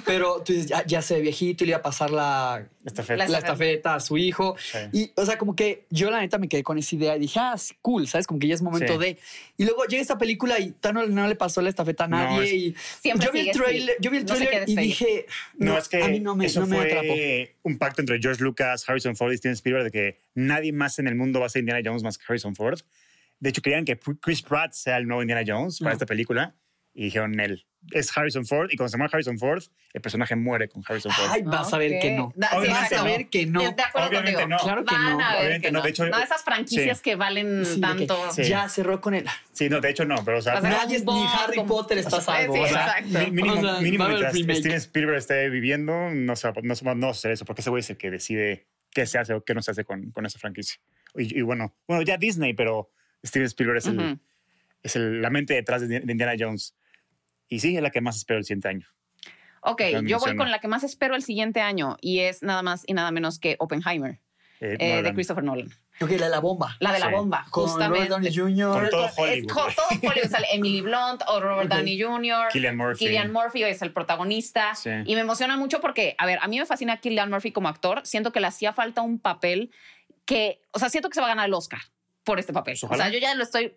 Pero 0.05 0.43
tú 0.45 0.53
dices, 0.53 0.69
ya, 0.69 0.85
ya 0.85 1.01
se 1.01 1.15
ve 1.15 1.23
viejito 1.23 1.65
y 1.65 1.69
le 1.69 1.71
iba 1.71 1.79
a 1.79 1.83
pasar 1.83 2.11
la, 2.11 2.69
Esta 2.85 3.03
fe- 3.03 3.17
La- 3.17 3.27
la 3.27 3.39
estafeta 3.39 3.95
a 3.95 4.01
su 4.01 4.19
hijo. 4.19 4.57
Sí. 4.61 4.79
Y, 4.93 5.11
o 5.17 5.25
sea, 5.25 5.39
como 5.39 5.57
que 5.57 5.87
yo 5.91 6.11
la 6.11 6.21
neta 6.21 6.37
me 6.39 6.49
quedé 6.49 6.63
con 6.63 6.77
esa 6.79 6.95
idea 6.95 7.17
y 7.17 7.21
dije, 7.21 7.41
ah, 7.41 7.57
cool, 7.83 8.07
¿sabes? 8.07 8.27
Como 8.27 8.39
que 8.39 8.47
ya 8.47 8.55
es 8.55 8.63
momento 8.63 8.93
Sí. 8.93 8.99
de... 8.99 9.19
Y 9.57 9.65
luego 9.65 9.85
llega 9.87 10.03
esta 10.03 10.19
película 10.19 10.61
y 10.61 10.71
tan 10.73 10.95
no, 10.95 11.07
no 11.07 11.27
le 11.27 11.35
pasó 11.35 11.63
la 11.63 11.71
estafeta 11.71 12.05
a 12.05 12.09
No, 12.09 12.17
nadie. 12.19 12.45
es- 12.45 12.53
y 12.53 12.75
Siempre 13.01 13.27
yo 13.27 13.33
vi 13.33 13.41
el 13.41 13.51
trailer, 13.57 13.97
yo 14.01 14.11
vi 14.11 14.19
el 14.19 14.25
No 14.27 14.35
trailer 14.35 14.69
y 14.69 14.77
dije, 14.77 15.27
No, 15.57 15.79
es 15.79 15.89
que 15.89 16.03
a 16.03 16.09
mí 16.09 16.21
no 16.21 16.37
me, 16.37 16.45
eso 16.47 16.61
no 16.61 16.67
me 16.67 16.77
fue 16.77 16.87
atrapó. 16.93 17.15
un 17.65 17.79
pacto 17.79 18.03
entre 18.03 18.21
George 18.21 18.43
Lucas, 18.45 18.85
Harrison 18.89 19.17
Ford 19.17 19.33
y 19.33 19.39
Steven 19.39 19.55
Spielberg 19.55 19.85
de 19.85 19.91
que 19.91 20.19
nadie 20.35 20.73
más 20.73 20.99
en 20.99 21.09
el 21.09 21.15
mundo 21.17 21.41
va 21.41 21.47
a 21.47 21.49
ser 21.49 21.61
Indiana 21.61 21.81
Jones 21.83 22.03
más 22.03 22.19
que 22.19 22.25
Harrison 22.29 22.55
Ford. 22.55 22.79
De 23.39 23.51
hecho, 23.51 23.63
querían 23.63 23.85
que 23.85 23.99
Chris 24.21 24.43
Pratt 24.43 24.73
sea 24.73 24.97
el 24.97 25.07
nuevo 25.07 25.23
Indiana 25.23 25.43
Jones 25.47 25.79
para 25.81 25.93
esta 25.93 26.07
película 26.07 26.55
y 26.95 27.05
dijeron 27.05 27.39
él. 27.41 27.67
Es 27.93 28.17
Harrison 28.17 28.45
Ford 28.45 28.69
y 28.73 28.77
cuando 28.77 28.89
se 28.91 28.97
muere 28.97 29.11
Harrison 29.13 29.39
Ford, 29.39 29.63
el 29.93 30.01
personaje 30.01 30.35
muere 30.35 30.69
con 30.69 30.83
Harrison 30.89 31.13
Ford. 31.13 31.29
Ay, 31.31 31.43
vas 31.43 31.73
a 31.73 31.79
ver 31.79 32.01
que 32.01 32.11
no. 32.17 32.33
Da- 32.35 32.49
sí, 32.49 32.57
Obviamente 32.57 32.95
vas 32.97 33.01
a 33.01 33.05
ver 33.05 33.29
que 33.29 33.47
no. 33.47 33.61
De 33.61 33.83
acuerdo 33.83 34.09
Obviamente 34.09 34.33
contigo. 34.41 34.49
no. 34.59 34.65
Claro 34.65 34.85
que 34.85 34.95
Van 34.95 35.05
no. 35.05 35.25
a 35.25 35.31
ver 35.35 35.39
Obviamente 35.41 35.69
que 35.69 35.73
no. 35.73 35.79
no. 35.79 35.85
De 35.85 35.91
hecho, 35.91 36.07
no, 36.07 36.19
esas 36.19 36.43
franquicias 36.43 36.97
sí. 36.99 37.03
que 37.05 37.15
valen 37.15 37.65
Sí, 37.65 37.81
tanto. 37.81 38.31
Sí. 38.33 38.45
Ya 38.45 38.69
cerró 38.69 39.01
con 39.01 39.15
él. 39.15 39.25
Sí, 39.53 39.69
no, 39.69 39.81
de 39.81 39.91
hecho 39.91 40.05
no, 40.05 40.17
pero 40.25 40.39
o 40.39 40.43
sea, 40.43 40.59
O 40.59 40.61
sea, 40.63 40.71
Nadie, 40.71 40.99
ni 40.99 41.27
Harry 41.29 41.57
como- 41.59 41.69
Potter 41.77 41.99
está 41.99 42.21
salvo. 42.21 42.55
Sí, 42.55 42.61
o 42.61 42.67
sea, 42.67 42.99
exacto. 42.99 43.31
mínimo, 43.31 43.53
O 43.55 43.61
sea, 43.61 43.81
mínimo 43.81 44.09
mientras. 44.09 44.33
Steven 44.35 44.73
Spielberg 44.79 45.19
esté 45.19 45.49
viviendo, 45.51 46.11
no 46.11 46.35
se 46.35 46.51
va, 46.51 46.55
no, 46.63 46.95
no 46.97 47.07
a 47.07 47.11
hacer 47.11 47.31
eso, 47.31 47.45
porque 47.45 47.61
ese 47.61 47.71
güey 47.71 47.81
es 47.81 47.91
el 47.91 47.99
que 47.99 48.11
decide 48.11 48.67
qué 48.91 49.07
se 49.07 49.19
hace 49.19 49.33
o 49.35 49.45
qué 49.45 49.55
no 49.55 49.63
se 49.63 49.71
hace 49.71 49.85
con, 49.85 50.11
con 50.11 50.27
esa 50.27 50.41
franquicia. 50.41 50.81
Y, 51.15 51.39
y 51.39 51.43
bueno, 51.43 51.77
bueno, 51.87 52.03
ya 52.03 52.17
Disney, 52.17 52.53
pero 52.55 52.91
Steven 53.25 53.47
Spielberg 53.47 53.79
es, 53.79 53.87
el, 53.87 53.99
Ujú. 53.99 54.19
es 54.83 54.97
el- 54.97 55.23
la 55.23 55.31
mente 55.31 55.55
detrás 55.55 55.81
de, 55.87 56.01
de 56.01 56.13
Indiana 56.13 56.35
Jones. 56.39 56.75
Y 57.49 57.61
sí, 57.61 57.77
es 57.77 57.83
la 57.83 57.91
que 57.91 58.01
más 58.01 58.17
espero 58.17 58.39
el 58.39 58.45
siguiente 58.45 58.69
año. 58.69 58.87
Ok, 59.63 59.83
yo 60.05 60.19
voy 60.21 60.37
con 60.37 60.51
la 60.51 60.61
que 60.61 60.69
más 60.69 60.85
espero 60.85 61.17
el 61.17 61.23
siguiente 61.23 61.61
año 61.61 61.97
y 62.01 62.21
es 62.21 62.43
nada 62.43 62.63
más 62.63 62.85
y 62.87 62.93
nada 62.95 63.11
menos 63.11 63.39
que 63.41 63.57
Oppenheimer 63.59 64.21
Eh, 64.61 64.77
eh, 64.79 64.87
de 64.89 64.97
Nolan. 65.03 65.15
Christopher 65.15 65.45
Nolan. 65.45 65.69
Ok, 66.01 66.11
la 66.13 66.27
de 66.27 66.31
la 66.31 66.41
bomba. 66.41 66.77
La 66.81 66.93
de 66.93 66.99
la 67.01 67.07
Sí. 67.09 67.13
bomba, 67.13 67.47
Con 67.51 67.65
justamente. 67.65 68.07
Robert 68.09 68.11
Downey 68.11 68.35
Jr. 68.35 68.81
Con 68.81 68.91
todo 68.91 69.07
Es 69.07 69.13
Hollywood. 69.19 69.51
jo- 69.51 69.67
todo 69.75 69.87
Hollywood. 70.11 70.31
Sale 70.31 70.47
Emily 70.53 70.81
Blunt 70.83 71.23
o 71.27 71.41
Robert 71.41 71.67
Ok. 71.71 71.77
Downey 71.77 72.01
Jr. 72.01 72.53
Cillian 72.53 72.77
Murphy. 72.77 73.05
Cillian 73.07 73.33
Murphy 73.33 73.65
es 73.65 73.83
el 73.83 73.93
protagonista. 73.93 74.75
Sí. 74.75 74.91
Y 75.05 75.15
me 75.15 75.21
emociona 75.23 75.57
mucho 75.57 75.81
porque, 75.81 76.15
a 76.19 76.27
ver, 76.27 76.39
a 76.41 76.49
mí 76.49 76.59
me 76.59 76.65
fascina 76.67 76.99
Cillian 77.03 77.29
Murphy 77.31 77.51
como 77.53 77.69
actor. 77.69 78.01
Siento 78.07 78.31
que 78.33 78.41
le 78.41 78.47
hacía 78.47 78.73
falta 78.73 79.03
un 79.03 79.19
papel 79.19 79.71
que, 80.25 80.61
o 80.73 80.79
sea, 80.79 80.91
siento 80.91 81.09
que 81.11 81.15
se 81.15 81.21
va 81.21 81.27
a 81.27 81.31
ganar 81.31 81.47
el 81.47 81.55
Oscar 81.55 81.81
por 82.27 82.39
este 82.41 82.53
papel. 82.53 82.77
Pues 82.81 82.93
o 82.93 82.97
sea, 82.97 83.09
yo 83.09 83.19
ya 83.19 83.35
lo 83.37 83.45
estoy 83.45 83.73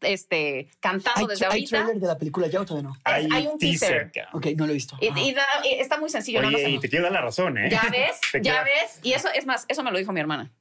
este, 0.00 0.68
cantando 0.78 1.22
¿Hay, 1.22 1.26
desde 1.26 1.44
hay 1.46 1.50
ahorita. 1.50 1.68
trailer 1.70 1.96
de 2.00 2.06
la 2.06 2.16
película 2.16 2.46
ya 2.46 2.60
o 2.60 2.64
todavía 2.64 2.88
no? 2.90 2.96
Hay- 3.02 3.28
hay 3.32 3.46
un 3.48 3.58
teaser. 3.58 4.12
cabrón. 4.12 4.30
Ok, 4.34 4.46
no 4.56 4.66
lo 4.66 4.70
he 4.70 4.74
visto. 4.74 4.96
Y, 5.00 5.34
está 5.80 5.98
muy 5.98 6.08
sencillo, 6.08 6.40
no 6.40 6.50
y 6.56 6.78
te 6.78 6.88
quiero 6.88 7.04
dar 7.06 7.12
la 7.12 7.20
razón, 7.22 7.58
¿eh? 7.58 7.68
Ya 7.68 7.82
ves, 7.90 8.20
ya 8.34 8.40
queda- 8.40 8.62
ves. 8.64 9.00
Y 9.02 9.12
eso 9.14 9.28
es 9.34 9.44
más, 9.44 9.64
eso 9.68 9.82
me 9.82 9.90
lo 9.90 9.98
dijo 9.98 10.12
mi 10.12 10.20
hermana. 10.20 10.52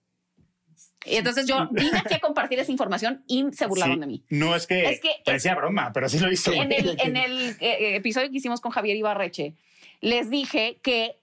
Y 1.06 1.16
entonces 1.18 1.46
yo 1.46 1.68
vine 1.72 2.00
aquí 2.00 2.16
a 2.16 2.20
compartir 2.20 2.58
esa 2.60 2.72
información 2.72 3.24
y 3.28 3.46
se 3.54 3.68
burlaron 3.68 3.96
Sí. 3.96 4.00
de 4.02 4.08
mí. 4.08 4.24
No 4.30 4.56
es 4.56 4.66
que, 4.66 4.90
Es 4.90 5.00
que- 5.00 5.22
parecía 5.24 5.54
broma, 5.54 5.92
pero 5.94 6.10
sí 6.10 6.18
lo 6.20 6.32
hizo. 6.32 6.52
En 6.52 6.72
el, 6.72 6.98
en 7.00 7.16
el 7.26 7.56
eh, 7.60 7.96
episodio 7.96 8.32
que 8.32 8.38
hicimos 8.38 8.60
con 8.60 8.72
Javier 8.72 8.98
Ibarreche, 8.98 9.54
les 10.02 10.32
dije 10.32 10.80
que 10.82 11.20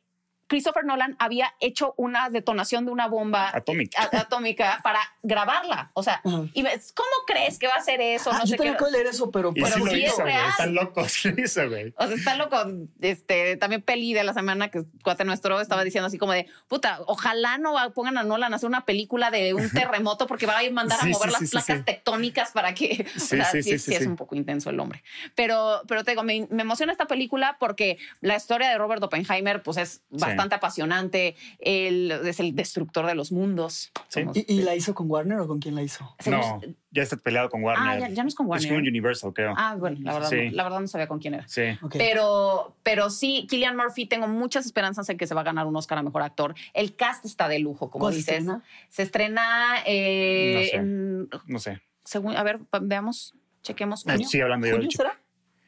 Christopher 0.55 0.85
Nolan 0.85 1.17
había 1.19 1.53
hecho 1.59 1.95
una 1.97 2.31
detonación 2.31 2.87
de 2.87 2.93
una 2.93 3.09
bomba 3.09 3.51
atómica, 3.53 4.09
atómica 4.13 4.79
para 4.85 5.01
grabarla. 5.21 5.91
O 5.95 6.05
sea, 6.05 6.23
y 6.53 6.63
ves, 6.63 6.93
¿cómo 6.93 7.11
crees 7.27 7.59
que 7.59 7.67
va 7.67 7.75
a 7.75 7.81
ser 7.81 8.01
eso? 8.01 8.31
Ah, 8.31 8.39
no 8.39 8.45
yo 8.45 8.57
sé 8.57 8.59
qué. 8.59 8.77
leer 8.93 9.09
eso, 9.09 9.33
pero, 9.33 9.53
pero 9.53 9.67
sí, 9.67 9.83
sí 9.91 10.05
es 10.05 10.17
real. 10.17 10.51
Están 10.51 10.77
locos, 10.77 11.27
hizo, 11.39 11.69
güey. 11.69 11.93
O 11.97 12.07
sea, 12.07 12.15
está 12.15 12.37
loco. 12.37 12.57
Este, 13.01 13.57
también 13.57 13.83
Peli 13.83 14.15
de 14.15 14.23
la 14.23 14.33
semana 14.33 14.69
que 14.69 14.85
cuate 15.03 15.25
nuestro 15.25 15.61
estaba 15.61 15.83
diciendo 15.83 16.07
así 16.07 16.19
como 16.19 16.31
de, 16.31 16.47
puta, 16.69 17.01
ojalá 17.09 17.59
no 17.59 17.75
pongan 17.93 18.17
a 18.17 18.23
Nolan 18.23 18.53
a 18.53 18.57
hacer 18.57 18.69
una 18.69 18.85
película 18.85 19.33
de 19.33 19.55
un 19.55 19.69
terremoto 19.71 20.29
porque 20.29 20.47
va 20.47 20.61
a 20.61 20.71
mandar 20.71 21.01
a 21.03 21.07
mover 21.07 21.33
las 21.33 21.51
placas 21.51 21.85
tectónicas 21.85 22.53
para 22.53 22.75
que... 22.75 23.09
o 23.17 23.19
sea, 23.19 23.47
sí, 23.47 23.65
sí, 23.65 23.93
es 23.93 24.07
un 24.07 24.15
poco 24.15 24.37
intenso 24.37 24.71
el 24.71 24.79
hombre. 24.79 25.03
Pero, 25.35 25.83
pero 25.89 26.05
te 26.05 26.13
digo, 26.13 26.23
me, 26.23 26.47
me 26.49 26.63
emociona 26.63 26.93
esta 26.93 27.09
película 27.09 27.57
porque 27.59 27.99
la 28.21 28.37
historia 28.37 28.69
de 28.69 28.79
Robert 28.79 29.03
Oppenheimer 29.03 29.65
pues 29.65 29.79
es 29.79 30.03
bastante 30.11 30.44
apasionante. 30.53 31.37
Él 31.59 32.11
es 32.25 32.41
el 32.41 32.55
destructor 32.55 33.07
de 33.07 33.15
los 33.15 33.33
mundos. 33.33 33.93
¿Y, 34.35 34.63
la 34.63 34.75
hizo 34.75 34.95
con 34.95 35.11
Warner 35.11 35.41
o 35.41 35.47
con 35.47 35.61
quién 35.61 35.75
la 35.75 35.83
hizo? 35.83 36.15
No, 36.27 36.61
ya 36.91 37.03
está 37.03 37.17
peleado 37.17 37.51
con 37.51 37.63
Warner. 37.63 38.05
Ah, 38.05 38.09
ya, 38.09 38.23
no 38.23 38.29
es 38.29 38.35
con 38.35 38.47
Warner. 38.47 38.67
Es 38.67 38.73
con 38.73 38.87
Universal, 38.87 39.33
creo. 39.33 39.55
Ah, 39.57 39.77
bueno, 39.79 39.99
la 40.03 40.15
verdad, 40.15 40.31
la 40.53 40.63
verdad 40.63 40.81
no 40.81 40.87
sabía 40.87 41.09
con 41.09 41.19
quién 41.19 41.35
era. 41.35 41.49
Sí. 41.49 41.63
Pero, 41.93 42.77
pero 42.83 43.11
sí, 43.11 43.47
Killian 43.49 43.77
Murphy, 43.77 44.07
tengo 44.07 44.29
muchas 44.29 44.67
esperanzas 44.67 45.09
en 45.09 45.17
que 45.17 45.27
se 45.27 45.35
va 45.35 45.41
a 45.41 45.45
ganar 45.45 45.67
un 45.67 45.77
Oscar 45.77 45.99
a 45.99 46.03
Mejor 46.03 46.23
Actor. 46.23 46.55
El 46.73 46.97
cast 46.97 47.25
está 47.25 47.49
de 47.49 47.59
lujo, 47.59 47.91
como 47.91 48.11
dices. 48.11 48.25
Se 48.25 48.33
estrena? 48.37 48.63
Se 48.89 49.03
estrena... 49.03 49.77
Eh, 49.87 51.27
no 51.47 51.59
sé. 51.59 51.81
Según, 52.05 52.37
a 52.37 52.43
ver, 52.43 52.61
veamos, 52.83 53.35
chequemos. 53.63 54.05
Sí, 54.27 54.41
hablando 54.41 54.67
de 54.67 54.91
será? 54.91 55.19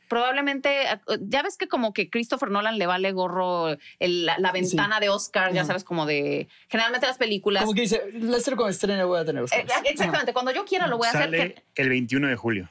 Probablemente, 0.09 0.87
ya 1.21 1.43
ves 1.43 1.57
que 1.57 1.69
como 1.69 1.93
que 1.93 2.11
Christopher 2.11 2.51
Nolan 2.51 2.79
le 2.79 2.87
vale 2.87 3.13
gorro 3.13 3.77
la, 3.99 4.53
ventana 4.53 5.01
de 5.01 5.09
Oscar, 5.09 5.53
ya 5.53 5.65
sabes, 5.65 5.85
como 5.85 6.07
de, 6.07 6.49
generalmente 6.69 7.07
las 7.07 7.19
películas. 7.19 7.65
Como 7.65 7.75
que 7.75 7.83
dice, 7.83 8.03
la 8.13 8.39
con 8.57 8.71
estrena 8.71 9.05
voy 9.05 9.21
a 9.21 9.25
tener 9.25 9.43
Oscar. 9.43 9.61
Eh, 9.61 9.67
exactamente, 9.87 10.33
cuando 10.33 10.53
yo 10.53 10.65
quiera 10.65 10.87
lo 10.87 10.99
voy 10.99 11.09
a 11.09 11.13
Sale 11.13 11.37
hacer. 11.37 11.65
el 11.75 11.89
21 11.89 12.29
de 12.29 12.37
julio. 12.37 12.71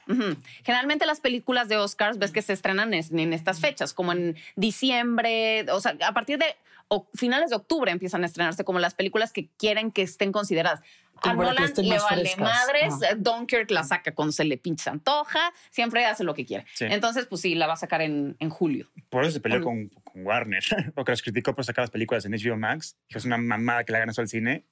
Generalmente 0.64 1.06
las 1.06 1.20
películas 1.20 1.68
de 1.68 1.76
Oscars 1.76 2.18
ves 2.18 2.32
que 2.32 2.42
se 2.42 2.52
estrenan 2.52 2.94
en 2.94 3.32
estas 3.32 3.60
fechas, 3.60 3.92
como 3.92 4.12
en 4.12 4.36
diciembre, 4.56 5.66
o 5.70 5.80
sea, 5.80 5.96
a 6.06 6.12
partir 6.12 6.38
de 6.38 6.56
o 6.88 7.08
finales 7.14 7.50
de 7.50 7.56
octubre 7.56 7.90
empiezan 7.90 8.22
a 8.22 8.26
estrenarse 8.26 8.64
como 8.64 8.78
las 8.78 8.94
películas 8.94 9.32
que 9.32 9.48
quieren 9.56 9.90
que 9.90 10.02
estén 10.02 10.32
consideradas. 10.32 10.82
A 11.22 11.34
Nolan 11.34 11.72
le 11.76 11.98
vale 11.98 12.36
madres, 12.36 12.94
Dunkirk 13.18 13.70
la 13.70 13.84
saca 13.84 14.14
cuando 14.14 14.32
se 14.32 14.44
le 14.44 14.56
pinche 14.56 14.90
antoja, 14.90 15.52
siempre 15.70 16.04
hace 16.06 16.24
lo 16.24 16.34
que 16.34 16.44
quiere. 16.44 16.64
Entonces, 16.80 17.26
pues 17.26 17.40
sí, 17.40 17.54
la 17.54 17.66
va 17.66 17.74
a 17.74 17.76
sacar 17.76 18.02
en, 18.02 18.36
en 18.38 18.50
julio. 18.50 18.88
Por 19.08 19.24
eso 19.24 19.32
se 19.32 19.40
peleó 19.40 19.62
con, 19.62 19.88
con, 19.88 20.26
Warner, 20.26 20.62
porque 20.94 21.12
los 21.12 21.22
criticó 21.22 21.54
por 21.54 21.64
sacar 21.64 21.82
las 21.82 21.90
películas 21.90 22.24
en 22.24 22.32
HBO 22.32 22.56
Max. 22.56 22.96
Dijo, 23.08 23.18
es 23.18 23.24
una 23.24 23.38
mamada 23.38 23.84
que 23.84 23.92
la 23.92 23.98
hagan 23.98 24.10
eso 24.10 24.20
al 24.20 24.28
cine 24.28 24.64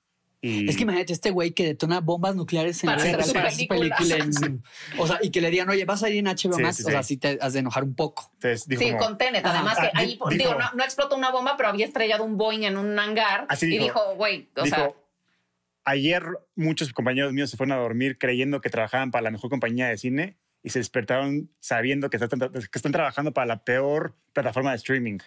es 0.44 0.76
que 0.76 0.82
imagínate 0.82 1.12
este 1.12 1.30
güey 1.30 1.52
que 1.52 1.64
detona 1.64 2.00
bombas 2.00 2.36
nucleares 2.36 2.84
en, 2.84 2.90
la 2.90 2.96
película. 2.96 3.96
o 4.98 5.06
sea, 5.06 5.18
y 5.22 5.30
que 5.30 5.40
le 5.40 5.50
digan, 5.50 5.70
oye, 5.70 5.84
vas 5.86 6.02
a 6.02 6.10
ir 6.10 6.18
en 6.18 6.26
HBO 6.26 6.58
Max. 6.58 6.84
o 6.84 6.90
sea, 6.90 7.02
sí 7.02 7.16
te 7.16 7.38
has 7.40 7.54
de 7.54 7.60
enojar 7.60 7.84
un 7.84 7.94
poco. 7.94 8.30
sí, 8.40 8.92
con 8.98 9.16
Tenet. 9.16 9.44
Además, 9.44 9.78
que 9.78 9.90
ahí, 9.94 10.18
digo, 10.36 10.54
no, 10.54 10.70
no, 10.74 10.84
explotó 10.84 11.16
una 11.16 11.30
bomba, 11.30 11.56
pero 11.56 11.70
había 11.70 11.86
estrellado 11.86 12.24
un 12.24 12.36
Boeing 12.36 12.64
en 12.64 12.76
un 12.76 12.98
hangar. 12.98 13.46
y 13.60 13.78
dijo, 13.78 14.00
güey, 14.16 14.48
o 14.56 14.66
sea. 14.66 14.92
Ayer 15.84 16.24
muchos 16.54 16.92
compañeros 16.92 17.32
míos 17.32 17.50
se 17.50 17.56
fueron 17.56 17.72
a 17.72 17.80
dormir 17.80 18.18
creyendo 18.18 18.60
que 18.60 18.70
trabajaban 18.70 19.10
para 19.10 19.22
la 19.22 19.30
mejor 19.30 19.50
compañía 19.50 19.88
de 19.88 19.98
cine 19.98 20.38
y 20.62 20.70
se 20.70 20.78
despertaron 20.78 21.50
sabiendo 21.60 22.08
que 22.08 22.16
están, 22.16 22.40
que 22.40 22.78
están 22.78 22.92
trabajando 22.92 23.32
para 23.32 23.46
la 23.46 23.64
peor 23.64 24.16
plataforma 24.32 24.70
de 24.70 24.76
streaming. 24.76 25.18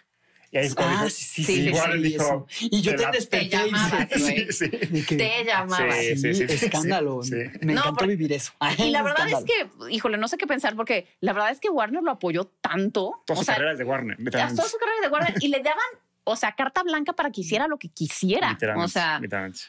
Y 0.49 0.57
ahí 0.57 0.69
ah, 0.77 1.05
sí, 1.09 1.23
sí, 1.23 1.43
sí, 1.43 1.61
igual 1.67 2.01
dijo, 2.01 2.47
Y 2.61 2.81
yo 2.81 2.95
te 2.95 3.05
desperté. 3.11 3.49
Te 3.49 3.57
llamabas, 3.57 4.07
güey. 4.19 4.51
Sí, 4.51 4.69
Te 5.17 5.43
llamabas. 5.45 5.95
Sí, 5.95 6.33
sí, 6.33 6.43
Escándalo. 6.43 7.19
Me 7.61 7.73
encantó 7.73 8.07
vivir 8.07 8.31
eso. 8.31 8.53
Y 8.77 8.91
la 8.91 9.03
verdad 9.03 9.27
es 9.27 9.43
que, 9.43 9.89
híjole, 9.89 10.17
no 10.17 10.27
sé 10.27 10.37
qué 10.37 10.47
pensar 10.47 10.75
porque 10.75 11.07
la 11.19 11.33
verdad 11.33 11.51
es 11.51 11.59
que 11.59 11.69
Warner 11.69 12.01
lo 12.01 12.11
apoyó 12.11 12.45
tanto. 12.45 13.23
Todas 13.25 13.39
sus 13.39 13.47
carreras 13.47 13.77
de 13.77 13.83
Warner. 13.83 14.17
Todas 14.31 14.55
sus 14.55 14.79
carreras 14.79 15.01
de 15.01 15.07
Warner. 15.09 15.33
y 15.41 15.49
le 15.49 15.59
daban 15.59 15.85
o 16.27 16.35
sea, 16.35 16.51
carta 16.53 16.83
blanca 16.83 17.13
para 17.13 17.31
que 17.31 17.41
hiciera 17.41 17.67
lo 17.67 17.77
que 17.77 17.89
quisiera. 17.89 18.57
O 18.75 18.87
sea, 18.87 19.21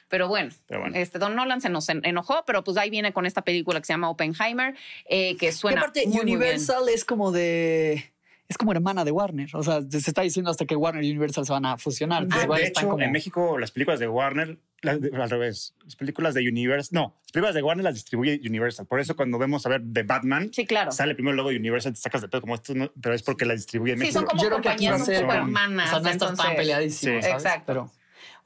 pero 0.09 0.29
bueno, 0.29 0.51
pero 0.67 0.81
bueno, 0.81 0.97
este 0.97 1.19
Don 1.19 1.37
Nolan 1.37 1.61
se 1.61 1.69
nos 1.69 1.89
enojó, 1.89 2.45
pero 2.47 2.65
pues 2.65 2.77
ahí 2.77 2.91
viene 2.91 3.13
con 3.13 3.27
esta 3.27 3.43
película 3.43 3.81
que 3.81 3.87
se 3.87 3.93
llama 3.93 4.11
Oppenheimer, 4.11 4.75
eh, 5.07 5.37
que 5.37 5.53
suena. 5.53 5.81
aparte, 5.81 6.05
Universal 6.07 6.89
es 6.89 7.05
como 7.05 7.31
de 7.31 8.13
es 8.49 8.57
como 8.57 8.73
hermana 8.73 9.05
de 9.05 9.11
Warner. 9.11 9.51
O 9.55 9.63
sea, 9.63 9.83
se 9.83 9.99
está 9.99 10.23
diciendo 10.23 10.51
hasta 10.51 10.65
que 10.65 10.75
Warner 10.75 11.05
y 11.05 11.11
Universal 11.11 11.45
se 11.45 11.53
van 11.53 11.67
a 11.67 11.77
fusionar. 11.77 12.27
Ah, 12.31 12.47
de 12.47 12.67
hecho, 12.67 12.99
en 12.99 13.13
México 13.13 13.59
las 13.59 13.71
películas 13.71 14.01
de 14.01 14.09
Warner, 14.09 14.59
al 14.83 15.31
revés, 15.31 15.75
las 15.85 15.97
películas 15.97 16.33
de 16.33 16.49
Universal, 16.49 16.91
no, 16.93 17.15
las 17.25 17.33
películas 17.33 17.55
de 17.55 17.63
Warner 17.63 17.85
las 17.85 17.95
distribuye 17.95 18.41
Universal. 18.43 18.87
Por 18.87 19.01
eso 19.01 19.17
cuando 19.17 19.37
vemos 19.39 19.67
a 19.67 19.69
ver 19.69 19.83
de 19.83 20.03
Batman, 20.03 20.51
sí, 20.53 20.65
claro. 20.65 20.93
sale 20.93 21.15
primero 21.15 21.33
el 21.33 21.37
logo 21.37 21.51
de 21.51 21.57
Universal, 21.57 21.93
te 21.93 22.01
sacas 22.01 22.23
de 22.23 22.29
pedo 22.29 22.41
como 22.41 22.55
esto, 22.55 22.73
pero 23.01 23.15
es 23.15 23.23
porque 23.23 23.45
la 23.45 23.55
distribuye 23.55 23.93
en 23.93 23.99
México. 23.99 24.21
Sí, 24.21 24.27
son 24.27 24.39
como 24.39 24.51
compañías 24.51 25.01
un 25.01 25.15
poco 25.15 25.33
hermanas. 25.33 25.89
O 25.89 25.91
sea, 25.91 26.01
no 26.01 26.09
están 26.09 26.37
tan 26.37 26.57
peleadísimos, 26.57 27.27
Exacto. 27.27 27.93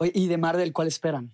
Pero, 0.00 0.10
¿y 0.12 0.26
de 0.26 0.36
Marvel 0.36 0.72
cuál 0.72 0.88
esperan? 0.88 1.30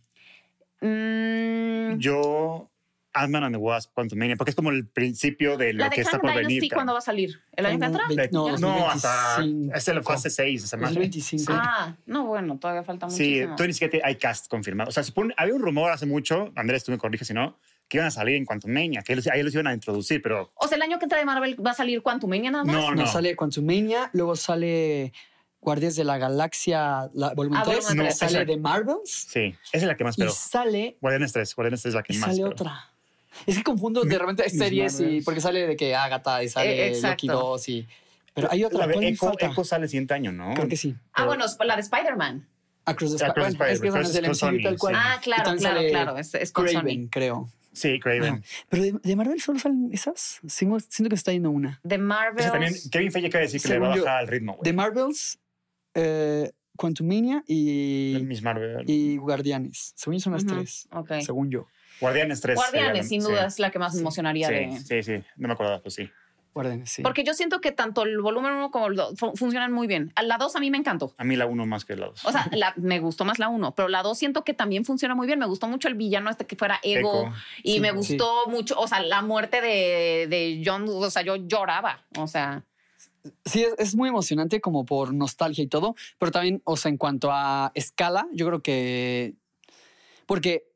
Mm. 0.82 1.98
Yo 1.98 2.70
Ant-Man 3.14 3.44
and 3.44 3.54
the 3.54 3.58
Wasp 3.58 3.92
Quantumania, 3.94 4.36
porque 4.36 4.50
es 4.50 4.56
como 4.56 4.70
el 4.70 4.86
principio 4.86 5.56
de 5.56 5.72
lo 5.72 5.88
que 5.90 6.02
está 6.02 6.18
por 6.18 6.34
venir. 6.34 6.62
¿Cuándo 6.72 6.92
va 6.92 6.98
a 6.98 7.02
salir? 7.02 7.40
¿El 7.56 7.66
año 7.66 7.78
que 7.78 7.86
entra? 7.86 8.02
No, 8.30 8.56
no 8.58 8.88
hasta 8.88 9.44
es 9.74 9.88
el 9.88 10.02
fase 10.02 10.30
6 10.30 10.64
esa 10.64 10.76
El 10.76 10.98
25. 10.98 11.52
Ah, 11.54 11.96
no, 12.06 12.26
bueno, 12.26 12.58
todavía 12.58 12.84
falta 12.84 13.06
muchísimo. 13.06 13.48
Sí, 13.48 13.54
tú 13.56 13.66
ni 13.66 13.72
siquiera 13.72 14.06
hay 14.06 14.16
cast 14.16 14.48
confirmado. 14.48 14.88
O 14.88 14.92
sea, 14.92 15.02
supone, 15.02 15.34
había 15.36 15.54
un 15.54 15.62
rumor 15.62 15.90
hace 15.90 16.06
mucho, 16.06 16.52
Andrés, 16.54 16.84
tú 16.84 16.92
me 16.92 16.98
corriges 16.98 17.28
si 17.28 17.34
no, 17.34 17.58
que 17.88 17.96
iban 17.96 18.06
a 18.06 18.10
salir 18.10 18.36
en 18.36 18.44
Quantumania, 18.44 19.02
que 19.02 19.18
ahí 19.32 19.42
los 19.42 19.54
iban 19.54 19.66
a 19.66 19.74
introducir, 19.74 20.20
pero... 20.22 20.52
O 20.54 20.68
sea, 20.68 20.76
el 20.76 20.82
año 20.82 20.98
que 20.98 21.06
entra 21.06 21.18
de 21.18 21.24
Marvel 21.24 21.56
va 21.64 21.70
a 21.70 21.74
salir 21.74 22.02
Quantumania 22.02 22.50
nada 22.50 22.64
más. 22.64 22.74
No, 22.74 22.90
no. 22.90 23.02
no 23.02 23.06
sale 23.06 23.34
Quantumania, 23.36 24.10
luego 24.12 24.36
sale... 24.36 25.12
Guardias 25.60 25.96
de 25.96 26.04
la 26.04 26.18
Galaxia, 26.18 27.10
la, 27.14 27.34
volumen 27.34 27.60
3, 27.64 27.86
ah, 27.90 27.94
no, 27.94 28.10
sale 28.12 28.44
de 28.44 28.56
Marvels. 28.56 29.26
Sí, 29.28 29.56
esa 29.72 29.76
es 29.78 29.82
la 29.82 29.96
que 29.96 30.04
más 30.04 30.14
espero. 30.14 30.30
Y 30.30 30.34
sale... 30.34 30.98
Guardianes 31.00 31.32
3, 31.32 31.54
Guardianes 31.56 31.82
3 31.82 31.90
es 31.90 31.94
la 31.96 32.02
que 32.04 32.12
y 32.14 32.18
más 32.18 32.30
sale 32.30 32.44
otra. 32.44 32.90
Es 33.46 33.56
que 33.56 33.62
confundo 33.62 34.04
de 34.04 34.18
repente 34.18 34.48
series 34.50 35.00
y 35.00 35.20
porque 35.22 35.40
sale 35.40 35.66
de 35.66 35.76
que 35.76 35.94
Agatha 35.94 36.42
y 36.42 36.48
sale 36.48 36.88
eh, 36.88 37.00
Loki 37.00 37.26
2 37.26 37.68
y 37.68 37.86
pero 38.38 38.52
hay 38.52 38.64
otra 38.64 38.86
la 38.86 38.86
de 38.86 39.08
Echo, 39.08 39.32
Echo 39.36 39.64
sale 39.64 39.88
100 39.88 40.12
años, 40.12 40.34
¿no? 40.34 40.54
Creo 40.54 40.68
que 40.68 40.76
sí. 40.76 40.94
Ah, 41.12 41.24
bueno, 41.26 41.44
la 41.64 41.74
de 41.74 41.82
Spider-Man. 41.82 42.46
Across 42.84 43.16
the 43.16 43.26
Spider-Man. 43.26 43.70
es 43.70 43.80
que 43.80 43.88
es 43.88 44.14
el 44.14 44.28
MCU 44.28 44.62
tal 44.62 44.78
cual. 44.78 44.94
Ah, 44.96 45.18
claro, 45.20 45.56
claro, 45.56 45.80
claro. 45.88 46.18
Es, 46.18 46.34
es 46.34 46.52
con 46.52 46.66
Craven, 46.66 47.08
creo. 47.08 47.48
Sí, 47.72 47.98
Craven. 47.98 48.42
Ah, 48.42 48.64
pero 48.68 48.98
de, 49.02 49.16
Marvel 49.16 49.40
solo 49.40 49.58
salen 49.58 49.90
esas. 49.92 50.40
Siento, 50.46 50.78
que 50.78 51.10
se 51.10 51.14
está 51.14 51.32
yendo 51.32 51.50
una. 51.50 51.80
De 51.82 51.98
Marvel. 51.98 52.50
También 52.50 52.74
Kevin 52.90 53.12
Feige 53.12 53.28
de 53.28 53.38
decir 53.40 53.60
que 53.60 53.68
le 53.68 53.78
va 53.78 53.92
a 53.92 53.96
bajar 53.96 54.22
el 54.22 54.28
ritmo. 54.28 54.58
De 54.62 54.72
Marvels, 54.72 55.38
eh, 55.94 56.52
Quantumania 56.76 57.42
y. 57.46 58.18
Miss 58.24 58.42
Marvel. 58.42 58.88
Y 58.88 59.16
Guardianes. 59.16 59.92
Según 59.96 60.14
yo 60.14 60.20
son 60.20 60.32
las 60.34 60.46
tres. 60.46 60.88
Okay. 60.92 61.22
Según 61.22 61.50
yo. 61.50 61.66
Guardianes 62.00 62.40
3. 62.40 62.56
Guardianes, 62.56 63.08
sin 63.08 63.22
duda, 63.22 63.46
es 63.46 63.58
la 63.58 63.70
que 63.70 63.78
más 63.78 63.94
me 63.94 64.00
emocionaría 64.00 64.48
sí, 64.48 64.54
de. 64.54 64.78
Sí, 64.80 65.02
sí, 65.02 65.24
no 65.36 65.48
me 65.48 65.54
acuerdo, 65.54 65.82
pues 65.82 65.94
sí. 65.94 66.10
Guardianes, 66.54 66.90
sí. 66.90 67.02
Porque 67.02 67.24
yo 67.24 67.34
siento 67.34 67.60
que 67.60 67.72
tanto 67.72 68.02
el 68.02 68.20
volumen 68.20 68.52
1 68.52 68.70
como 68.70 68.86
el 68.86 68.96
2 68.96 69.14
funcionan 69.34 69.72
muy 69.72 69.86
bien. 69.86 70.12
La 70.20 70.38
2 70.38 70.56
a 70.56 70.60
mí 70.60 70.70
me 70.70 70.78
encantó. 70.78 71.14
A 71.16 71.24
mí 71.24 71.36
la 71.36 71.46
1 71.46 71.66
más 71.66 71.84
que 71.84 71.94
la 71.94 72.06
2. 72.06 72.24
O 72.24 72.32
sea, 72.32 72.50
me 72.76 72.98
gustó 73.00 73.24
más 73.24 73.38
la 73.38 73.48
1, 73.48 73.74
pero 73.74 73.88
la 73.88 74.02
2 74.02 74.18
siento 74.18 74.44
que 74.44 74.54
también 74.54 74.84
funciona 74.84 75.14
muy 75.14 75.26
bien. 75.26 75.38
Me 75.38 75.46
gustó 75.46 75.68
mucho 75.68 75.88
el 75.88 75.94
villano 75.94 76.30
este 76.30 76.46
que 76.46 76.56
fuera 76.56 76.80
Ego. 76.82 77.32
Y 77.62 77.80
me 77.80 77.92
gustó 77.92 78.46
mucho, 78.48 78.78
o 78.78 78.88
sea, 78.88 79.00
la 79.02 79.22
muerte 79.22 79.60
de, 79.60 80.26
de 80.28 80.62
John, 80.64 80.86
o 80.88 81.10
sea, 81.10 81.22
yo 81.22 81.36
lloraba. 81.36 82.04
O 82.18 82.26
sea. 82.26 82.64
Sí, 83.44 83.62
es, 83.62 83.74
es, 83.78 83.94
muy 83.94 84.08
emocionante 84.08 84.60
como 84.60 84.86
por 84.86 85.12
nostalgia 85.12 85.62
y 85.62 85.66
todo, 85.66 85.94
pero 86.18 86.32
también, 86.32 86.62
o 86.64 86.76
sea, 86.76 86.88
en 86.88 86.96
cuanto 86.96 87.30
a 87.30 87.72
escala, 87.74 88.26
yo 88.32 88.46
creo 88.46 88.62
que... 88.62 89.34
Porque 90.24 90.68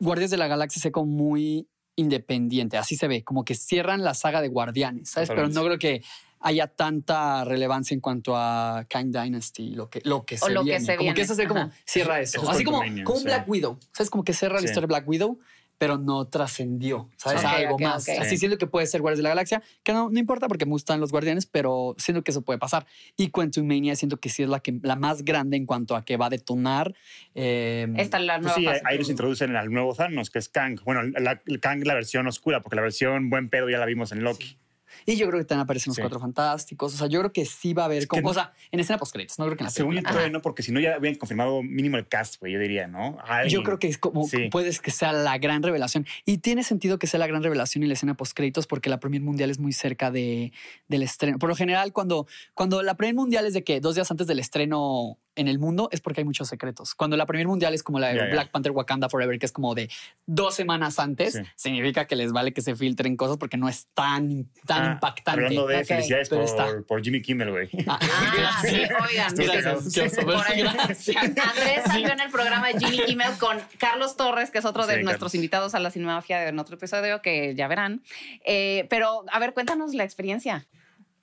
Guardias 0.00 0.30
de 0.30 0.36
la 0.36 0.48
Galaxia 0.48 0.82
se 0.82 0.90
como 0.90 1.06
muy 1.06 1.68
independiente, 1.96 2.78
así 2.78 2.96
se 2.96 3.06
ve, 3.06 3.22
como 3.22 3.44
que 3.44 3.54
cierran 3.54 4.02
la 4.02 4.14
saga 4.14 4.40
de 4.40 4.48
Guardianes, 4.48 5.10
¿sabes? 5.10 5.28
Pero 5.28 5.48
no 5.48 5.62
creo 5.64 5.78
que 5.78 6.02
haya 6.40 6.66
tanta 6.66 7.44
relevancia 7.44 7.94
en 7.94 8.00
cuanto 8.00 8.34
a 8.34 8.86
Kang 8.88 9.12
Dynasty, 9.12 9.74
lo 9.74 9.90
que, 9.90 10.00
lo 10.04 10.24
que 10.24 10.38
se 10.38 10.50
lo 10.50 10.64
viene. 10.64 10.80
Que 10.80 10.86
se 10.86 10.96
como 10.96 11.14
que 11.14 11.20
eso 11.20 11.34
se 11.34 11.46
como 11.46 11.70
cierra 11.84 12.20
eso. 12.20 12.48
así 12.50 12.64
como, 12.64 12.80
como 13.04 13.20
Black 13.20 13.48
Widow, 13.48 13.78
¿sabes? 13.92 14.08
Como 14.10 14.24
que 14.24 14.32
cierra 14.32 14.54
la 14.54 14.64
historia 14.64 14.82
de 14.82 14.86
Black 14.86 15.06
Widow 15.06 15.38
pero 15.80 15.96
no 15.96 16.26
trascendió, 16.26 17.08
¿sabes? 17.16 17.42
Algo 17.42 17.78
más. 17.78 18.06
Así 18.06 18.36
siento 18.36 18.58
que 18.58 18.66
puede 18.66 18.86
ser 18.86 19.00
Guardias 19.00 19.20
de 19.20 19.22
la 19.22 19.28
Galaxia, 19.30 19.62
que 19.82 19.94
no, 19.94 20.10
no 20.10 20.18
importa 20.18 20.46
porque 20.46 20.66
me 20.66 20.72
gustan 20.72 21.00
los 21.00 21.10
Guardianes, 21.10 21.46
pero 21.46 21.94
siento 21.96 22.22
que 22.22 22.32
eso 22.32 22.42
puede 22.42 22.58
pasar. 22.58 22.84
Y 23.16 23.30
Quantum 23.30 23.66
Mania 23.66 23.96
siento 23.96 24.18
que 24.18 24.28
sí 24.28 24.42
es 24.42 24.50
la, 24.50 24.60
que, 24.60 24.78
la 24.82 24.96
más 24.96 25.24
grande 25.24 25.56
en 25.56 25.64
cuanto 25.64 25.96
a 25.96 26.04
que 26.04 26.18
va 26.18 26.26
a 26.26 26.28
detonar. 26.28 26.94
Eh, 27.34 27.88
Esta 27.96 28.18
es 28.18 28.24
la 28.24 28.36
nueva 28.36 28.54
Sí, 28.54 28.66
ahí 28.66 28.98
nos 28.98 29.08
introducen 29.08 29.56
al 29.56 29.72
nuevo 29.72 29.94
Thanos, 29.94 30.28
que 30.28 30.38
es 30.38 30.50
Kang. 30.50 30.78
Bueno, 30.84 31.00
la, 31.18 31.40
Kang 31.62 31.82
la 31.86 31.94
versión 31.94 32.26
oscura, 32.26 32.60
porque 32.60 32.76
la 32.76 32.82
versión 32.82 33.30
buen 33.30 33.48
pedo 33.48 33.70
ya 33.70 33.78
la 33.78 33.86
vimos 33.86 34.12
en 34.12 34.22
Loki. 34.22 34.58
Y 35.06 35.16
yo 35.16 35.26
creo 35.28 35.38
que 35.40 35.44
también 35.44 35.64
aparecen 35.64 35.90
los 35.90 35.96
Sí. 35.96 36.02
Cuatro 36.02 36.20
Fantásticos. 36.20 36.94
O 36.94 36.96
sea, 36.96 37.06
yo 37.06 37.20
creo 37.20 37.32
que 37.32 37.44
sí 37.44 37.74
va 37.74 37.82
a 37.82 37.86
haber 37.86 38.06
como 38.06 38.20
que- 38.20 38.24
cosa 38.24 38.52
en 38.70 38.80
escena 38.80 38.98
post 38.98 39.12
créditos. 39.12 39.38
No 39.38 39.46
creo 39.46 39.56
que 39.56 39.62
en 39.62 39.66
la 39.66 39.70
Según 39.70 39.94
yo 39.96 40.02
todavía 40.02 40.30
no, 40.30 40.42
porque 40.42 40.62
si 40.62 40.72
no 40.72 40.80
ya 40.80 40.94
habían 40.94 41.14
confirmado 41.16 41.62
mínimo 41.62 41.96
el 41.96 42.06
cast, 42.06 42.38
güey, 42.40 42.52
yo 42.52 42.58
diría, 42.58 42.86
¿no? 42.86 43.18
Alguien. 43.26 43.50
Yo 43.60 43.62
creo 43.62 43.78
que 43.78 43.88
es 43.88 43.98
como 43.98 44.24
Sí. 44.26 44.48
puedes 44.50 44.80
que 44.80 44.90
sea 44.90 45.12
la 45.12 45.38
gran 45.38 45.62
revelación. 45.62 46.06
Y 46.24 46.38
tiene 46.38 46.62
sentido 46.64 46.98
que 46.98 47.06
sea 47.06 47.18
la 47.18 47.26
gran 47.26 47.42
revelación 47.42 47.82
y 47.84 47.86
la 47.86 47.94
escena 47.94 48.14
post 48.14 48.32
créditos 48.34 48.66
porque 48.66 48.90
la 48.90 49.00
Premier 49.00 49.22
Mundial 49.22 49.50
es 49.50 49.58
muy 49.58 49.72
cerca 49.72 50.10
de, 50.10 50.52
del 50.88 51.02
estreno. 51.02 51.38
Por 51.38 51.48
lo 51.48 51.56
general, 51.56 51.92
cuando, 51.92 52.26
cuando 52.54 52.82
la 52.82 52.94
Premier 52.94 53.14
Mundial 53.14 53.46
es 53.46 53.54
de 53.54 53.64
que 53.64 53.80
dos 53.80 53.94
días 53.94 54.10
antes 54.10 54.26
del 54.26 54.38
estreno 54.38 55.18
en 55.36 55.48
el 55.48 55.58
mundo 55.58 55.88
es 55.92 56.00
porque 56.00 56.20
hay 56.20 56.24
muchos 56.24 56.48
secretos. 56.48 56.94
Cuando 56.94 57.16
la 57.16 57.24
Premier 57.26 57.46
Mundial 57.46 57.72
es 57.72 57.82
como 57.82 57.98
la 57.98 58.08
de. 58.08 58.30
Black 58.30 58.50
Panther 58.50 58.72
Wakanda 58.72 59.08
Forever, 59.08 59.38
que 59.38 59.46
es 59.46 59.52
como 59.52 59.74
de 59.74 59.88
dos 60.26 60.54
semanas 60.54 60.98
antes, 60.98 61.34
Sí. 61.34 61.40
significa 61.56 62.06
que 62.06 62.16
les 62.16 62.32
vale 62.32 62.52
que 62.52 62.62
se 62.62 62.74
filtren 62.76 63.16
cosas 63.16 63.36
porque 63.38 63.56
no 63.56 63.68
es 63.68 63.86
tan, 63.94 64.50
tan 64.66 64.82
Ah, 64.82 64.92
impactante. 64.94 65.30
Hablando 65.46 65.66
de 65.68 65.78
Ok, 65.80 65.84
felicidades 65.86 66.28
por, 66.28 66.42
está. 66.42 66.66
por 66.86 67.02
Jimmy 67.02 67.22
Kimmel, 67.22 67.50
güey. 67.50 67.68
Ah, 67.86 67.98
Ah, 68.00 68.60
sí, 68.62 68.74
oigan. 68.76 69.34
Gracias, 69.34 70.24
gracias. 70.56 71.16
Andrés 71.16 71.82
salió 71.86 72.08
en 72.12 72.20
el 72.20 72.30
programa 72.30 72.68
de 72.68 72.78
Jimmy 72.78 73.04
Kimmel 73.06 73.38
con 73.38 73.58
Carlos 73.78 74.16
Torres, 74.16 74.50
que 74.50 74.58
es 74.58 74.64
otro 74.64 74.86
de 74.86 74.96
Sí, 74.96 75.02
nuestros 75.02 75.30
Carlos. 75.30 75.34
invitados 75.36 75.74
a 75.74 75.80
la 75.80 75.90
Cinemafia 75.90 76.48
en 76.48 76.58
otro 76.58 76.76
episodio 76.76 77.22
que 77.22 77.54
ya 77.54 77.68
verán. 77.68 78.02
Eh, 78.44 78.86
pero, 78.90 79.24
a 79.30 79.38
ver, 79.38 79.54
cuéntanos 79.54 79.94
la 79.94 80.04
experiencia. 80.04 80.66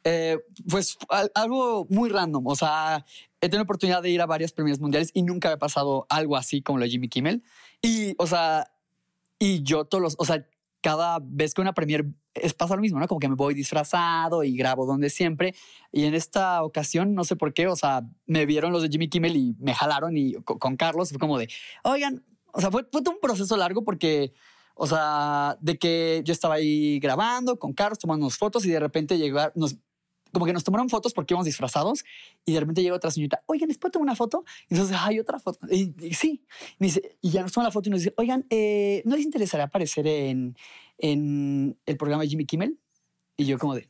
Eh, 0.03 0.37
pues 0.69 0.97
al- 1.09 1.31
algo 1.35 1.85
muy 1.89 2.09
random. 2.09 2.47
O 2.47 2.55
sea, 2.55 3.05
he 3.41 3.47
tenido 3.50 3.60
la 3.60 3.63
oportunidad 3.63 4.02
de 4.02 4.10
ir 4.10 4.21
a 4.21 4.26
varias 4.26 4.52
premios 4.52 4.80
mundiales 4.80 5.12
y 5.13 5.23
nunca 5.23 5.50
había 5.50 5.60
pasado 5.60 6.06
algo 6.10 6.36
así 6.36 6.62
como 6.62 6.80
lo 6.80 6.86
de 6.86 6.89
Jimmy 6.91 7.08
Kimmel. 7.10 7.43
Y, 7.82 8.15
o 8.17 8.28
sea, 8.28 8.71
y 9.39 9.63
yo 9.63 9.86
todos 9.86 10.02
los, 10.02 10.15
o 10.17 10.26
sea, 10.26 10.47
cada 10.82 11.19
vez 11.21 11.54
que 11.54 11.62
una 11.62 11.73
premier 11.73 12.06
es 12.34 12.54
pasa 12.54 12.76
lo 12.76 12.82
mismo, 12.82 13.00
¿no? 13.00 13.08
Como 13.08 13.19
que 13.19 13.28
me 13.28 13.36
voy 13.36 13.54
disfrazado 13.54 14.43
y 14.43 14.56
grabo 14.56 14.86
donde 14.86 15.10
siempre. 15.10 15.56
Y 15.91 16.06
en 16.06 16.13
esta 16.13 16.63
ocasión, 16.63 17.13
no 17.15 17.23
sé 17.23 17.36
por 17.36 17.54
qué, 17.54 17.67
o 17.67 17.76
sea, 17.76 18.04
me 18.26 18.45
vieron 18.45 18.71
los 18.71 18.84
de 18.84 18.89
Jimmy 18.89 19.10
Kimmel 19.10 19.36
y 19.36 19.56
me 19.60 19.73
jalaron 19.73 20.15
y 20.17 20.34
co- 20.43 20.60
con, 20.60 20.78
Carlos 20.78 21.10
fue 21.10 21.19
como 21.19 21.38
de, 21.38 21.50
oigan, 21.84 22.23
o 22.54 22.62
sea, 22.62 22.71
fue, 22.71 22.88
fue 22.91 23.02
un 23.08 23.19
proceso 23.21 23.58
largo 23.58 23.84
porque, 23.84 24.34
o 24.76 24.86
sea, 24.88 25.58
de 25.62 25.78
que 25.78 26.21
yo 26.23 26.32
estaba 26.32 26.56
ahí 26.56 27.00
grabando 27.00 27.58
con 27.60 27.73
Carlos, 27.73 28.00
tomando 28.00 28.30
fotos 28.30 28.65
y 28.65 28.69
de 28.69 28.80
repente 28.80 29.17
llegar, 29.17 29.52
nos, 29.56 29.78
como 30.38 30.45
que 30.45 30.54
nos 30.54 30.63
tomaron 30.63 30.88
fotos 30.88 31.13
porque 31.13 31.34
íbamos 31.34 31.45
disfrazados 31.45 32.06
y 32.45 32.54
de 32.54 32.60
repente 32.60 32.84
llega 32.84 32.95
otra 32.95 33.10
señorita, 33.10 33.41
oigan, 33.47 33.69
¿les 33.69 33.80
puedo 33.80 33.91
tomar 33.91 34.04
una 34.04 34.15
foto? 34.15 34.45
Y 34.69 34.76
entonces, 34.76 34.95
hay 35.00 35.19
otra 35.19 35.39
foto. 35.39 35.60
Y, 35.71 35.95
y 36.00 36.13
sí, 36.13 36.45
me 36.78 36.88
dice, 36.88 37.17
y 37.21 37.32
ya 37.32 37.41
nos 37.41 37.52
toma 37.52 37.63
la 37.65 37.71
foto 37.71 37.89
y 37.89 37.91
nos 37.91 38.02
dice, 38.02 38.13
oigan, 38.17 38.45
eh, 38.52 39.02
¿no 39.06 39.15
les 39.15 39.26
interesaría 39.26 39.65
aparecer 39.65 40.06
en, 40.06 40.56
en 41.00 41.76
el 41.88 41.97
programa 41.97 42.21
de 42.21 42.30
Jimmy 42.30 42.45
Kimmel? 42.45 42.78
Y 43.36 43.45
yo 43.45 43.58
como 43.58 43.73
de, 43.73 43.89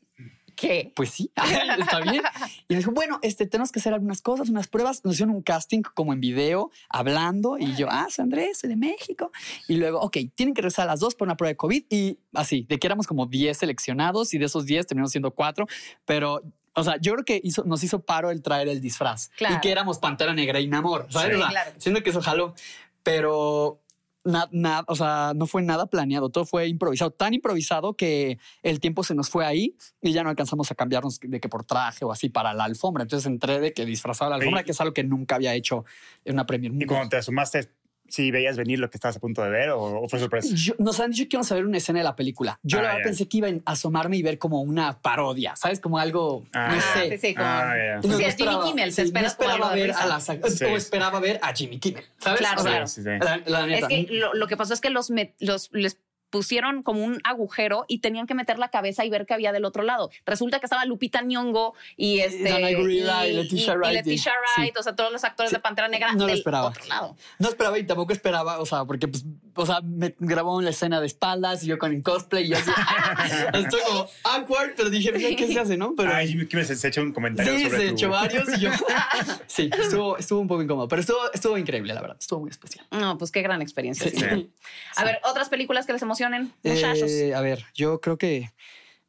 ¿Qué? 0.58 0.92
pues 0.96 1.12
sí, 1.12 1.32
está 1.80 2.00
bien. 2.02 2.24
Y 2.68 2.74
me 2.74 2.80
dijo, 2.80 2.92
bueno, 2.92 3.20
este, 3.22 3.46
tenemos 3.46 3.72
que 3.72 3.80
hacer 3.80 3.94
algunas 3.94 4.24
cosas, 4.24 4.50
unas 4.50 4.68
pruebas. 4.68 5.06
Nos 5.06 5.14
hicieron 5.14 5.36
un 5.36 5.44
casting 5.44 5.84
como 5.94 6.14
en 6.14 6.20
video, 6.20 6.72
hablando. 6.90 7.60
Y 7.60 7.76
yo, 7.76 7.88
ah, 7.92 8.08
soy 8.10 8.24
Andrés, 8.24 8.60
soy 8.60 8.72
de 8.72 8.76
México. 8.76 9.32
Y 9.68 9.78
luego, 9.78 10.00
ok, 10.00 10.18
tienen 10.34 10.56
que 10.56 10.62
regresar 10.62 10.88
a 10.88 10.92
las 10.92 11.00
dos 11.00 11.14
por 11.14 11.28
una 11.28 11.38
prueba 11.38 11.50
de 11.50 11.58
COVID. 11.58 11.86
Y 11.92 12.18
así, 12.34 12.66
de 12.68 12.80
que 12.80 12.88
éramos 12.88 13.06
como 13.06 13.28
10 13.28 13.56
seleccionados 13.56 14.34
y 14.34 14.40
de 14.40 14.46
esos 14.46 14.66
10 14.66 14.88
terminamos 14.88 15.12
siendo 15.12 15.30
cuatro. 15.30 15.68
Pero, 16.06 16.42
o 16.74 16.84
sea, 16.84 16.98
yo 17.00 17.14
creo 17.14 17.24
que 17.24 17.40
hizo, 17.44 17.64
nos 17.64 17.84
hizo 17.84 18.02
paro 18.02 18.32
el 18.32 18.42
traer 18.42 18.68
el 18.68 18.82
disfraz. 18.82 19.30
Claro. 19.38 19.58
Y 19.58 19.60
que 19.60 19.72
éramos 19.72 20.00
Pantera 20.00 20.34
Negra 20.34 20.60
y 20.60 20.68
Namor, 20.68 21.06
¿sabes? 21.12 21.36
Sí, 21.36 21.36
O 21.36 21.40
sea, 21.40 21.50
claro. 21.50 21.72
Siento 21.78 22.02
que 22.02 22.10
eso 22.10 22.22
jaló. 22.22 22.56
Pero 23.04 23.80
nada, 24.28 24.86
o 24.88 24.96
sea, 24.96 25.34
no 25.36 25.48
fue 25.48 25.62
nada 25.62 25.88
planeado, 25.88 26.30
todo 26.30 26.46
fue 26.46 26.68
improvisado, 26.68 27.12
tan 27.12 27.34
improvisado 27.34 27.96
que 27.96 28.38
el 28.64 28.80
tiempo 28.80 29.04
se 29.04 29.16
nos 29.16 29.30
fue 29.30 29.46
ahí 29.46 29.76
y 30.02 30.12
ya 30.12 30.24
no 30.24 30.30
alcanzamos 30.30 30.70
a 30.72 30.76
cambiarnos 30.76 31.20
de 31.20 31.40
que 31.40 31.50
por 31.50 31.64
traje 31.64 32.06
o 32.06 32.12
así 32.12 32.30
para 32.30 32.54
la 32.54 32.66
alfombra. 32.66 33.04
Entonces 33.04 33.26
entré 33.26 33.60
de 33.60 33.74
que 33.74 33.86
disfrazaba 33.86 34.30
la 34.30 34.36
alfombra, 34.36 34.64
que 34.64 34.72
es 34.72 34.82
algo 34.82 34.94
que 34.94 35.04
nunca 35.04 35.36
había 35.36 35.54
hecho 35.56 35.86
en 36.26 36.34
una 36.34 36.46
Premier 36.46 36.72
Y 36.74 36.86
cuando 36.86 37.10
te 37.10 37.18
asomaste, 37.18 37.70
¿sí 38.10 38.32
veías 38.32 38.58
venir 38.58 38.80
lo 38.80 38.90
que 38.90 38.98
estabas 38.98 39.18
a 39.18 39.20
punto 39.20 39.42
de 39.44 39.50
ver 39.50 39.70
o, 39.70 40.02
o 40.04 40.08
fue 40.10 40.20
sorpresa? 40.20 40.50
Yo- 40.54 40.74
nos 40.80 41.00
han 41.00 41.12
dicho 41.12 41.24
que 41.24 41.36
íbamos 41.36 41.52
a 41.52 41.56
ver 41.56 41.66
una 41.66 41.78
escena 41.78 42.00
de 42.00 42.04
la 42.06 42.16
película. 42.16 42.60
Yo 42.64 42.80
Ah, 42.80 42.82
la 42.82 42.88
verdad 42.90 43.00
ya. 43.02 43.04
pensé 43.06 43.28
que 43.28 43.38
iba 43.38 43.48
a 43.50 43.72
asomarme 43.72 44.18
y 44.18 44.24
ver 44.24 44.38
como 44.38 44.62
una 44.62 45.00
parodia, 45.00 45.56
¿sabes? 45.56 45.80
Como 45.80 45.98
algo, 46.00 46.44
Ah, 46.54 46.70
no 46.72 46.78
Ah, 46.78 46.82
sé. 46.94 47.10
sí, 47.12 47.28
sí, 47.28 47.36
como- 47.36 47.48
Ah, 47.48 47.74
ya. 47.78 47.96
No, 47.98 48.02
Sí, 48.02 48.08
no 48.08 48.14
a 48.14 48.18
Jimmy 48.18 48.30
esperaba- 48.30 48.66
Kimmel, 48.66 48.92
se 48.92 49.02
sí, 49.02 49.08
espera 49.08 49.28
no 49.28 49.36
como 49.36 49.50
esperaba 49.50 49.76
ver 49.76 49.92
a 49.92 50.20
Sí. 50.20 50.66
o 50.66 50.78
esperaba 50.78 51.20
ver 51.20 51.40
a 51.42 51.54
Jimmy 51.54 51.80
Kimmel, 51.80 52.04
¿sabes? 52.20 52.40
Claro, 52.40 52.60
O 52.60 52.64
sea, 52.64 52.72
claro. 52.72 52.88
Sí, 52.88 53.02
sí. 53.04 53.10
La, 53.20 53.42
la 53.46 53.76
Es 53.78 53.88
que 53.88 54.08
lo, 54.12 54.34
lo 54.34 54.48
que 54.48 54.58
pasó 54.58 54.74
es 54.74 54.82
que 54.82 54.90
los, 54.90 55.12
met- 55.12 55.34
los 55.40 55.70
les 55.74 55.98
pusieron 56.30 56.84
como 56.84 57.04
un 57.04 57.20
agujero 57.24 57.86
y 57.88 58.00
tenían 58.00 58.28
que 58.28 58.34
meter 58.34 58.60
la 58.60 58.70
cabeza 58.70 59.06
y 59.06 59.10
ver 59.10 59.26
qué 59.26 59.34
había 59.34 59.52
del 59.52 59.66
otro 59.66 59.84
lado. 59.84 60.10
Resulta 60.26 60.60
que 60.60 60.66
estaba 60.66 60.86
Lupita 60.86 61.22
Nyong'o 61.22 61.74
y 61.96 62.20
este 62.20 62.44
Danai 62.50 62.76
Gurira 62.76 63.28
y 63.28 63.34
Leticia 63.34 63.74
y 63.74 63.78
Wright, 63.78 63.94
Leticia 63.94 64.32
sí. 64.56 64.62
Wright, 64.62 64.78
o 64.78 64.84
sea, 64.84 64.96
todos 64.96 65.12
los 65.12 65.24
actores 65.24 65.50
Sí. 65.52 65.56
de 65.56 65.62
Pantera 65.62 65.88
Negra 65.88 66.12
No 66.14 66.20
lo 66.20 66.26
del 66.28 66.38
esperaba. 66.38 66.68
otro 66.68 66.86
lado. 66.86 67.16
No 67.40 67.50
esperaba 67.50 67.78
y 67.80 67.86
tampoco 67.86 68.12
esperaba, 68.14 68.60
o 68.60 68.66
sea, 68.66 68.86
porque, 68.86 69.08
pues, 69.08 69.24
o 69.58 69.66
sea, 69.66 69.82
me 69.82 70.16
grabó 70.20 70.62
la 70.62 70.70
escena 70.70 71.02
de 71.02 71.08
espaldas 71.08 71.64
y 71.64 71.68
yo 71.68 71.78
con 71.78 71.94
el 71.94 72.02
cosplay 72.04 72.46
y 72.46 72.50
yo 72.50 72.58
así. 72.58 72.72
Estoy 73.54 73.80
como 73.88 74.08
awkward, 74.24 74.74
pero 74.78 74.90
dije, 74.90 75.12
mira, 75.12 75.30
¿qué 75.36 75.48
se 75.48 75.60
hace, 75.60 75.78
no? 75.78 75.94
Pero 75.96 76.14
Ay, 76.14 76.48
Kimmel 76.48 76.66
se, 76.66 76.76
se 76.76 76.88
echó 76.88 77.02
un 77.02 77.12
comentario 77.12 77.54
sí, 77.54 77.64
sobre 77.66 77.78
se 77.78 77.88
tu- 77.88 77.94
echó 77.94 78.10
varios 78.10 78.48
y 78.58 78.62
yo. 78.62 78.70
sí, 79.48 79.70
estuvo, 79.78 80.18
estuvo 80.18 80.40
un 80.40 80.48
poco 80.48 80.62
incómodo, 80.62 80.88
pero 80.88 81.02
estuvo, 81.02 81.20
estuvo 81.34 81.58
increíble, 81.58 81.94
la 81.94 82.02
verdad. 82.02 82.18
Estuvo 82.20 82.40
muy 82.42 82.50
especial. 82.50 82.86
No, 82.92 83.18
pues 83.18 83.32
qué 83.32 83.42
gran 83.42 83.62
experiencia. 83.62 84.10
Sí. 84.10 84.18
sí. 84.18 84.26
Sí. 84.30 84.50
A 84.96 85.04
ver, 85.04 85.20
otras 85.24 85.50
películas 85.50 85.86
que 85.86 85.94
les 85.94 86.02
emocionen, 86.02 86.52
muchachos. 86.64 87.10
Eh, 87.12 87.34
a 87.36 87.42
ver, 87.42 87.66
yo 87.74 88.00
creo 88.02 88.18
que 88.18 88.52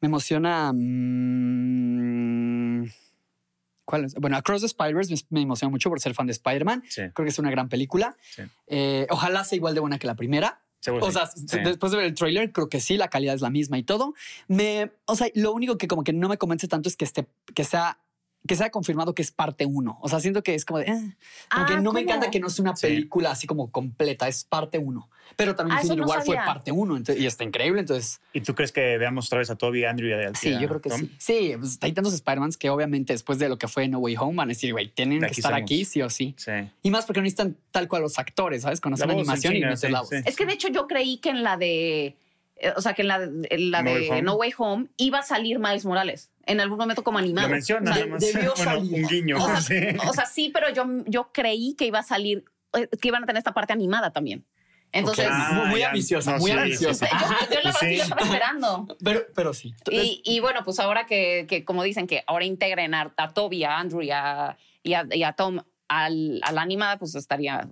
me 0.00 0.06
emociona. 0.06 0.72
mm, 0.72 2.84
¿Cuál 3.88 4.04
es? 4.04 4.14
Bueno, 4.16 4.36
Across 4.36 4.60
the 4.60 4.66
Spider-Verse 4.66 5.14
me, 5.30 5.40
emociona 5.40 5.70
mucho 5.70 5.88
por 5.88 5.98
ser 5.98 6.12
fan 6.12 6.26
de 6.26 6.32
Spider-Man. 6.32 6.82
Sí, 6.90 7.00
Creo 7.14 7.24
que 7.24 7.30
es 7.30 7.38
una 7.38 7.50
gran 7.50 7.70
película. 7.70 8.14
Sí. 8.20 8.42
Eh, 8.66 9.06
ojalá 9.08 9.44
sea 9.44 9.56
igual 9.56 9.72
de 9.72 9.80
buena 9.80 9.98
que 9.98 10.06
la 10.06 10.14
primera. 10.14 10.60
seguro 10.78 11.06
O 11.06 11.10
sea, 11.10 11.24
Sí. 11.24 11.46
después 11.64 11.92
de 11.92 11.96
ver 11.96 12.06
el 12.08 12.14
trailer, 12.14 12.52
creo 12.52 12.68
que 12.68 12.80
sí, 12.80 12.98
la 12.98 13.08
calidad 13.08 13.34
es 13.34 13.40
la 13.40 13.48
misma 13.48 13.78
y 13.78 13.84
todo. 13.84 14.12
Me, 14.46 14.92
o 15.06 15.16
sea, 15.16 15.28
lo 15.34 15.54
único 15.54 15.78
que 15.78 15.88
como 15.88 16.04
que 16.04 16.12
no 16.12 16.28
me 16.28 16.36
convence 16.36 16.68
tanto 16.68 16.90
es 16.90 16.98
que 16.98 17.06
esté, 17.06 17.28
que 17.54 17.64
sea, 17.64 17.98
que 18.46 18.56
sea 18.56 18.70
confirmado 18.70 19.14
que 19.14 19.22
es 19.22 19.30
parte 19.30 19.66
uno. 19.66 19.98
O 20.00 20.08
sea, 20.08 20.20
siento 20.20 20.42
que 20.42 20.54
es 20.54 20.64
como 20.64 20.78
de, 20.78 20.86
eh, 20.86 21.16
Ah, 21.50 21.66
que 21.68 21.74
no 21.76 21.80
¿cómo? 21.84 21.92
me 21.94 22.00
encanta 22.00 22.30
que 22.30 22.40
no 22.40 22.48
sea 22.48 22.62
una 22.62 22.76
Sí. 22.76 22.86
película 22.86 23.30
así 23.32 23.46
como 23.46 23.70
completa, 23.70 24.26
es 24.28 24.44
parte 24.44 24.78
uno. 24.78 25.10
Pero 25.36 25.54
también 25.54 25.78
Ah, 25.78 25.94
no 25.94 26.06
War 26.06 26.24
fue 26.24 26.36
parte 26.36 26.72
uno 26.72 26.96
entonces- 26.96 27.22
y 27.22 27.26
está 27.26 27.44
increíble. 27.44 27.80
Entonces, 27.80 28.20
¿Y 28.32 28.40
tú 28.40 28.54
crees 28.54 28.72
que 28.72 28.96
veamos 28.96 29.26
otra 29.26 29.40
vez 29.40 29.50
a 29.50 29.56
Toby, 29.56 29.84
Andrew 29.84 30.08
y 30.08 30.12
a, 30.14 30.34
sí, 30.34 30.48
y 30.48 30.58
yo 30.58 30.66
creo 30.68 30.80
que 30.80 30.88
Tom? 30.88 31.00
sí. 31.00 31.14
Sí, 31.18 31.52
pues, 31.58 31.78
hay 31.82 31.92
tantos 31.92 32.14
Spider-Mans 32.14 32.56
que 32.56 32.70
obviamente 32.70 33.12
después 33.12 33.38
de 33.38 33.48
lo 33.50 33.58
que 33.58 33.68
fue 33.68 33.86
No 33.88 33.98
Way 33.98 34.16
Home 34.16 34.36
van 34.36 34.48
a 34.48 34.52
decir, 34.52 34.72
güey, 34.72 34.88
tienen 34.88 35.20
De 35.20 35.26
que 35.26 35.32
estar 35.34 35.50
somos. 35.52 35.62
aquí 35.62 35.84
sí 35.84 36.00
o 36.00 36.08
sí. 36.08 36.34
Sí. 36.38 36.52
Y 36.82 36.90
más 36.90 37.04
porque 37.04 37.20
no 37.20 37.24
necesitan 37.24 37.56
tal 37.70 37.86
cual 37.88 38.02
los 38.02 38.18
actores, 38.18 38.62
¿sabes? 38.62 38.80
Conocer 38.80 39.06
La 39.06 39.12
la 39.12 39.18
animación 39.20 39.52
y 39.52 39.56
chinga, 39.56 39.68
meter 39.68 39.88
sí, 39.88 39.92
la 39.92 40.00
voz. 40.00 40.08
sí. 40.08 40.16
Es 40.24 40.36
que 40.36 40.46
de 40.46 40.54
hecho 40.54 40.68
yo 40.68 40.86
creí 40.86 41.18
que 41.18 41.28
en 41.28 41.42
la 41.42 41.58
de, 41.58 42.16
eh, 42.56 42.72
o 42.76 42.80
sea, 42.80 42.94
que 42.94 43.02
en 43.02 43.08
la, 43.08 43.22
en 43.22 43.70
la 43.70 43.82
No 43.82 43.94
de 43.94 44.08
Way. 44.10 44.22
No 44.22 44.34
Way 44.36 44.52
Home 44.56 44.86
iba 44.96 45.18
a 45.18 45.22
salir 45.22 45.58
Miles 45.58 45.84
Morales 45.84 46.30
en 46.48 46.60
algún 46.60 46.78
momento 46.78 47.04
como 47.04 47.18
animado. 47.18 47.46
Lo 47.48 47.54
menciona 47.54 47.90
O 47.90 47.94
sea, 47.94 48.04
nada 48.06 48.12
más. 48.14 48.20
debió 48.20 48.52
bueno, 48.56 48.70
salir. 48.72 48.94
un 49.04 49.08
guiño. 49.08 49.36
O 49.36 49.46
sea, 49.46 49.60
sí. 49.60 49.74
o 50.08 50.12
sea, 50.12 50.26
sí, 50.26 50.50
pero 50.52 50.70
yo, 50.72 50.84
yo 51.06 51.30
creí 51.32 51.74
que 51.76 51.86
iba 51.86 52.00
a 52.00 52.02
salir, 52.02 52.44
eh, 52.74 52.88
que 53.00 53.08
iban 53.08 53.22
a 53.22 53.26
tener 53.26 53.38
esta 53.38 53.54
parte 53.54 53.72
animada 53.72 54.10
también. 54.12 54.44
Entonces. 54.90 55.28
Ah, 55.30 55.66
muy, 55.68 55.80
ya. 55.80 55.88
ambiciosa, 55.88 56.32
No, 56.32 56.38
muy 56.38 56.50
sí, 56.50 56.56
ambiciosa. 56.56 57.06
sí, 57.06 57.12
yo, 57.12 57.26
yo 57.26 57.28
la 57.28 57.46
Pues 57.46 57.62
verdad 57.62 57.74
sí 57.80 57.94
estaba 58.00 58.22
esperando. 58.22 58.96
Pero, 59.04 59.20
pero 59.34 59.52
sí. 59.54 59.74
Y, 59.90 60.22
y 60.24 60.40
bueno, 60.40 60.60
pues 60.64 60.78
ahora 60.80 61.04
que, 61.06 61.44
que, 61.48 61.64
como 61.64 61.82
dicen, 61.82 62.06
que 62.06 62.24
ahora 62.26 62.44
integren 62.46 62.94
a, 62.94 63.12
a 63.16 63.28
Toby, 63.34 63.64
a 63.64 63.78
Andrew 63.78 64.00
y 64.00 64.10
a, 64.10 64.56
y 64.82 64.94
a, 64.94 65.06
y 65.10 65.22
a 65.24 65.32
Tom 65.34 65.60
al, 65.88 66.40
a 66.42 66.52
la 66.52 66.62
animada, 66.62 66.98
pues 66.98 67.14
estaría 67.14 67.68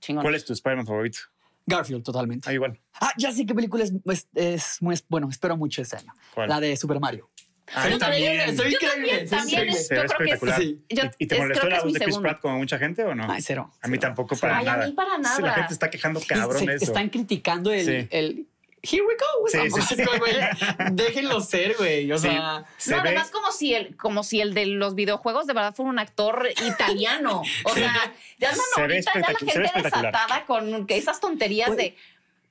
chingón. 0.00 0.22
¿Cuál 0.22 0.34
es 0.34 0.44
tu 0.44 0.52
Spider-Man 0.52 0.86
favorito? 0.86 1.20
Garfield, 1.64 2.02
totalmente. 2.02 2.48
Ah, 2.48 2.52
igual. 2.54 2.78
Ah, 3.00 3.12
ya 3.18 3.30
sé 3.32 3.44
qué 3.44 3.54
película 3.54 3.84
es, 3.84 3.92
es, 4.04 4.28
es 4.34 4.82
muy, 4.82 4.94
bueno, 5.08 5.28
espero 5.30 5.56
mucho 5.56 5.82
ese 5.82 5.96
año. 5.96 6.12
¿Cuál? 6.34 6.48
La 6.48 6.60
de 6.60 6.74
Super 6.76 6.98
Mario. 7.00 7.30
Ah, 7.74 7.88
yo 7.88 7.96
increíble, 7.96 8.36
también. 8.38 8.56
soy 8.56 8.70
Yo 8.72 8.78
increíble. 8.80 9.26
también, 9.28 9.68
es- 9.68 9.88
yo 9.90 10.02
creo 10.16 10.40
que. 10.40 10.52
Sí. 10.52 10.80
Yo- 10.88 11.04
¿Y, 11.18 11.24
y 11.24 11.26
te 11.26 11.34
es- 11.34 11.40
molestó 11.40 11.68
la 11.68 11.82
voz 11.82 11.92
de 11.92 12.00
Chris. 12.00 12.18
Pratt 12.18 12.40
como 12.40 12.58
mucha 12.58 12.78
gente 12.78 13.04
o 13.04 13.14
no? 13.14 13.30
Ay, 13.30 13.42
cero. 13.42 13.70
a 13.82 13.88
mí 13.88 13.98
tampoco 13.98 14.36
para 14.36 14.58
Ay, 14.58 14.66
a 14.66 14.72
nada. 14.72 14.86
mí 14.86 14.92
para 14.92 15.18
nada. 15.18 15.36
Sí, 15.36 15.42
la 15.42 15.52
gente 15.54 15.72
está 15.74 15.90
quejando 15.90 16.20
cabrón 16.26 16.58
se- 16.60 16.66
de 16.66 16.74
eso. 16.76 16.84
Están 16.86 17.08
criticando 17.10 17.72
el, 17.72 17.84
Sí. 17.84 18.08
el 18.10 18.46
Here 18.80 19.02
we 19.02 19.14
go. 19.16 19.48
Sí. 19.48 19.58
Déjenlo 20.92 21.40
ser, 21.40 21.74
güey. 21.76 22.10
O 22.12 22.18
Sí. 22.18 22.28
sea, 22.28 22.64
Se 22.76 22.92
no, 22.96 23.02
ve- 23.02 23.08
además 23.08 23.30
como 23.30 23.50
si 23.50 23.74
el, 23.74 23.96
como 23.96 24.22
si 24.22 24.40
el 24.40 24.54
de 24.54 24.66
los 24.66 24.94
videojuegos 24.94 25.46
de 25.46 25.52
verdad 25.52 25.74
fuera 25.74 25.90
un 25.90 25.98
actor 25.98 26.48
italiano. 26.64 27.42
O 27.64 27.74
sea, 27.74 27.92
ya 28.38 28.50
andan 28.50 28.64
ahorita 28.76 29.12
ya 29.14 29.20
la 29.20 29.26
gente 29.38 29.82
desatada 29.82 30.44
con 30.46 30.86
esas 30.88 31.20
tonterías 31.20 31.76
de 31.76 31.96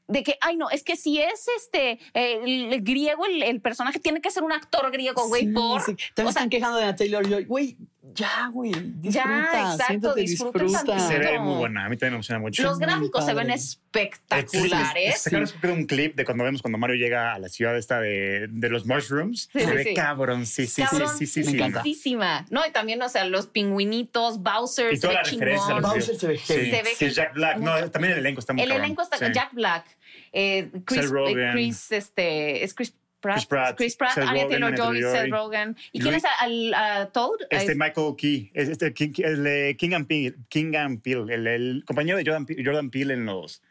de 0.08 0.24
que, 0.24 0.38
ay, 0.42 0.58
no, 0.58 0.70
es 0.70 0.84
que 0.84 0.96
si 0.96 1.20
es 1.22 1.48
este 1.58 2.00
eh, 2.14 2.40
el, 2.44 2.74
el 2.74 2.82
griego, 2.82 3.26
el, 3.26 3.44
el 3.44 3.62
personaje 3.62 4.00
tiene 4.00 4.22
que 4.22 4.32
ser 4.32 4.44
un 4.44 4.52
actor 4.52 4.90
griego, 4.92 5.28
güey, 5.28 5.44
sí, 5.44 5.52
por. 5.52 5.82
sí. 5.82 5.96
También 6.14 6.30
o 6.30 6.32
sea, 6.32 6.42
están 6.42 6.50
quejando 6.50 6.78
de 6.78 6.86
la 6.86 6.96
Taylor 6.96 7.28
Joy. 7.28 7.46
Güey, 7.46 7.78
ya, 8.16 8.50
güey. 8.52 8.72
Ya, 9.02 9.22
exacto, 9.52 9.86
siéntate, 9.88 10.22
disfruta. 10.22 11.00
Se 11.00 11.20
ve 11.20 11.40
muy 11.40 11.56
buena. 11.56 11.86
A 11.86 11.90
mí 11.90 11.98
también 11.98 12.14
me 12.14 12.16
emociona 12.18 12.40
mucho. 12.40 12.64
Los 12.64 12.80
gráficos 12.80 13.26
se 13.26 13.34
ven 13.34 13.50
espectaculares. 13.52 15.22
Sacaron 15.22 15.48
un 15.64 15.86
clip 15.86 16.16
de 16.16 16.26
cuando 16.26 16.44
vemos 16.44 16.62
cuando 16.62 16.78
Mario 16.78 16.96
llega 16.96 17.34
a 17.34 17.40
la 17.40 17.50
ciudad 17.50 17.78
esta 17.78 18.00
de, 18.00 18.48
de 18.50 18.70
los 18.70 18.86
mushrooms. 18.86 19.50
Sí, 19.52 19.60
se 19.60 19.66
sí, 19.66 19.72
ve 19.72 19.84
sí. 19.84 19.94
cabrón, 19.94 20.46
sí, 20.46 20.68
sí, 20.68 20.84
sí, 20.90 20.98
sí, 21.18 21.26
sí, 21.28 21.40
Me 21.42 21.46
sí. 21.46 21.56
encanta. 21.56 21.78
Cabroncísima. 21.80 22.46
No, 22.50 22.66
y 22.66 22.72
también, 22.72 23.02
o 23.02 23.10
sea, 23.10 23.26
los 23.26 23.48
pingüinitos, 23.48 24.42
Bowser, 24.42 24.94
Y 24.94 24.98
se 24.98 25.02
toda 25.08 25.14
ve 25.14 25.20
la 25.24 25.30
referencia 25.30 25.80
Bowser 25.80 26.16
se 26.16 26.28
ve 26.28 26.38
Sí. 26.38 26.44
Se 26.46 26.56
ve 26.84 26.90
sí, 26.98 27.10
Jack 27.10 27.34
Black. 27.34 27.58
No, 27.58 27.92
también 27.92 28.14
el 28.14 28.20
elenco 28.20 28.40
está 28.40 28.54
muy 28.54 28.64
El 28.64 28.70
cabrón. 28.70 28.86
elenco 28.86 29.02
está 29.02 29.18
Sí. 29.18 29.26
Jack 29.34 29.54
Black, 29.54 29.97
eh, 30.40 30.70
Chris, 30.86 31.02
Seth 31.02 31.10
Rogen. 31.12 31.40
eh, 31.40 31.52
Chris, 31.54 31.92
este, 31.92 32.64
es 32.64 32.74
Chris 32.74 32.94
Pratt, 33.20 33.36
Chris 33.38 33.46
Pratt, 33.48 33.78
Chris 33.78 33.96
Pratt, 33.96 34.14
Seth 34.14 34.24
Anya 34.26 34.44
Rogen, 34.44 34.50
Taylor 34.60 34.76
Joy. 34.78 35.02
Seth 35.02 35.30
Rogen. 35.32 35.76
¿Y 35.92 36.00
Luis- 36.02 36.04
quién 36.04 36.16
es 36.16 36.74
al 36.76 37.12
Toad? 37.12 37.40
Este 37.50 37.72
Es- 37.72 37.78
Michael 37.78 38.14
Key, 38.18 38.52
es 38.54 38.70
este 38.70 38.94
King, 38.94 39.12
el 39.18 39.44
de 39.44 39.76
King 39.78 39.94
and 39.94 40.08
Peele, 40.08 40.36
King 40.50 40.76
and 40.76 41.02
Peele, 41.02 41.34
el, 41.34 41.48
el 41.48 41.84
compañero 41.86 42.18
de 42.18 42.24
Jordan, 42.26 42.46
Jordan 42.64 42.90
Peele 42.92 43.16
en 43.16 43.26
los. 43.26 43.62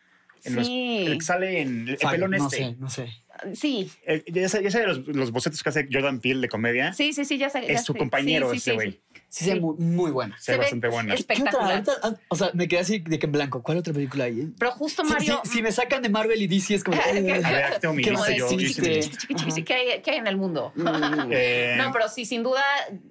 En 0.44 0.54
los 0.54 0.66
Sí. 0.66 1.04
el 1.06 1.18
que 1.18 1.24
sale 1.24 1.60
en 1.60 1.88
el 1.88 1.96
Fine, 1.96 2.10
pelón 2.12 2.30
no 2.32 2.36
este. 2.46 2.56
sé, 2.56 2.76
no 2.78 2.90
sé. 2.90 3.08
sí, 3.54 3.90
El- 4.04 4.22
ya 4.26 4.48
sé, 4.48 4.62
ya 4.62 4.70
sé 4.70 4.86
los, 4.86 5.06
los 5.08 5.30
bocetos 5.32 5.62
que 5.62 5.68
hace 5.70 5.88
Jordan 5.90 6.20
Peele 6.20 6.40
de 6.42 6.48
comedia. 6.48 6.92
sí, 6.92 7.12
sí, 7.12 7.24
sí, 7.24 7.38
ya 7.38 7.48
sé. 7.50 7.62
ya 7.62 7.72
es 7.72 7.84
su 7.84 7.92
sé. 7.94 7.98
compañero 7.98 8.50
Sí, 8.52 8.58
sí, 8.58 8.58
ese 8.58 8.70
sí, 8.70 8.74
güey. 8.76 9.00
Sí. 9.28 9.44
Sí, 9.44 9.44
se 9.46 9.54
ve 9.54 9.60
muy, 9.60 9.76
muy 9.78 10.10
buena. 10.10 10.36
Se 10.38 10.52
ve 10.52 10.58
bastante 10.58 10.88
buena. 10.88 11.14
es- 11.14 11.24
¿Qué 11.26 11.34
otra? 11.34 11.50
Espectacular. 11.78 11.84
Ah, 12.02 12.14
o 12.28 12.36
sea, 12.36 12.50
me 12.54 12.68
quedé 12.68 12.80
así 12.80 12.98
de 13.00 13.18
que 13.18 13.26
en 13.26 13.32
blanco. 13.32 13.62
¿Cuál 13.62 13.78
otra 13.78 13.92
película 13.92 14.24
hay? 14.24 14.48
Pero 14.58 14.72
justo 14.72 15.04
Mario. 15.04 15.40
Si, 15.44 15.50
si 15.50 15.62
me 15.62 15.72
sacan 15.72 16.02
de 16.02 16.08
Marvel 16.08 16.40
y 16.40 16.46
DC 16.46 16.74
es 16.74 16.84
como. 16.84 16.98
¿Qué 19.64 19.74
hay, 19.74 20.02
qué 20.02 20.10
hay 20.10 20.16
en 20.18 20.26
el 20.26 20.36
mundo? 20.36 20.72
Eh, 21.30 21.74
no, 21.78 21.92
pero 21.92 22.08
sí, 22.08 22.24
sin 22.24 22.42
duda, 22.42 22.62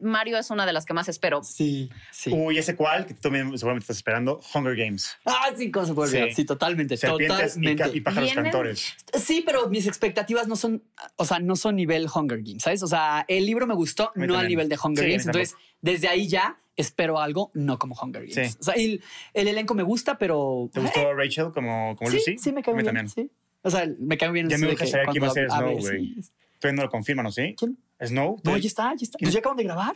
Mario 0.02 0.38
es 0.38 0.50
una 0.50 0.66
de 0.66 0.74
las 0.74 0.86
que 0.86 0.94
más 0.94 1.08
espero. 1.10 1.44
Sí, 1.44 1.90
sí. 2.12 2.32
Uy, 2.34 2.58
ese 2.58 2.76
cual 2.76 3.06
que 3.06 3.14
tú 3.14 3.22
también 3.22 3.46
seguramente 3.58 3.84
estás 3.84 3.98
esperando, 3.98 4.40
Hunger 4.54 4.76
Games. 4.76 5.18
Ah, 5.26 5.50
sí, 5.56 5.70
¿cómo 5.72 5.86
se 5.86 5.94
puede 5.94 6.10
olvidar? 6.10 6.30
Sí. 6.30 6.36
Sí, 6.36 6.46
totalmente. 6.46 6.98
Serpientes 6.98 7.58
y, 7.58 7.62
totalmente. 7.62 7.98
y 7.98 8.02
pájaros 8.02 8.30
Vienen- 8.30 8.44
cantores. 8.46 8.94
Sí, 9.14 9.44
pero 9.46 9.70
mis 9.70 9.88
expectativas 9.88 10.48
no 10.48 10.56
son, 10.56 10.84
o 11.18 11.26
sea, 11.26 11.40
no 11.40 11.56
son 11.56 11.76
nivel 11.76 12.08
Hunger 12.14 12.42
Games, 12.42 12.64
¿sabes? 12.64 12.84
O 12.84 12.88
sea, 12.88 13.26
el 13.28 13.46
libro 13.46 13.68
me 13.68 13.74
gustó, 13.76 14.12
no 14.16 14.38
al 14.38 14.48
nivel 14.48 14.70
de 14.70 14.78
Hunger 14.82 15.08
Games. 15.08 15.26
Entonces, 15.26 15.56
desde 15.82 16.05
ahí 16.08 16.28
ya 16.28 16.60
espero 16.76 17.20
algo, 17.20 17.52
no 17.54 17.80
como 17.80 17.96
Hunger 17.96 18.28
Games. 18.28 18.52
Sí. 18.54 18.58
O 18.60 18.64
sea, 18.64 18.74
el, 18.76 19.02
el 19.34 19.48
elenco 19.48 19.74
me 19.74 19.84
gusta, 19.84 20.18
pero. 20.18 20.70
¿Te 20.74 20.80
gustó 20.82 21.14
Rachel 21.14 21.52
como, 21.54 21.96
como 21.96 22.10
Sí, 22.12 22.18
Lucy? 22.18 22.38
sí, 22.38 22.52
me 22.52 22.62
cae 22.62 22.74
bien. 22.74 22.86
también. 22.86 23.10
Sí. 23.10 23.30
O 23.62 23.70
sea, 23.70 23.88
me 24.00 24.18
cae 24.18 24.32
bien. 24.32 24.50
Ya 24.50 24.58
me 24.58 24.68
gusta 24.68 24.86
que 24.86 24.92
saber 24.92 25.08
quién 25.08 25.24
va 25.24 25.28
a 25.28 25.32
ser 25.32 25.50
Snow, 25.50 25.78
güey. 25.80 26.16
Todavía 26.60 26.78
no 26.78 26.84
lo 26.84 26.90
confirman, 26.90 27.24
¿no? 27.26 27.32
¿Sí? 27.32 27.56
¿Quién? 27.58 27.78
¿Snow? 28.04 28.40
No, 28.44 28.58
ya 28.58 28.68
está, 28.68 28.94
ya 28.96 29.04
está. 29.04 29.18
Pues 29.20 29.34
ya 29.34 29.40
acaban 29.40 29.58
de 29.58 29.64
grabar. 29.64 29.96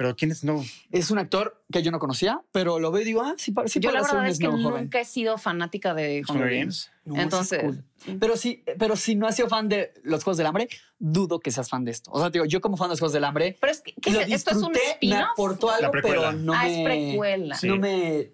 ¿Pero 0.00 0.16
quién 0.16 0.30
es 0.30 0.38
Snow? 0.38 0.64
Es 0.90 1.10
un 1.10 1.18
actor 1.18 1.62
que 1.70 1.82
yo 1.82 1.90
no 1.90 1.98
conocía, 1.98 2.40
pero 2.52 2.78
lo 2.78 2.90
veo 2.90 3.02
y 3.02 3.04
digo, 3.04 3.20
ah, 3.20 3.34
sí, 3.36 3.52
pa- 3.52 3.68
sí 3.68 3.80
Yo 3.80 3.90
la 3.90 4.00
verdad 4.00 4.26
es 4.28 4.38
que 4.38 4.46
joven. 4.46 4.62
nunca 4.62 4.98
he 4.98 5.04
sido 5.04 5.36
fanática 5.36 5.92
de 5.92 6.22
Hunger 6.26 6.48
Games. 6.48 6.54
Games. 6.54 6.90
No, 7.04 7.20
Entonces, 7.20 7.60
cool. 7.60 7.84
Pero 8.18 8.38
sí, 8.38 8.64
pero 8.78 8.96
si 8.96 9.14
no 9.14 9.26
has 9.26 9.36
sido 9.36 9.50
fan 9.50 9.68
de 9.68 9.92
los 10.02 10.24
Juegos 10.24 10.38
del 10.38 10.46
Hambre, 10.46 10.68
dudo 10.98 11.38
que 11.38 11.50
seas 11.50 11.68
fan 11.68 11.84
de 11.84 11.90
esto. 11.90 12.10
O 12.12 12.18
sea, 12.18 12.30
digo, 12.30 12.46
yo 12.46 12.62
como 12.62 12.78
fan 12.78 12.88
de 12.88 12.92
los 12.92 12.98
Juegos 13.00 13.12
del 13.12 13.24
Hambre, 13.24 13.58
pero 13.60 13.72
es 13.72 13.82
que, 13.82 13.92
¿qué 14.00 14.10
lo 14.10 14.20
es- 14.20 14.30
esto 14.32 14.52
es 14.52 14.56
un 14.56 14.72
me 14.72 14.78
spin-off. 14.92 15.20
aportó 15.34 15.70
algo, 15.70 15.90
pero 15.92 16.32
no 16.32 16.54
Ah, 16.54 16.62
me... 16.64 16.78
es 16.78 16.84
precuela. 16.86 17.58
No 17.62 17.76
me... 17.76 18.30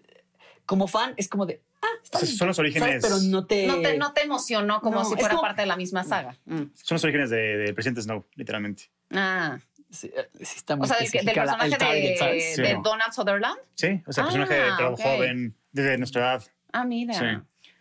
Como 0.67 0.87
fan, 0.87 1.15
es 1.17 1.27
como 1.29 1.47
de... 1.47 1.63
Ah, 1.83 1.87
está 2.01 2.19
O 2.19 2.21
sea, 2.21 2.27
bien. 2.27 2.39
son 2.39 2.47
los 2.47 2.59
orígenes. 2.61 2.89
¿Sabes? 2.89 3.03
Pero 3.03 3.19
no 3.29 3.45
te... 3.45 3.67
No 3.67 3.81
te, 3.81 3.99
no 3.99 4.13
te 4.13 4.23
emocionó 4.23 4.81
como 4.81 5.01
No, 5.01 5.05
si 5.05 5.15
fuera 5.17 5.31
como- 5.31 5.43
parte 5.43 5.63
de 5.63 5.67
la 5.67 5.77
misma 5.77 6.05
saga. 6.05 6.37
Mm. 6.45 6.63
Son 6.75 6.95
los 6.95 7.03
orígenes 7.03 7.31
de- 7.31 7.57
del 7.57 7.75
presidente 7.75 8.03
Snow, 8.03 8.25
literalmente. 8.37 8.85
Ah, 9.11 9.59
Sí, 9.91 10.11
eh, 10.15 10.29
sí 10.43 10.55
está 10.57 10.77
muy 10.77 10.85
o 10.85 10.87
sea, 10.89 10.99
del, 10.99 11.11
del 11.11 11.25
personaje 11.35 11.65
el 11.65 11.71
de, 11.71 11.77
target, 11.77 12.17
¿sabes? 12.19 12.55
Sí. 12.57 12.63
de 12.63 12.79
Donald 12.83 13.13
Sutherland. 13.13 13.59
Sí, 13.75 14.03
o 14.07 14.13
sea, 14.13 14.25
Ah, 14.25 14.27
personaje 14.27 14.55
de 14.55 14.71
pero 14.77 14.93
ok. 14.95 15.01
joven, 15.01 15.57
desde 15.73 15.99
nuestra 15.99 16.23
edad. 16.23 16.45
Ah, 16.73 16.85
mira. 16.85 17.15
Sí. 17.15 17.73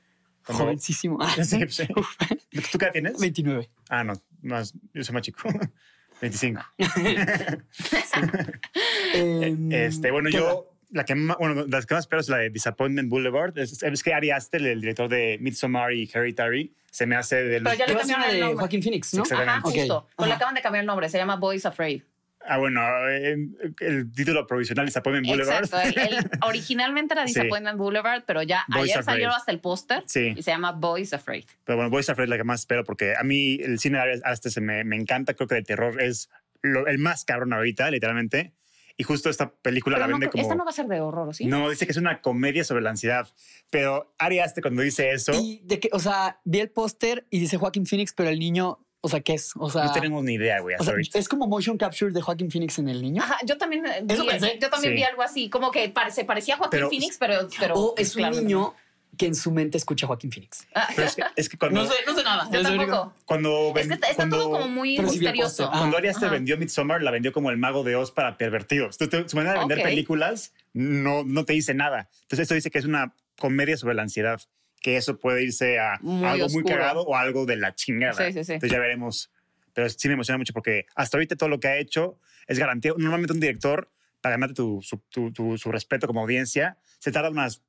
Jovencísimo. 0.53 1.17
Sí, 1.43 1.59
sí. 1.69 1.87
¿Tú 2.71 2.77
qué 2.77 2.85
edad 2.85 2.91
tienes? 2.93 3.19
29. 3.19 3.69
Ah, 3.89 4.03
no, 4.03 4.13
más, 4.41 4.73
yo 4.93 5.03
soy 5.03 5.13
más 5.13 5.23
chico. 5.23 5.49
25. 6.21 6.61
Em, 9.13 9.71
Este, 9.71 10.11
bueno, 10.11 10.29
¿qué 10.29 10.37
yo, 10.37 10.71
la 10.95 11.05
que 11.05 11.13
más, 11.15 11.37
bueno, 11.37 11.65
las 11.67 11.85
que 11.85 11.93
más 11.93 12.03
espero 12.05 12.21
es 12.21 12.29
la 12.29 12.37
de 12.37 12.49
Disappointment 12.49 13.09
Boulevard. 13.09 13.57
Es, 13.57 13.83
es 13.83 14.03
que 14.03 14.13
Ari 14.13 14.31
Aster, 14.31 14.65
el 14.65 14.81
director 14.81 15.09
de 15.09 15.37
Midsommar 15.41 15.93
y 15.93 16.09
Hereditary, 16.11 16.73
se 16.89 17.05
me 17.05 17.15
hace 17.15 17.43
de 17.43 17.59
los... 17.59 17.71
Pero 17.73 17.75
ya 17.79 17.85
¿Qué 17.85 17.91
le 17.93 17.99
cambiaron 17.99 18.25
el 18.25 18.31
de 18.35 18.39
nombre. 18.39 18.57
Joaquín 18.59 18.81
Phoenix, 18.81 19.13
no? 19.13 19.25
Sí, 19.25 19.33
Ajá, 19.33 19.43
Exactamente. 19.43 19.79
justo. 19.81 20.07
Pues 20.15 20.27
le 20.29 20.35
acaban 20.35 20.55
de 20.55 20.61
cambiar 20.61 20.81
el 20.81 20.87
nombre. 20.87 21.09
Se 21.09 21.17
llama 21.17 21.35
Boys 21.35 21.65
Afraid. 21.65 22.01
Ah, 22.47 22.59
bueno, 22.59 22.79
eh, 23.09 23.35
el 23.79 24.11
título 24.13 24.45
provisional 24.45 24.85
Disappointment 24.85 25.27
Boulevard. 25.27 25.63
Exacto. 25.65 25.99
El, 25.99 26.13
el- 26.17 26.29
originalmente 26.43 27.13
era 27.15 27.27
Sí. 27.27 27.33
Disappointment 27.33 27.77
Boulevard, 27.77 28.23
pero 28.25 28.43
ya 28.43 28.63
Boys 28.67 28.83
ayer 28.91 28.99
Afraid. 28.99 29.15
salió 29.15 29.29
hasta 29.35 29.51
el 29.51 29.59
póster 29.59 30.03
Sí. 30.05 30.33
y 30.37 30.43
se 30.43 30.51
llama 30.51 30.71
Boys 30.71 31.11
Afraid. 31.13 31.45
Pero 31.63 31.75
bueno, 31.77 31.89
Boys 31.89 32.07
Afraid 32.09 32.25
es 32.27 32.29
la 32.29 32.37
que 32.37 32.43
más 32.43 32.59
espero 32.61 32.83
porque 32.83 33.15
a 33.15 33.23
mí 33.23 33.55
el 33.61 33.79
cine 33.79 33.97
de 33.97 34.03
Ari 34.03 34.21
Aster 34.23 34.51
se 34.51 34.61
me, 34.61 34.83
me 34.83 34.95
encanta. 34.95 35.33
Creo 35.33 35.47
que 35.47 35.55
de 35.55 35.63
terror 35.63 35.99
es 36.01 36.29
lo- 36.61 36.85
el 36.87 36.99
más 36.99 37.25
cabrón 37.25 37.51
ahorita, 37.51 37.89
literalmente. 37.91 38.53
Y 38.97 39.03
justo 39.03 39.29
esta 39.29 39.51
película 39.51 39.97
Pero 39.97 40.07
la 40.07 40.11
no, 40.11 40.19
vende 40.19 40.29
como... 40.31 40.41
esta 40.41 40.55
no 40.55 40.63
va 40.63 40.69
a 40.69 40.73
ser 40.73 40.87
de 40.87 41.01
horror, 41.01 41.27
¿o 41.29 41.33
¿sí? 41.33 41.45
No, 41.47 41.69
dice 41.69 41.85
que 41.85 41.91
es 41.91 41.97
una 41.97 42.21
comedia 42.21 42.63
sobre 42.63 42.81
la 42.81 42.91
ansiedad. 42.91 43.27
Pero 43.69 44.13
Ari 44.17 44.39
Aster 44.39 44.61
cuando 44.61 44.81
dice 44.83 45.11
eso, 45.11 45.33
Y 45.33 45.61
de 45.65 45.79
que, 45.81 45.89
o 45.91 45.99
sea, 45.99 46.39
vi 46.45 46.59
el 46.61 46.69
póster 46.69 47.27
y 47.29 47.39
dice 47.39 47.57
Joaquín 47.57 47.85
Phoenix, 47.85 48.13
pero 48.13 48.29
el 48.29 48.39
niño, 48.39 48.79
o 49.01 49.09
sea, 49.09 49.19
¿qué 49.19 49.33
es? 49.33 49.51
O 49.57 49.69
sea, 49.69 49.83
no 49.85 49.91
tenemos 49.91 50.23
ni 50.23 50.35
idea, 50.35 50.61
güey, 50.61 50.77
o 50.79 50.83
sea, 50.83 50.93
es 51.13 51.27
como 51.27 51.45
motion 51.45 51.77
capture 51.77 52.13
de 52.13 52.21
Joaquín 52.21 52.49
Phoenix 52.49 52.79
en 52.79 52.87
el 52.87 53.01
niño. 53.01 53.21
Ajá, 53.21 53.37
yo 53.45 53.57
también, 53.57 53.85
Eso 53.85 54.23
vi, 54.23 54.29
pensé. 54.29 54.57
yo 54.61 54.69
también 54.69 54.93
Sí. 54.93 54.97
vi 54.97 55.03
algo 55.03 55.21
así, 55.23 55.49
como 55.49 55.71
que 55.71 55.89
pare- 55.89 56.11
se 56.11 56.23
parecía 56.23 56.53
a 56.55 56.57
Joaquín 56.57 56.71
Pero- 56.79 56.89
Phoenix, 56.89 57.17
pero, 57.17 57.47
pero 57.59 57.75
o 57.75 57.93
es 57.97 58.15
un 58.15 58.19
claro, 58.21 58.35
niño 58.39 58.73
que 59.17 59.25
en 59.27 59.35
su 59.35 59.51
mente 59.51 59.77
escucha 59.77 60.05
a 60.05 60.07
Joaquín 60.07 60.31
Phoenix. 60.31 60.67
Ah, 60.73 60.87
Pero 60.95 61.07
es 61.07 61.15
que, 61.15 61.23
es 61.35 61.49
que 61.49 61.57
cuando, 61.57 61.83
no 61.83 61.87
sé 61.89 62.23
nada. 62.23 62.49
yo 62.51 62.59
Es 62.59 62.67
lo 62.69 62.75
único- 62.75 62.91
tampoco. 62.91 63.15
cuando, 63.25 63.67
Es 63.69 63.73
ven- 63.75 63.87
que 63.87 63.93
está, 63.95 64.07
está 64.07 64.15
cuando, 64.23 64.37
todo 64.37 64.49
como 64.51 64.67
muy 64.69 64.99
misterioso. 64.99 65.69
Ah. 65.71 65.77
cuando 65.79 65.97
Ari 65.97 66.07
Aster 66.09 66.29
vendió 66.29 66.57
Midsommar, 66.57 67.01
la 67.03 67.11
vendió 67.11 67.31
como 67.33 67.49
el 67.51 67.57
mago 67.57 67.83
de 67.83 67.95
Oz 67.95 68.11
para 68.11 68.37
pervertidos. 68.37 68.97
Entonces, 68.99 69.31
su 69.31 69.37
manera 69.37 69.53
de 69.53 69.59
vender 69.59 69.79
Ok. 69.79 69.83
películas 69.85 70.53
no, 70.73 71.23
no 71.23 71.45
te 71.45 71.53
dice 71.53 71.73
nada. 71.73 72.09
Entonces, 72.23 72.39
esto 72.39 72.53
dice 72.55 72.71
que 72.71 72.79
es 72.79 72.85
una 72.85 73.13
comedia 73.39 73.77
sobre 73.77 73.95
la 73.95 74.01
ansiedad. 74.03 74.41
Que 74.81 74.97
eso 74.97 75.17
puede 75.19 75.43
irse 75.43 75.79
a 75.79 75.97
Muy 76.01 76.23
algo 76.27 76.47
muy 76.49 76.57
oscuro. 76.57 76.75
cagado 76.77 77.01
o 77.03 77.15
algo 77.15 77.45
de 77.45 77.55
la 77.55 77.73
chingada. 77.73 78.13
Sí, 78.13 78.33
sí, 78.33 78.43
sí. 78.43 78.53
Entonces 78.53 78.71
ya 78.71 78.79
veremos. 78.79 79.31
Pero 79.73 79.89
sí 79.89 80.07
me 80.07 80.13
emociona 80.13 80.37
mucho 80.37 80.53
porque 80.53 80.85
hasta 80.95 81.17
ahorita 81.17 81.35
todo 81.35 81.49
lo 81.49 81.59
que 81.59 81.67
ha 81.67 81.77
hecho 81.77 82.19
es 82.47 82.59
garantía. 82.59 82.93
Normalmente 82.97 83.33
un 83.33 83.39
director, 83.39 83.91
para 84.21 84.35
ganarte 84.35 84.53
tu, 84.55 84.81
su, 84.81 84.97
tu- 85.09 85.31
tu- 85.33 85.57
su 85.57 85.71
respeto 85.71 86.05
como 86.07 86.21
audiencia, 86.21 86.77
se 86.99 87.11
tarda 87.11 87.29
unas 87.29 87.61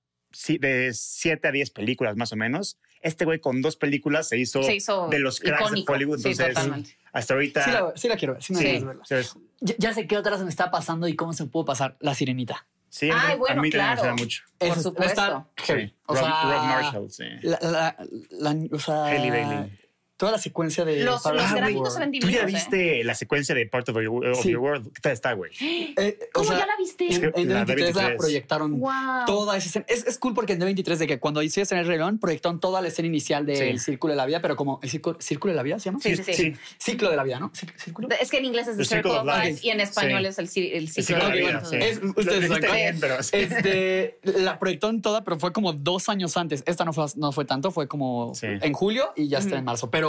de 0.61 0.91
7 0.93 1.49
a 1.49 1.53
10 1.53 1.71
películas 1.71 2.17
más 2.17 2.33
o 2.33 2.37
menos. 2.37 2.79
Este 3.03 3.25
güey 3.25 3.41
con 3.41 3.63
dos 3.63 3.77
películas 3.77 4.29
se 4.29 4.39
hizo, 4.39 4.63
Se 4.63 4.75
hizo 4.75 5.09
de 5.09 5.19
los 5.21 5.39
cracks 5.39 5.63
icónico. 5.67 5.93
de 5.93 5.97
Hollywood. 5.97 6.19
Sí, 6.19 6.29
Entonces, 6.31 6.55
totalmente. 6.55 6.97
hasta 7.13 7.35
ahorita... 7.35 7.65
Sí 7.65 7.71
la, 7.71 7.93
sí 7.95 8.09
la 8.09 8.17
quiero 8.17 8.35
ver. 8.35 8.43
Sí 8.43 8.53
me 8.55 8.59
Sí, 8.61 8.85
verla. 8.85 9.03
Ya, 9.61 9.75
ya 9.79 9.95
sé 9.95 10.07
qué 10.07 10.17
otras 10.17 10.43
me 10.43 10.49
está 10.51 10.71
pasando 10.71 11.07
y 11.07 11.15
cómo 11.15 11.33
se 11.33 11.45
pudo 11.47 11.65
pasar. 11.67 11.97
La 12.01 12.15
sirenita. 12.15 12.67
Sí, 12.89 13.11
Ay, 13.13 13.33
a 13.35 13.37
bueno, 13.37 13.63
mí 13.63 13.71
también 13.71 13.71
me 13.71 13.71
claro. 13.71 13.93
emociona 13.93 14.15
mucho. 14.17 14.43
Por 14.59 14.69
Eso 14.69 14.81
supuesto. 14.83 15.21
está 15.23 15.47
heavy. 15.57 15.87
Sí. 15.89 15.95
O 16.07 16.15
Rob, 16.15 16.25
sea, 16.25 16.43
Rob 16.43 16.63
Marshall, 16.65 17.11
sí. 17.11 17.25
La, 17.43 17.59
la, 17.61 17.97
la- 18.31 18.57
o 18.73 18.79
sea, 18.79 19.05
Hailey 19.07 19.31
Bailey. 19.31 19.79
Toda 20.17 20.33
la 20.33 20.39
secuencia 20.39 20.85
de. 20.85 21.05
Los- 21.05 21.23
Part 21.23 21.37
of 21.37 21.43
los 21.43 21.51
Your 21.51 21.59
gráficos 21.61 21.81
World. 21.83 21.95
se 21.95 22.01
ven 22.11 22.21
¿Tú 22.21 22.29
ya 22.31 22.43
¿eh? 22.43 22.47
viste 22.47 23.05
la 23.05 23.15
secuencia 23.15 23.55
de 23.55 23.67
Part 23.67 23.89
of 23.91 23.97
Your, 24.03 24.27
of 24.29 24.41
Sí. 24.43 24.51
Your 24.51 24.63
World? 24.63 24.93
¿Qué 24.95 25.01
tal 25.03 25.13
está, 25.13 25.33
güey? 25.35 25.51
Eh, 25.99 26.19
o 26.21 26.27
¿Cómo 26.33 26.49
sea, 26.49 26.59
ya 26.61 26.67
la 26.67 26.77
viste? 26.79 27.07
Es 27.07 27.19
que- 27.19 27.27
En, 27.27 27.33
en 27.37 27.49
La 27.55 27.67
D23 27.67 27.95
la 27.95 28.03
D23. 28.11 28.17
proyectaron 28.17 28.81
Wow. 28.81 28.93
toda 29.27 29.57
esa 29.57 29.67
escena. 29.69 29.85
Es, 29.89 30.07
es 30.07 30.19
cool 30.19 30.33
porque 30.35 30.55
en 30.55 30.61
D23 30.61 30.97
de 30.97 31.07
que 31.07 31.19
cuando 31.19 31.43
hice 31.43 31.61
escena 31.63 31.81
el 31.83 31.87
reloj 31.87 32.15
proyectaron 32.21 32.61
toda 32.61 32.81
la 32.81 32.89
escena 32.89 33.09
inicial 33.09 33.45
del 33.45 33.79
Sí. 33.79 33.85
Círculo 33.93 34.13
de 34.13 34.17
la 34.17 34.27
Vida, 34.27 34.41
pero 34.41 34.57
como 34.57 34.81
el 34.83 34.89
círculo, 34.91 35.19
círculo 35.21 35.53
de 35.53 35.57
la 35.57 35.63
vida 35.63 35.79
se 35.79 35.87
llama. 35.91 35.99
Sí, 36.03 36.17
sí, 36.17 36.33
sí. 36.35 36.55
Ciclo 36.79 37.11
de 37.11 37.17
la 37.17 37.23
vida, 37.25 37.39
¿no? 37.39 37.53
Círculo. 37.77 38.09
Es 38.21 38.31
que 38.31 38.39
en 38.39 38.47
inglés 38.47 38.69
es 38.69 38.77
The 38.77 38.83
The 38.85 38.89
Circle 38.89 39.11
of 39.13 39.19
of 39.19 39.45
Life. 39.45 39.61
Y 39.67 39.71
en 39.71 39.81
español 39.81 40.23
Sí. 40.23 40.29
es 40.29 40.39
el, 40.39 40.73
el 40.73 40.89
ciclo 40.89 41.17
de 41.17 41.23
la 41.23 41.35
vida. 41.35 41.63
es- 41.79 42.03
Lo 42.03 42.11
ustedes 42.11 42.49
saben. 42.49 42.73
bien, 42.73 42.99
pero. 43.01 43.17
Este, 43.33 44.19
la 44.23 44.59
proyectaron 44.59 45.03
toda, 45.03 45.25
pero 45.25 45.39
fue 45.39 45.53
como 45.53 45.73
dos 45.73 46.09
años 46.09 46.37
antes. 46.37 46.63
Esta 46.67 46.85
no 46.85 46.93
fue, 46.93 47.05
no 47.17 47.33
fue 47.33 47.45
tanto, 47.45 47.71
fue 47.71 47.87
como 47.87 48.35
Sí. 48.35 48.47
en 48.49 48.73
julio 48.73 49.13
y 49.17 49.29
ya 49.29 49.39
está 49.39 49.59
en 49.59 49.65
marzo. 49.65 49.91
Pero, 49.91 50.06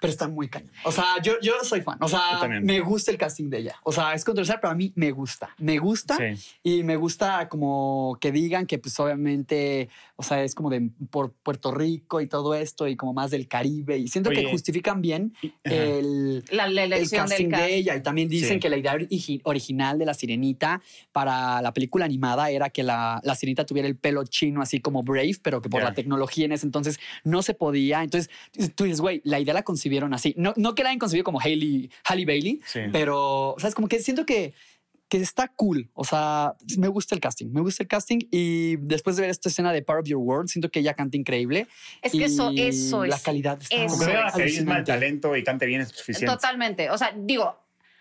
pero 0.00 0.12
está 0.12 0.28
muy 0.28 0.48
cañón. 0.48 0.70
O 0.84 0.92
sea, 0.92 1.20
yo, 1.22 1.32
yo 1.42 1.54
soy 1.64 1.80
fan. 1.80 1.98
O 2.00 2.06
sea, 2.08 2.38
me 2.62 2.78
gusta 2.80 3.10
el 3.10 3.18
casting 3.18 3.50
de 3.50 3.58
ella. 3.58 3.76
O 3.82 3.90
sea, 3.90 4.14
es 4.14 4.24
controversial, 4.24 4.58
pero 4.60 4.70
a 4.70 4.76
mí 4.76 4.92
me 4.94 5.10
gusta. 5.10 5.50
Me 5.58 5.78
gusta 5.78 6.16
Sí. 6.16 6.56
y 6.62 6.82
me 6.84 6.94
gusta 6.94 7.48
como 7.48 8.16
que 8.20 8.30
digan 8.30 8.64
que, 8.66 8.78
pues, 8.78 8.98
obviamente, 9.00 9.88
o 10.20 10.24
sea, 10.24 10.42
es 10.42 10.56
como 10.56 10.68
de 10.68 10.90
por 11.10 11.32
Puerto 11.32 11.70
Rico 11.72 12.20
y 12.20 12.26
todo 12.26 12.56
esto 12.56 12.88
y 12.88 12.96
como 12.96 13.12
más 13.14 13.30
del 13.30 13.46
Caribe. 13.46 13.98
Y 13.98 14.08
siento 14.08 14.30
que 14.30 14.50
justifican 14.50 15.00
bien 15.00 15.32
el, 15.62 16.44
La, 16.50 16.66
la 16.68 16.84
el 16.84 16.92
elección 16.92 17.26
casting 17.28 17.44
del 17.44 17.50
cast. 17.52 17.62
de 17.64 17.76
ella 17.76 17.96
y 17.96 18.02
también 18.02 18.28
dicen 18.28 18.54
Sí. 18.54 18.58
que 18.60 18.68
la 18.68 18.76
idea 18.78 18.94
origi- 18.96 19.40
original 19.44 19.96
de 19.96 20.06
la 20.06 20.14
sirenita 20.14 20.82
para 21.12 21.62
la 21.62 21.72
película 21.72 22.04
animada 22.04 22.50
era 22.50 22.68
que 22.70 22.82
la, 22.82 23.20
la 23.22 23.34
sirenita 23.36 23.64
tuviera 23.64 23.86
el 23.86 23.96
pelo 23.96 24.24
chino 24.24 24.60
así 24.60 24.80
como 24.80 25.02
Brave, 25.04 25.36
pero 25.40 25.62
que 25.62 25.68
por 25.68 25.82
la 25.82 25.94
tecnología 25.94 26.46
en 26.46 26.52
ese 26.52 26.66
entonces 26.66 26.98
no 27.22 27.42
se 27.42 27.54
podía. 27.54 28.02
Entonces 28.02 28.28
tú 28.74 28.84
dices, 28.84 29.00
güey, 29.00 29.20
la 29.24 29.38
idea 29.38 29.54
la 29.54 29.62
concibieron 29.62 30.14
así. 30.14 30.34
No, 30.36 30.52
no 30.56 30.74
que 30.74 30.82
la 30.82 30.88
hayan 30.88 30.98
concebido 30.98 31.22
como 31.24 31.40
Hailey, 31.40 31.90
Halle 32.04 32.26
Bailey, 32.26 32.60
Sí. 32.66 32.80
pero, 32.92 33.54
¿sabes? 33.58 33.74
Como 33.76 33.86
que 33.86 34.00
siento 34.00 34.26
que 34.26 34.52
que 35.08 35.16
está 35.18 35.48
cool. 35.48 35.90
O 35.94 36.04
sea, 36.04 36.54
me 36.76 36.88
gusta 36.88 37.14
el 37.14 37.20
casting, 37.20 37.46
me 37.50 37.60
gusta 37.60 37.82
el 37.82 37.88
casting 37.88 38.18
y 38.30 38.76
después 38.76 39.16
de 39.16 39.22
ver 39.22 39.30
esta 39.30 39.48
escena 39.48 39.72
de 39.72 39.82
Part 39.82 40.00
of 40.02 40.06
Your 40.08 40.20
World, 40.20 40.48
siento 40.48 40.70
que 40.70 40.80
ella 40.80 40.94
canta 40.94 41.16
increíble. 41.16 41.66
Es 42.02 42.12
que 42.12 42.24
eso, 42.26 42.50
eso 42.54 43.06
la 43.06 43.16
es. 43.16 43.22
calidad 43.22 43.60
está 43.60 43.74
eso 43.84 43.98
carisma, 44.36 44.78
el 44.78 44.84
talento 44.84 45.34
y 45.36 45.42
cante 45.44 45.64
bien 45.66 45.80
es 45.80 45.88
suficiente. 45.88 46.26
Totalmente. 46.34 46.90
O 46.90 46.98
sea, 46.98 47.12
digo, 47.16 47.58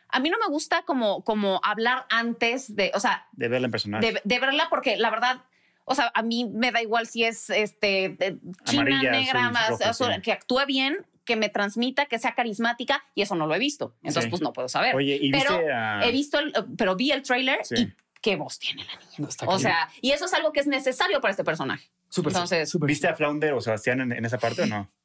a 0.10 0.20
mí 0.20 0.30
no 0.30 0.38
me 0.38 0.48
gusta 0.52 0.84
como, 0.84 1.24
como 1.24 1.60
hablar 1.64 2.06
antes 2.10 2.76
de, 2.76 2.92
o 2.94 3.00
sea, 3.00 3.28
De 3.34 3.48
verla 3.48 3.68
en 3.68 3.72
personaje. 3.72 4.06
de, 4.14 4.22
de 4.24 4.40
verla 4.40 4.68
porque 4.70 4.98
la 4.98 5.10
verdad, 5.10 5.44
o 5.86 5.96
sea, 5.96 6.12
a 6.14 6.22
mí 6.24 6.50
me 6.54 6.72
da 6.72 6.82
igual 6.82 7.08
si 7.08 7.24
es 7.24 7.50
este 7.50 8.10
de- 8.20 8.38
china, 8.66 8.82
Amarilla, 8.82 9.12
negra, 9.12 9.40
azul, 9.48 9.54
más, 9.54 9.82
azul, 9.82 10.14
sí. 10.16 10.22
que 10.22 10.32
actúe 10.34 10.66
bien, 10.68 11.06
que 11.28 11.36
me 11.36 11.50
transmita, 11.50 12.06
que 12.08 12.18
sea 12.18 12.34
carismática 12.34 13.04
y 13.14 13.22
eso 13.22 13.36
no 13.36 13.46
lo 13.46 13.54
he 13.54 13.60
visto. 13.60 13.94
Entonces, 14.02 14.24
Sí. 14.24 14.30
pues 14.32 14.42
no 14.42 14.54
puedo 14.54 14.68
saber. 14.70 14.96
Oye, 14.96 15.20
¿y 15.22 15.30
pero 15.32 15.58
viste 15.60 15.72
a- 15.72 16.02
he 16.04 16.12
visto, 16.12 16.40
el- 16.40 16.54
pero 16.76 16.96
vi 16.96 17.12
el 17.12 17.22
trailer 17.22 17.60
Sí. 17.64 17.76
y 17.78 17.94
qué 18.22 18.36
voz 18.38 18.58
tiene 18.58 18.84
la 18.86 18.96
niña. 18.96 19.30
No, 19.44 19.50
O 19.52 19.60
sea, 19.60 19.90
y 20.02 20.12
eso 20.12 20.26
es 20.26 20.34
algo 20.34 20.52
que 20.52 20.62
es 20.62 20.68
necesario 20.68 21.22
para 21.22 21.32
este 21.32 21.44
personaje. 21.44 21.92
Súper, 22.10 22.32
entonces, 22.32 22.70
súper. 22.70 22.88
¿Viste 22.88 23.08
a 23.08 23.14
Flounder 23.16 23.54
o 23.54 23.62
Sebastián 23.62 24.02
en, 24.02 24.12
en 24.14 24.26
esa 24.26 24.40
parte 24.40 24.64
o 24.64 24.66
no? 24.66 24.90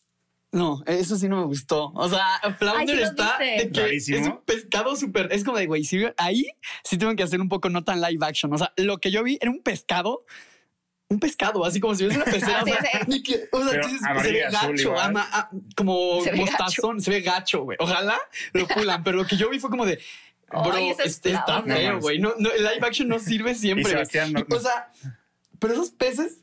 No, 0.54 0.82
eso 0.86 1.16
sí 1.16 1.30
no 1.30 1.38
me 1.38 1.46
gustó. 1.46 1.92
O 1.94 2.08
sea, 2.10 2.26
Flounder 2.58 2.94
sí 2.98 3.02
está 3.02 3.38
de 3.38 3.70
que 3.72 3.96
es 3.96 4.08
un 4.26 4.42
pescado 4.44 4.94
súper. 4.96 5.32
Es 5.32 5.44
como 5.44 5.56
de 5.56 5.64
güey, 5.66 5.82
si 5.82 6.04
ahí 6.18 6.46
sí 6.84 6.98
tuve 6.98 7.16
que 7.16 7.22
hacer 7.22 7.40
un 7.40 7.48
poco 7.48 7.70
no 7.70 7.84
tan 7.84 8.02
live 8.02 8.18
action. 8.26 8.52
O 8.52 8.58
sea, 8.58 8.70
lo 8.76 8.98
que 8.98 9.10
yo 9.10 9.22
vi 9.22 9.38
era 9.40 9.50
un 9.50 9.62
pescado. 9.62 10.26
Un 11.12 11.20
pescado, 11.20 11.64
así 11.64 11.78
como 11.78 11.94
si 11.94 12.04
hubiese 12.06 12.22
una 12.22 12.30
pecera. 12.32 12.58
Ah, 12.58 12.62
o 12.62 12.66
sí, 12.66 12.72
sea, 12.72 13.00
sí. 13.00 13.06
ni 13.08 13.22
que- 13.22 13.48
o 13.52 13.58
sea, 13.62 13.70
Pero 13.70 13.82
entonces 13.88 14.00
se 14.22 14.32
ve 14.32 14.40
gacho, 14.50 14.98
ama- 14.98 15.28
ah, 15.30 15.50
como 15.76 16.22
Se 16.24 16.32
mostazón, 16.32 17.00
se 17.00 17.10
ve 17.10 17.20
gacho, 17.20 17.64
güey. 17.64 17.76
Ojalá 17.80 18.18
lo 18.54 18.66
pulan, 18.66 19.04
pero 19.04 19.18
lo 19.18 19.26
que 19.26 19.36
yo 19.36 19.50
vi 19.50 19.58
fue 19.58 19.68
como 19.70 19.84
de. 19.84 20.00
Bro, 20.50 20.72
Ay, 20.72 20.90
es 20.90 20.98
este 21.00 21.32
está 21.32 21.62
feo, 21.62 22.00
güey. 22.00 22.18
No, 22.18 22.34
no, 22.38 22.50
el 22.50 22.62
live 22.62 22.86
action 22.86 23.08
no 23.08 23.18
sirve 23.18 23.54
siempre. 23.54 23.92
Y 23.92 24.32
no- 24.32 24.44
O 24.56 24.60
sea, 24.60 24.90
pero 25.58 25.74
esos 25.74 25.90
peces 25.90 26.38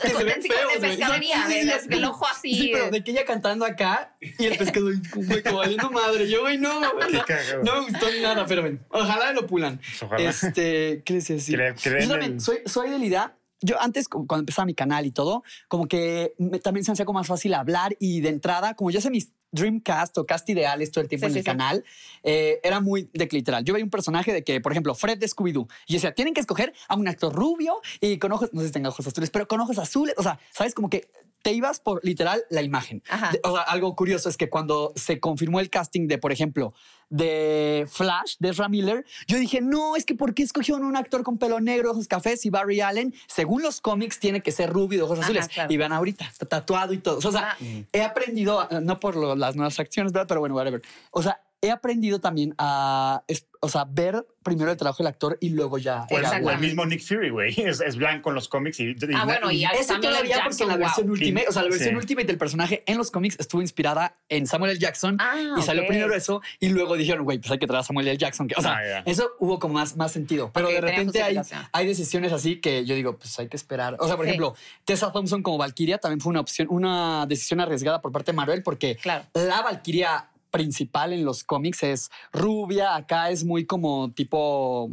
que 0.00 0.08
se 0.10 0.22
ven 0.24 0.40
feos, 0.42 0.78
güey. 0.78 0.96
pescadería, 0.96 1.46
Sí, 1.48 1.70
sí. 1.90 2.04
ojo 2.04 2.26
así. 2.26 2.54
Sí, 2.54 2.70
pero 2.72 2.90
de 2.90 3.02
que 3.02 3.10
ella 3.10 3.24
cantando 3.24 3.64
acá 3.64 4.16
y 4.20 4.44
el 4.46 4.56
pescado, 4.56 4.86
güey, 5.16 5.42
como 5.42 5.58
valiendo 5.58 5.90
madre. 5.90 6.28
Yo, 6.30 6.42
güey, 6.42 6.58
no, 6.58 6.80
no, 6.80 6.92
me 6.94 7.80
gustó 7.80 8.06
nada, 8.22 8.46
pero 8.46 8.62
ven, 8.62 8.80
ojalá 8.90 9.32
lo 9.32 9.46
pulan. 9.46 9.78
Pues 9.78 10.02
ojalá. 10.02 10.28
Este, 10.30 11.02
¿qué 11.04 11.12
les 11.14 11.28
decía? 11.28 11.74
El- 11.84 12.40
soy, 12.40 12.58
soy 12.66 12.90
de 12.90 12.98
la 12.98 13.04
idea. 13.04 13.36
Yo 13.64 13.80
antes, 13.80 14.08
cu- 14.08 14.26
cuando 14.26 14.42
empezaba 14.42 14.66
mi 14.66 14.74
canal 14.74 15.06
y 15.06 15.10
todo, 15.10 15.42
como 15.68 15.86
que 15.86 16.34
me- 16.38 16.58
también 16.58 16.84
se 16.84 16.90
me 16.90 16.94
hacía 16.94 17.04
como 17.06 17.18
más 17.18 17.26
fácil 17.26 17.54
hablar 17.54 17.96
y 17.98 18.20
de 18.20 18.28
entrada, 18.28 18.74
como 18.74 18.90
ya 18.90 19.00
sé 19.00 19.10
mis 19.10 19.32
Dreamcast 19.52 20.18
o 20.18 20.26
cast 20.26 20.48
ideales 20.50 20.90
todo 20.90 21.00
el 21.02 21.08
tiempo 21.08 21.26
Sí, 21.26 21.28
en 21.28 21.32
sí, 21.34 21.38
el 21.38 21.44
sí. 21.44 21.46
canal, 21.46 21.84
eh, 22.24 22.58
era 22.64 22.80
muy 22.80 23.08
de 23.12 23.28
que 23.28 23.36
literal. 23.36 23.64
Yo 23.64 23.72
veía 23.72 23.84
un 23.84 23.90
personaje 23.90 24.32
de 24.32 24.42
que, 24.42 24.60
por 24.60 24.72
ejemplo, 24.72 24.94
Fred 24.96 25.16
de 25.18 25.26
Scooby-Doo. 25.28 25.68
Y 25.86 25.94
decía, 25.94 26.12
tienen 26.12 26.34
que 26.34 26.40
escoger 26.40 26.74
a 26.88 26.96
un 26.96 27.06
actor 27.06 27.32
rubio 27.32 27.80
y 28.00 28.18
con 28.18 28.32
ojos, 28.32 28.50
no 28.52 28.60
sé 28.62 28.66
si 28.66 28.72
tenga 28.72 28.88
ojos 28.88 29.06
azules, 29.06 29.30
pero 29.30 29.46
con 29.46 29.60
ojos 29.60 29.78
azules. 29.78 30.14
O 30.18 30.22
sea, 30.24 30.40
sabes, 30.50 30.74
como 30.74 30.90
que 30.90 31.08
te 31.44 31.52
ibas 31.52 31.78
por 31.78 32.00
literal 32.02 32.42
la 32.48 32.62
imagen. 32.62 33.02
Ajá. 33.08 33.30
O 33.44 33.52
sea, 33.52 33.62
algo 33.62 33.94
curioso 33.94 34.28
es 34.30 34.36
que 34.38 34.48
cuando 34.48 34.92
se 34.96 35.20
confirmó 35.20 35.60
el 35.60 35.68
casting 35.68 36.08
de, 36.08 36.16
por 36.16 36.32
ejemplo, 36.32 36.72
de 37.10 37.86
Flash, 37.88 38.36
de 38.38 38.48
Ezra 38.48 38.68
Miller, 38.68 39.04
yo 39.28 39.38
dije, 39.38 39.60
no, 39.60 39.94
es 39.94 40.04
que 40.06 40.14
¿por 40.14 40.34
qué 40.34 40.42
escogieron 40.42 40.84
un 40.84 40.96
actor 40.96 41.22
con 41.22 41.36
pelo 41.38 41.60
negro, 41.60 41.90
ojos 41.92 42.08
cafés 42.08 42.44
y 42.46 42.50
Barry 42.50 42.80
Allen? 42.80 43.14
Según 43.28 43.62
los 43.62 43.80
cómics, 43.82 44.18
tiene 44.18 44.40
que 44.40 44.52
ser 44.52 44.70
rubio 44.70 44.98
de 45.00 45.02
ojos 45.04 45.18
Ajá, 45.18 45.26
azules. 45.26 45.48
claro. 45.48 45.72
Y 45.72 45.76
vean 45.76 45.92
ahorita, 45.92 46.24
está 46.24 46.46
tatuado 46.46 46.92
y 46.94 46.98
todo. 46.98 47.18
O 47.18 47.30
sea, 47.32 47.56
he 47.92 48.02
aprendido, 48.02 48.66
no 48.82 48.98
por 48.98 49.14
lo- 49.14 49.36
las 49.36 49.54
nuevas 49.54 49.78
acciones, 49.78 50.12
¿verdad? 50.12 50.26
Pero 50.26 50.40
bueno, 50.40 50.54
whatever. 50.56 50.80
O 51.10 51.22
sea, 51.22 51.40
he 51.66 51.70
aprendido 51.70 52.20
también 52.20 52.54
a, 52.58 53.22
es- 53.28 53.46
o 53.60 53.68
sea, 53.70 53.86
ver 53.88 54.26
primero 54.42 54.70
el 54.70 54.76
trabajo 54.76 54.98
del 55.02 55.06
actor 55.06 55.38
y 55.40 55.48
luego 55.48 55.78
ya. 55.78 56.06
O 56.10 56.18
el, 56.18 56.22
ya, 56.22 56.38
o 56.42 56.50
el 56.50 56.58
mismo 56.58 56.84
Nick 56.84 57.00
Fury, 57.02 57.30
güey. 57.30 57.54
Es, 57.64 57.80
es 57.80 57.96
blanco 57.96 58.28
en 58.28 58.34
los 58.34 58.46
cómics 58.48 58.78
y, 58.80 58.90
y- 58.90 58.96
Ah, 59.14 59.24
bueno, 59.24 59.50
y 59.50 59.64
L. 59.64 59.72
todavía 60.02 60.40
porque 60.44 60.64
en 60.64 60.68
la 60.68 60.76
Jackson, 60.76 60.78
versión 60.78 61.06
wow. 61.06 61.12
Ultimate, 61.14 61.46
o 61.48 61.52
sea, 61.52 61.62
la 61.62 61.68
versión 61.70 61.90
Sí. 61.90 61.96
Ultimate 61.96 62.26
del 62.26 62.36
personaje 62.38 62.82
en 62.86 62.98
los 62.98 63.10
cómics 63.10 63.36
estuvo 63.40 63.62
inspirada 63.62 64.16
en 64.28 64.46
Samuel 64.46 64.72
L. 64.72 64.80
Jackson 64.80 65.16
Ah, 65.18 65.54
y 65.58 65.62
salió 65.62 65.86
primero 65.86 66.14
eso 66.14 66.42
y 66.60 66.68
luego 66.68 66.94
dijeron, 66.96 67.24
güey, 67.24 67.38
pues 67.38 67.50
hay 67.52 67.58
que 67.58 67.66
traer 67.66 67.80
a 67.80 67.84
Samuel 67.84 68.06
L. 68.08 68.18
Jackson. 68.18 68.46
que- 68.48 68.54
o 68.58 68.60
sea, 68.60 68.74
Ah, 68.76 69.02
eso 69.06 69.30
hubo 69.38 69.58
como 69.58 69.74
más, 69.74 69.96
más 69.96 70.12
sentido. 70.12 70.50
Pero 70.52 70.68
de 70.68 70.80
repente 70.82 71.22
hay, 71.22 71.40
hay 71.72 71.86
decisiones 71.86 72.32
así 72.32 72.60
que 72.60 72.84
yo 72.84 72.94
digo, 72.94 73.16
pues 73.16 73.38
hay 73.38 73.48
que 73.48 73.56
esperar. 73.56 73.96
O 73.98 74.06
sea, 74.06 74.16
por 74.16 74.26
Sí. 74.26 74.30
ejemplo, 74.30 74.54
Tessa 74.84 75.10
Thompson 75.10 75.42
como 75.42 75.56
Valkyria 75.56 75.96
también 75.96 76.20
fue 76.20 76.28
una 76.30 76.40
opción, 76.40 76.68
una 76.70 77.24
decisión 77.26 77.60
arriesgada 77.60 78.02
por 78.02 78.12
parte 78.12 78.32
de 78.32 78.36
Marvel 78.36 78.62
porque 78.62 78.96
Claro. 78.96 79.24
la 79.32 79.62
Valkyria 79.62 80.28
principal 80.54 81.12
en 81.12 81.24
los 81.24 81.42
cómics 81.44 81.82
es 81.82 82.10
rubia, 82.32 82.94
acá 82.94 83.30
es 83.30 83.44
muy 83.44 83.66
como 83.66 84.12
tipo 84.12 84.90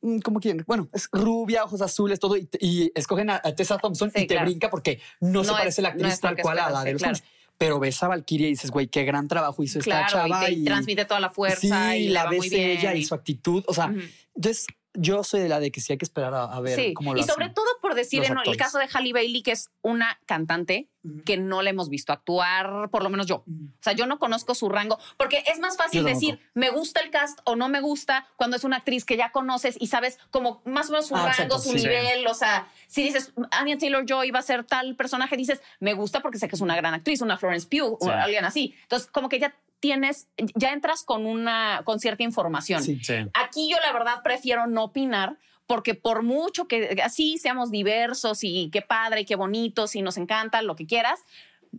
mm, 0.00 0.18
como 0.20 0.40
quieren, 0.40 0.64
bueno, 0.66 0.88
es 0.92 1.08
rubia, 1.12 1.64
ojos 1.64 1.82
azules, 1.82 2.18
todo, 2.18 2.36
y, 2.36 2.48
y 2.60 2.90
escogen 2.94 3.30
a, 3.30 3.40
a 3.44 3.54
Tessa 3.54 3.78
Thompson 3.78 4.10
Sí, 4.14 4.22
y 4.22 4.26
te 4.26 4.34
claro. 4.34 4.46
brinca 4.46 4.70
porque 4.70 5.00
no, 5.20 5.42
se 5.44 5.50
No 5.50 5.54
es- 5.56 5.58
parece 5.60 5.82
la 5.82 5.90
no 5.90 5.94
actriz 5.96 6.14
lo 6.14 6.20
tal 6.28 6.36
cual 6.42 6.58
a 6.58 6.70
la 6.70 6.84
de 6.84 6.92
los 6.94 7.02
claro. 7.02 7.18
Pero 7.58 7.80
ves 7.80 8.00
a 8.04 8.08
Valkyria 8.08 8.46
y 8.46 8.50
dices, 8.50 8.70
güey, 8.70 8.86
qué 8.86 9.04
gran 9.04 9.26
trabajo 9.26 9.62
hizo 9.64 9.80
esta 9.80 10.02
y 10.02 10.06
chava. 10.10 10.46
te 10.46 10.56
transmite 10.64 11.04
toda 11.06 11.18
la 11.18 11.30
fuerza 11.30 11.90
sí, 11.92 11.98
y 12.04 12.08
la 12.08 12.24
va 12.24 12.30
ves 12.30 12.38
muy 12.38 12.48
bien. 12.50 12.70
ella 12.70 12.94
y 12.94 13.04
su 13.04 13.14
actitud. 13.16 13.64
O 13.66 13.74
sea, 13.74 13.92
entonces 14.36 14.66
yo 15.00 15.24
soy 15.24 15.40
de 15.40 15.48
la 15.48 15.60
de 15.60 15.70
que 15.70 15.80
sí 15.80 15.92
hay 15.92 15.98
que 15.98 16.04
esperar 16.04 16.34
a, 16.34 16.44
a 16.44 16.60
ver 16.60 16.76
Sí, 16.78 16.94
cómo 16.94 17.14
lo 17.14 17.20
y 17.20 17.24
sobre 17.24 17.44
hacen. 17.46 17.54
todo 17.54 17.66
por 17.80 17.94
decir 17.94 18.22
el 18.24 18.56
caso 18.56 18.78
de 18.78 18.86
Halle 18.92 19.12
Bailey, 19.12 19.42
que 19.42 19.52
es 19.52 19.70
una 19.82 20.18
cantante 20.26 20.88
que 21.24 21.36
no 21.38 21.62
le 21.62 21.70
hemos 21.70 21.88
visto 21.88 22.12
actuar, 22.12 22.90
por 22.90 23.02
lo 23.02 23.08
menos 23.08 23.26
yo. 23.26 23.36
O 23.46 23.82
sea, 23.82 23.92
yo 23.94 24.06
no 24.06 24.18
conozco 24.18 24.54
su 24.54 24.68
rango, 24.68 24.98
porque 25.16 25.42
es 25.46 25.58
más 25.58 25.76
fácil 25.76 26.04
decir, 26.04 26.38
me 26.54 26.70
gusta 26.70 27.00
el 27.00 27.10
cast 27.10 27.38
o 27.44 27.56
no 27.56 27.68
me 27.68 27.80
gusta 27.80 28.26
cuando 28.36 28.56
es 28.56 28.64
una 28.64 28.76
actriz 28.78 29.04
que 29.04 29.16
ya 29.16 29.30
conoces 29.32 29.76
y 29.80 29.86
sabes 29.86 30.18
como 30.30 30.60
más 30.66 30.88
o 30.88 30.92
menos 30.92 31.06
su 31.06 31.14
Ah, 31.14 31.18
rango, 31.20 31.30
exacto, 31.30 31.58
su 31.60 31.70
sí. 31.70 31.76
nivel. 31.76 32.26
O 32.26 32.34
sea, 32.34 32.68
si 32.88 33.02
dices, 33.04 33.32
Anya 33.52 33.78
Taylor-Joy 33.78 34.30
va 34.32 34.40
a 34.40 34.42
ser 34.42 34.64
tal 34.64 34.96
personaje, 34.96 35.36
dices, 35.36 35.62
me 35.80 35.94
gusta 35.94 36.20
porque 36.20 36.38
sé 36.38 36.48
que 36.48 36.56
es 36.56 36.60
una 36.60 36.76
gran 36.76 36.92
actriz, 36.94 37.22
una 37.22 37.38
Florence 37.38 37.66
Pugh 37.68 37.96
Sí. 38.00 38.08
o 38.08 38.10
alguien 38.10 38.44
así. 38.44 38.74
Entonces, 38.82 39.08
como 39.10 39.28
que 39.28 39.38
ya 39.38 39.54
tienes, 39.80 40.28
ya 40.54 40.72
entras 40.72 41.02
con 41.02 41.26
una, 41.26 41.82
con 41.84 42.00
cierta 42.00 42.22
información. 42.22 42.82
Sí. 42.82 43.00
Sí. 43.02 43.14
Aquí 43.34 43.70
yo 43.70 43.78
la 43.80 43.92
verdad 43.92 44.22
prefiero 44.22 44.66
no 44.66 44.84
opinar 44.84 45.38
porque 45.66 45.94
por 45.94 46.22
mucho 46.22 46.66
que 46.66 47.00
así 47.04 47.36
seamos 47.36 47.70
diversos 47.70 48.42
y 48.42 48.70
qué 48.72 48.80
padre 48.80 49.20
y 49.20 49.24
qué 49.26 49.36
bonitos 49.36 49.94
y 49.94 50.02
nos 50.02 50.16
encanta 50.16 50.62
lo 50.62 50.74
que 50.76 50.86
quieras, 50.86 51.20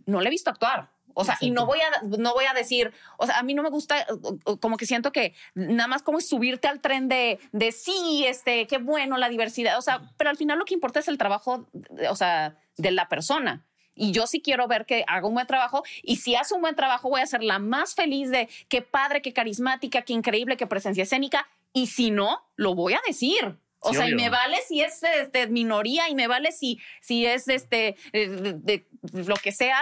no 0.06 0.20
le 0.20 0.28
he 0.28 0.30
visto 0.30 0.48
actuar. 0.48 0.90
O 1.14 1.24
sea, 1.24 1.36
y 1.40 1.50
no 1.50 1.66
voy 1.66 1.80
a 1.80 2.06
no 2.06 2.34
voy 2.34 2.44
a 2.44 2.54
decir, 2.54 2.92
o 3.16 3.26
sea, 3.26 3.38
a 3.38 3.42
mí 3.42 3.52
no 3.52 3.64
me 3.64 3.68
gusta 3.68 4.06
como 4.60 4.76
que 4.76 4.86
siento 4.86 5.10
que 5.10 5.34
nada 5.54 5.88
más 5.88 6.02
como 6.02 6.18
es 6.18 6.28
subirte 6.28 6.68
al 6.68 6.80
tren 6.80 7.08
de 7.08 7.40
de 7.52 7.72
sí, 7.72 8.24
este, 8.26 8.68
qué 8.68 8.78
bueno 8.78 9.18
la 9.18 9.28
diversidad, 9.28 9.76
o 9.76 9.82
sea, 9.82 10.02
pero 10.16 10.30
al 10.30 10.36
final 10.36 10.58
lo 10.58 10.64
que 10.64 10.74
importa 10.74 11.00
es 11.00 11.08
el 11.08 11.18
trabajo, 11.18 11.68
o 12.08 12.16
sea, 12.16 12.56
de 12.76 12.90
la 12.92 13.08
persona. 13.08 13.66
Y 14.00 14.12
yo 14.12 14.26
sí 14.26 14.40
quiero 14.40 14.66
ver 14.66 14.86
que 14.86 15.04
haga 15.06 15.26
un 15.28 15.34
buen 15.34 15.46
trabajo. 15.46 15.82
Y 16.02 16.16
si 16.16 16.34
hace 16.34 16.54
un 16.54 16.62
buen 16.62 16.74
trabajo, 16.74 17.10
voy 17.10 17.20
a 17.20 17.26
ser 17.26 17.42
la 17.42 17.58
más 17.58 17.94
feliz 17.94 18.30
de 18.30 18.48
qué 18.68 18.80
padre, 18.80 19.20
qué 19.20 19.32
carismática, 19.34 20.02
qué 20.02 20.14
increíble, 20.14 20.56
qué 20.56 20.66
presencia 20.66 21.02
escénica. 21.02 21.46
Y 21.74 21.88
si 21.88 22.10
no, 22.10 22.42
lo 22.56 22.74
voy 22.74 22.94
a 22.94 23.00
decir. 23.06 23.56
O 23.80 23.90
Sí, 23.90 23.96
sea, 23.96 24.08
y 24.08 24.14
me 24.14 24.28
vale 24.30 24.58
si 24.66 24.80
es 24.80 25.02
este, 25.02 25.46
minoría 25.48 26.08
y 26.08 26.14
me 26.14 26.26
vale 26.28 26.52
si, 26.52 26.78
si 27.00 27.26
es 27.26 27.48
este, 27.48 27.96
eh, 28.12 28.28
de, 28.28 28.52
de- 28.54 28.86
lo 29.26 29.36
que 29.36 29.52
sea. 29.52 29.78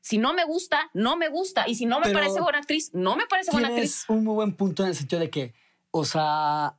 Si 0.00 0.18
no 0.18 0.34
me 0.34 0.44
gusta, 0.44 0.90
no 0.92 1.16
me 1.16 1.28
gusta. 1.28 1.64
Y 1.68 1.76
si 1.76 1.86
no 1.86 1.98
me 1.98 2.06
Pero 2.06 2.18
parece 2.18 2.40
buena 2.40 2.58
actriz, 2.58 2.90
no 2.92 3.16
me 3.16 3.26
parece 3.26 3.50
buena 3.52 3.68
actriz. 3.68 4.04
Tienes 4.04 4.10
un 4.10 4.24
muy 4.24 4.34
buen 4.34 4.52
punto 4.54 4.82
en 4.82 4.90
el 4.90 4.94
sentido 4.94 5.20
de 5.20 5.30
que, 5.30 5.54
o 5.90 6.04
sea, 6.04 6.76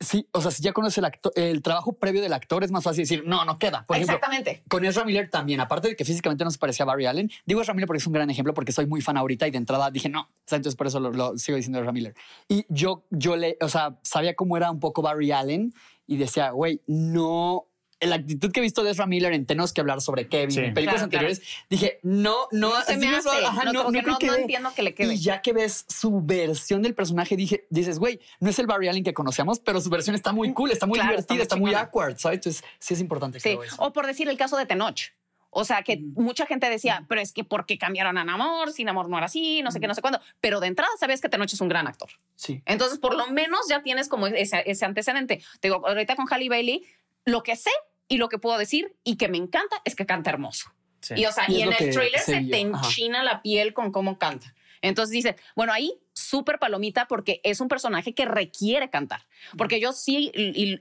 sí, 0.00 0.26
o 0.32 0.40
sea, 0.40 0.50
si 0.50 0.62
ya 0.62 0.72
conoces 0.72 1.02
el, 1.36 1.62
trabajo 1.62 1.92
previo 1.92 2.22
del 2.22 2.32
actor, 2.32 2.64
es 2.64 2.70
más 2.70 2.82
fácil 2.82 3.02
decir, 3.02 3.22
no, 3.26 3.44
no 3.44 3.58
queda. 3.58 3.84
Por 3.86 3.96
ejemplo, 3.96 4.16
Exactamente. 4.16 4.64
con 4.68 4.84
Ezra 4.84 5.04
Miller 5.04 5.30
también, 5.30 5.60
aparte 5.60 5.88
de 5.88 5.96
que 5.96 6.04
físicamente 6.04 6.44
no 6.44 6.50
se 6.50 6.58
parecía 6.58 6.84
a 6.84 6.86
Barry 6.86 7.06
Allen, 7.06 7.30
digo 7.44 7.60
Ezra 7.60 7.74
Miller 7.74 7.86
porque 7.86 7.98
es 7.98 8.06
un 8.06 8.14
gran 8.14 8.30
ejemplo, 8.30 8.54
porque 8.54 8.72
soy 8.72 8.86
muy 8.86 9.02
fan 9.02 9.16
ahorita 9.16 9.46
y 9.46 9.50
de 9.50 9.58
entrada 9.58 9.90
dije 9.90 10.08
no, 10.08 10.22
o 10.22 10.28
sea, 10.46 10.56
entonces 10.56 10.76
por 10.76 10.86
eso 10.86 10.98
lo, 10.98 11.12
lo 11.12 11.36
sigo 11.38 11.56
diciendo 11.56 11.78
Ezra 11.78 11.92
Miller. 11.92 12.14
Y 12.48 12.64
yo, 12.68 13.04
yo 13.10 13.36
le, 13.36 13.56
o 13.60 13.68
sea, 13.68 13.98
sabía 14.02 14.34
cómo 14.34 14.56
era 14.56 14.70
un 14.70 14.80
poco 14.80 15.02
Barry 15.02 15.32
Allen 15.32 15.72
y 16.10 16.16
decía, 16.16 16.50
güey, 16.50 16.82
no. 16.88 17.69
La 18.00 18.16
actitud 18.16 18.50
que 18.50 18.60
he 18.60 18.62
visto 18.62 18.82
de 18.82 18.90
Ezra 18.92 19.06
Miller 19.06 19.32
en 19.34 19.44
Tenemos 19.46 19.72
que 19.72 19.80
hablar 19.82 20.00
sobre 20.00 20.26
Kevin, 20.28 20.50
Sí. 20.50 20.60
en 20.60 20.74
películas 20.74 21.02
Claro, 21.02 21.04
anteriores, 21.04 21.42
dije, 21.68 22.00
no, 22.02 22.48
no, 22.50 22.70
No 22.70 22.82
se 22.82 22.96
me 22.96 23.06
mismo, 23.10 23.30
hace. 23.30 23.44
ajá, 23.44 23.64
No, 23.64 23.90
que 23.92 24.02
no- 24.02 24.18
que 24.18 24.26
no 24.26 24.34
entiendo 24.36 24.72
que 24.74 24.82
le 24.82 24.94
quede. 24.94 25.14
Y 25.14 25.18
ya 25.18 25.42
que 25.42 25.52
ves 25.52 25.84
su 25.88 26.20
versión 26.22 26.80
del 26.82 26.94
personaje, 26.94 27.36
dije, 27.36 27.66
dices, 27.68 27.98
güey, 27.98 28.18
no 28.40 28.48
es 28.50 28.58
el 28.58 28.66
Barry 28.66 28.88
Allen 28.88 29.04
que 29.04 29.12
conocemos, 29.12 29.60
pero 29.60 29.80
su 29.80 29.90
versión 29.90 30.14
está 30.16 30.32
muy 30.32 30.52
cool, 30.54 30.70
está 30.70 30.86
muy 30.86 30.98
Claro, 30.98 31.10
divertida, 31.12 31.42
está 31.42 31.54
está 31.54 31.56
muy 31.56 31.74
awkward, 31.74 32.16
¿sabes? 32.18 32.38
Entonces, 32.38 32.64
sí 32.78 32.94
es 32.94 33.00
importante. 33.00 33.38
Sí. 33.40 33.50
eso. 33.64 33.76
O 33.78 33.92
por 33.92 34.06
decir 34.06 34.28
el 34.28 34.36
caso 34.38 34.56
de 34.56 34.64
Tenoch. 34.66 35.12
O 35.52 35.64
sea, 35.64 35.82
que 35.82 35.96
mucha 36.14 36.46
gente 36.46 36.70
decía, 36.70 37.04
pero 37.08 37.20
es 37.20 37.32
que 37.32 37.42
¿por 37.42 37.66
qué 37.66 37.76
cambiaron 37.76 38.16
a 38.18 38.24
Namor? 38.24 38.72
Si 38.72 38.84
Namor 38.84 39.08
no 39.08 39.16
era 39.16 39.26
así, 39.26 39.62
no 39.62 39.72
sé 39.72 39.80
qué, 39.80 39.88
no 39.88 39.94
sé 39.96 40.00
cuándo. 40.00 40.20
Pero 40.40 40.60
de 40.60 40.68
entrada 40.68 40.90
sabías 40.98 41.20
que 41.20 41.28
Tenoch 41.28 41.52
es 41.52 41.60
un 41.60 41.68
gran 41.68 41.88
actor. 41.88 42.08
Sí. 42.36 42.62
Entonces, 42.66 42.98
por 43.00 43.16
lo 43.16 43.26
menos 43.26 43.60
ya 43.68 43.82
tienes 43.82 44.08
como 44.08 44.28
ese, 44.28 44.62
ese 44.64 44.84
antecedente. 44.84 45.42
Te 45.58 45.68
digo, 45.68 45.84
ahorita 45.86 46.14
con 46.14 46.26
Halle 46.30 46.48
Bailey, 46.48 46.84
lo 47.24 47.42
que 47.42 47.56
sé 47.56 47.70
y 48.10 48.18
lo 48.18 48.28
que 48.28 48.38
puedo 48.38 48.58
decir 48.58 48.94
y 49.04 49.16
que 49.16 49.28
me 49.28 49.38
encanta 49.38 49.80
es 49.84 49.94
que 49.94 50.04
canta 50.04 50.30
hermoso. 50.30 50.70
Sí. 51.00 51.14
Y 51.16 51.24
o 51.24 51.32
sea, 51.32 51.44
Y 51.48 51.58
y, 51.58 51.62
en 51.62 51.72
el 51.72 51.94
trailer 51.94 52.20
se 52.20 52.42
te 52.42 52.56
ajá. 52.56 52.86
enchina 52.86 53.22
la 53.22 53.40
piel 53.40 53.72
con 53.72 53.92
cómo 53.92 54.18
canta. 54.18 54.54
Entonces 54.82 55.12
dice, 55.12 55.36
bueno, 55.54 55.72
ahí 55.72 55.94
súper 56.12 56.58
palomita 56.58 57.06
porque 57.06 57.40
es 57.44 57.60
un 57.60 57.68
personaje 57.68 58.12
que 58.12 58.24
requiere 58.24 58.90
cantar. 58.90 59.26
Porque 59.56 59.80
yo 59.80 59.92
sí 59.92 60.32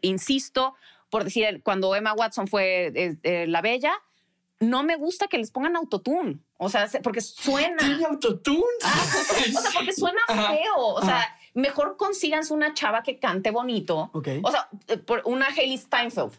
insisto, 0.02 0.74
por 1.10 1.24
decir, 1.24 1.62
cuando 1.64 1.96
Emma 1.96 2.14
Watson 2.14 2.48
fue 2.48 2.92
eh, 2.96 3.18
eh, 3.22 3.46
la 3.48 3.62
bella, 3.62 3.94
no 4.60 4.84
me 4.84 4.96
gusta 4.96 5.28
que 5.28 5.38
les 5.38 5.52
pongan 5.52 5.76
autotune. 5.76 6.40
O 6.58 6.68
sea, 6.68 6.90
porque 7.04 7.22
suena. 7.22 7.78
¿Tiene 7.78 8.06
autotune? 8.06 8.64
Ah, 8.84 9.06
o 9.06 9.62
sea, 9.62 9.72
porque 9.76 9.94
suena 9.94 10.22
feo. 10.28 10.78
O 10.78 11.02
sea, 11.06 11.38
mejor 11.54 11.96
consíganse 11.96 12.54
una 12.56 12.74
chava 12.74 13.04
que 13.04 13.20
cante 13.20 13.52
bonito. 13.52 14.10
O 14.14 14.52
sea, 14.52 14.68
eh, 14.88 14.98
por 14.98 15.22
una 15.26 15.46
Hailey 15.48 15.78
Steinfeld 15.78 16.34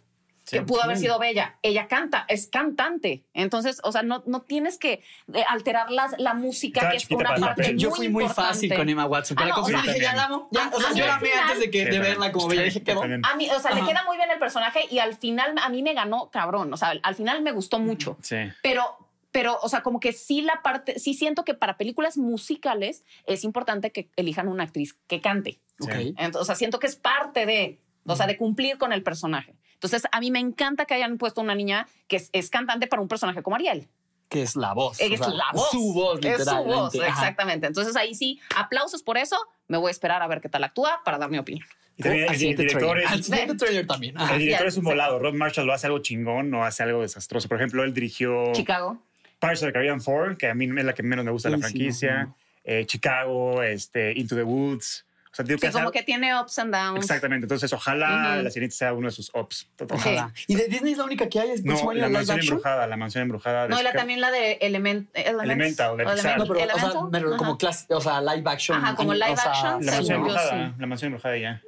que 0.51 0.63
pudo 0.63 0.83
haber 0.83 0.97
sido 0.97 1.19
bella. 1.19 1.59
Ella 1.63 1.89
canta, 1.89 2.25
es 2.29 2.49
cantante. 2.49 3.25
Entonces, 3.35 3.81
o 3.83 3.93
sea, 3.93 4.03
no, 4.03 4.23
no 4.27 4.43
tienes 4.43 4.79
que 4.79 5.03
eh, 5.33 5.45
alterar 5.49 5.91
la, 5.91 6.11
la 6.19 6.35
música, 6.35 6.91
que 6.91 6.97
es 6.97 7.11
una 7.11 7.35
parte 7.35 7.77
Yo 7.77 7.91
muy 7.91 7.97
fui 7.97 8.09
muy 8.09 8.29
fácil 8.29 8.75
con 8.75 8.89
Emma 8.89 9.07
Watson. 9.07 9.37
Ah, 9.41 9.47
no, 9.47 9.63
o 9.63 9.65
sea, 9.65 9.83
dije, 9.83 10.01
ya 10.01 10.15
la 10.15 10.25
amo. 10.25 10.49
Ya, 10.51 10.71
o 10.73 10.81
sea, 10.81 10.93
yo 10.93 11.07
la 11.07 11.17
amé 11.17 11.31
antes 11.33 11.61
de, 11.61 11.71
que, 11.71 11.87
de 11.87 11.99
verla 11.99 12.33
como 12.33 12.49
bella. 12.49 12.63
Dije, 12.63 12.83
quedó. 12.83 13.03
A 13.03 13.37
mí, 13.37 13.49
o 13.51 13.61
sea, 13.61 13.73
le 13.73 13.85
queda 13.85 14.05
muy 14.05 14.17
bien 14.17 14.31
el 14.31 14.39
personaje 14.39 14.81
y 14.91 14.99
al 14.99 15.17
final 15.17 15.55
a 15.63 15.69
mí 15.69 15.83
me 15.83 15.95
ganó 15.95 16.31
cabrón. 16.31 16.73
O 16.73 16.77
sea, 16.77 16.95
al 17.03 17.15
final 17.15 17.43
me 17.43 17.53
gustó 17.53 17.79
mucho. 17.79 18.17
Sí. 18.23 18.37
Pero 18.63 19.11
pero, 19.33 19.59
o 19.63 19.69
sea, 19.69 19.83
como 19.83 20.01
que 20.01 20.13
sí 20.13 20.43
la 20.43 20.61
parte, 20.63 20.99
sí 20.99 21.15
siento 21.15 21.45
que 21.45 21.55
para 21.55 21.77
películas 21.77 22.17
musicales 22.19 23.05
es 23.27 23.45
importante 23.45 23.93
que 23.93 24.11
elijan 24.17 24.49
una 24.49 24.65
actriz 24.65 24.99
que 25.07 25.21
cante. 25.21 25.61
Okay. 25.79 26.15
Entonces, 26.19 26.43
o 26.43 26.45
sea, 26.45 26.57
siento 26.57 26.79
que 26.79 26.89
es 26.89 26.97
parte 26.97 27.47
de, 27.47 27.79
o 28.07 28.17
sea, 28.17 28.27
de 28.27 28.37
cumplir 28.37 28.77
con 28.77 28.93
el 28.93 29.03
personaje. 29.03 29.55
Entonces, 29.81 30.03
a 30.13 30.21
mí 30.21 30.31
me 30.31 30.41
encanta 30.41 30.85
que 30.85 30.93
hayan 30.93 31.17
puesto 31.17 31.41
una 31.41 31.55
niña 31.55 31.89
que 32.07 32.23
es, 32.33 32.51
cantante 32.51 32.87
para 32.87 33.01
un 33.01 33.09
personaje 33.09 33.43
como 33.43 33.57
Ariel. 33.57 33.89
Que 34.29 34.43
es 34.43 34.55
la 34.55 34.75
voz. 34.75 35.01
Es 35.01 35.19
la 35.19 35.47
voz. 35.55 35.71
Su 35.71 35.95
voz, 35.95 36.17
literalmente. 36.17 36.43
Es 36.43 36.49
su 36.49 36.65
voz, 36.65 36.95
exactamente. 36.95 37.67
Entonces, 37.67 37.97
ahí 37.97 38.15
sí, 38.15 38.39
aplausos 38.55 39.03
por 39.03 39.17
eso. 39.17 39.39
Me 39.69 39.79
voy 39.79 39.89
a 39.89 39.91
esperar 39.93 40.21
a 40.21 40.27
ver 40.27 40.43
qué 40.43 40.51
tal 40.51 40.65
actúa 40.65 41.01
para 41.03 41.17
dar 41.17 41.31
mi 41.31 41.39
opinión. 41.39 41.67
Y 41.97 42.03
también 42.03 42.31
el, 42.31 42.39
director 42.39 42.99
es, 42.99 43.11
el 43.11 43.25
siguiente 43.25 43.55
trailer 43.55 43.87
también. 43.87 44.15
El 44.21 44.39
director 44.39 44.67
es 44.67 44.77
un 44.77 44.85
volado. 44.85 45.19
Rob 45.19 45.35
Marshall 45.35 45.67
lo 45.67 45.73
hace 45.73 45.87
algo 45.87 46.01
chingón 46.01 46.53
o 46.53 46.63
hace 46.63 46.83
algo 46.83 47.01
desastroso. 47.01 47.49
Por 47.49 47.57
ejemplo, 47.57 47.83
él 47.83 47.95
dirigió 47.95 48.53
Chicago. 48.53 49.03
Pirates 49.41 49.63
of 49.63 49.69
the 49.69 49.73
Caribbean 49.73 50.01
4, 50.01 50.37
que 50.37 50.49
a 50.49 50.55
mí 50.55 50.67
es 50.67 50.85
la 50.85 50.93
que 50.93 51.03
menos 51.03 51.25
me 51.25 51.31
gusta 51.31 51.49
de 51.49 51.57
la 51.57 51.63
franquicia. 51.63 52.35
Eh, 52.65 52.85
Chicago, 52.85 53.63
este, 53.63 54.13
Into 54.13 54.37
the 54.37 54.43
Woods. 54.43 55.07
O 55.33 55.37
sea, 55.37 55.45
que 55.45 55.71
como 55.71 55.93
que 55.93 56.03
tiene 56.03 56.39
ups 56.39 56.59
and 56.59 56.75
downs. 56.75 57.05
Exactamente. 57.05 57.45
Entonces, 57.45 57.73
ojalá 57.73 58.43
la 58.43 58.51
siguiente 58.51 58.75
sea 58.75 58.93
uno 58.93 59.07
de 59.07 59.13
sus 59.13 59.31
ups. 59.33 59.71
Ojalá. 59.89 60.33
¿Y 60.49 60.57
de 60.57 60.67
Disney 60.67 60.93
es 60.93 60.99
la 60.99 61.05
única 61.05 61.29
que 61.29 61.39
hay? 61.39 61.51
¿Es 61.51 61.65
no, 61.65 61.93
la 61.93 62.09
mansión 62.09 62.41
embrujada. 62.41 62.87
La 62.89 62.97
mansión 62.97 63.23
embrujada. 63.23 63.69
No, 63.69 63.81
la, 63.81 63.93
también 63.93 64.21
la 64.21 64.33
de 64.33 64.55
Element, 64.61 65.09
Elemental. 65.15 65.97
de 65.97 66.05
Pixar. 66.05 66.39
No, 66.39 66.47
pero, 66.47 66.75
o 66.75 66.79
sea, 66.79 67.37
como 67.37 67.57
clase, 67.57 67.87
o 67.91 68.01
sea, 68.01 68.21
live 68.21 68.43
action. 68.51 68.79
Ajá, 68.79 68.97
como 68.97 69.15
live 69.15 69.37
action. 69.39 69.87
La 69.87 69.93
mansión 69.93 70.17
embrujada. 70.17 70.75
La 70.79 70.87
mansión 70.87 71.07
embrujada 71.09 71.37
ya. 71.39 71.63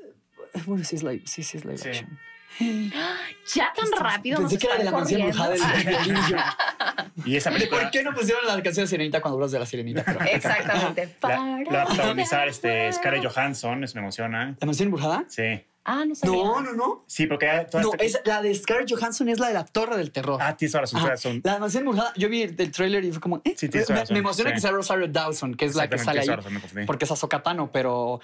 Bueno, 0.66 0.84
sí 0.84 0.96
es 0.96 1.02
live, 1.02 1.22
sí, 1.24 1.42
sí 1.42 1.56
es 1.56 1.64
live 1.64 1.80
action. 1.82 2.18
Ya 2.58 3.72
tan 3.74 3.90
rápido. 3.98 4.38
Pensé 4.38 4.58
que 4.58 4.66
era 4.66 4.76
de 4.76 4.84
la 4.84 4.90
mansión 4.92 5.20
embrujada 5.22 5.50
del 5.50 5.60
Y 7.24 7.36
esa 7.36 7.50
película. 7.50 7.82
¿Por 7.82 7.90
qué 7.90 8.02
no 8.02 8.14
pusieron 8.14 8.46
la 8.46 8.62
canción 8.62 8.84
de 8.84 8.88
Sirenita 8.88 9.20
cuando 9.20 9.36
hablas 9.36 9.52
de 9.52 9.58
la 9.58 9.66
Sirenita? 9.66 10.00
Exactamente. 10.30 11.16
La, 11.22 11.28
la 11.28 11.76
va 11.78 11.82
a 11.82 11.86
protagonizar 11.86 12.48
este, 12.48 12.92
Scarlett 12.92 13.24
Johansson, 13.26 13.84
eso 13.84 13.94
me 13.96 14.00
emociona. 14.00 14.56
¿La 14.60 14.66
mansión 14.66 14.88
embrujada? 14.88 15.24
Sí. 15.28 15.64
Ah, 15.84 16.04
no 16.06 16.14
sé. 16.14 16.26
No, 16.26 16.60
no, 16.60 16.72
no. 16.74 17.04
Sí, 17.08 17.26
porque 17.26 17.66
No, 17.74 17.90
es, 17.98 18.20
la 18.24 18.40
de 18.40 18.54
Scarlett 18.54 18.92
Johansson 18.92 19.28
es 19.28 19.40
la 19.40 19.48
de 19.48 19.54
la 19.54 19.64
Torre 19.64 19.96
del 19.96 20.12
Terror. 20.12 20.38
Ah, 20.40 20.56
tienes 20.56 20.72
todas 20.72 20.92
las 20.92 21.20
son. 21.20 21.40
La 21.42 21.58
mansión 21.58 21.84
embrujada, 21.84 22.12
yo 22.16 22.28
vi 22.28 22.42
el 22.42 22.70
trailer 22.70 23.04
y 23.04 23.10
fue 23.10 23.20
como. 23.20 23.42
Eh, 23.44 23.54
sí, 23.56 23.68
me, 23.72 24.04
me, 24.10 24.18
emociona 24.20 24.52
que 24.52 24.60
sea 24.60 24.70
Rosario 24.70 25.08
Dawson, 25.08 25.54
que 25.54 25.64
es 25.64 25.74
la 25.74 25.88
que 25.88 25.98
sale 25.98 26.20
ahí. 26.20 26.86
Porque 26.86 27.04
es 27.04 27.10
Azokatano, 27.10 27.70
pero 27.72 28.20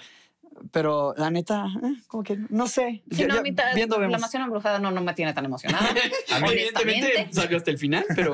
pero 0.71 1.13
la 1.17 1.29
neta, 1.29 1.65
eh, 1.83 2.01
como 2.07 2.23
que 2.23 2.37
no 2.49 2.67
sé. 2.67 3.03
Sí, 3.11 3.25
no, 3.25 3.41
viendo 3.75 3.99
La 3.99 4.17
mansión 4.17 4.43
embrujada 4.43 4.79
no, 4.79 4.91
no 4.91 5.01
me 5.01 5.13
tiene 5.13 5.33
tan 5.33 5.45
emocionada. 5.45 5.89
Evidentemente 6.51 7.29
salió 7.31 7.57
hasta 7.57 7.71
el 7.71 7.77
final, 7.77 8.05
pero. 8.15 8.33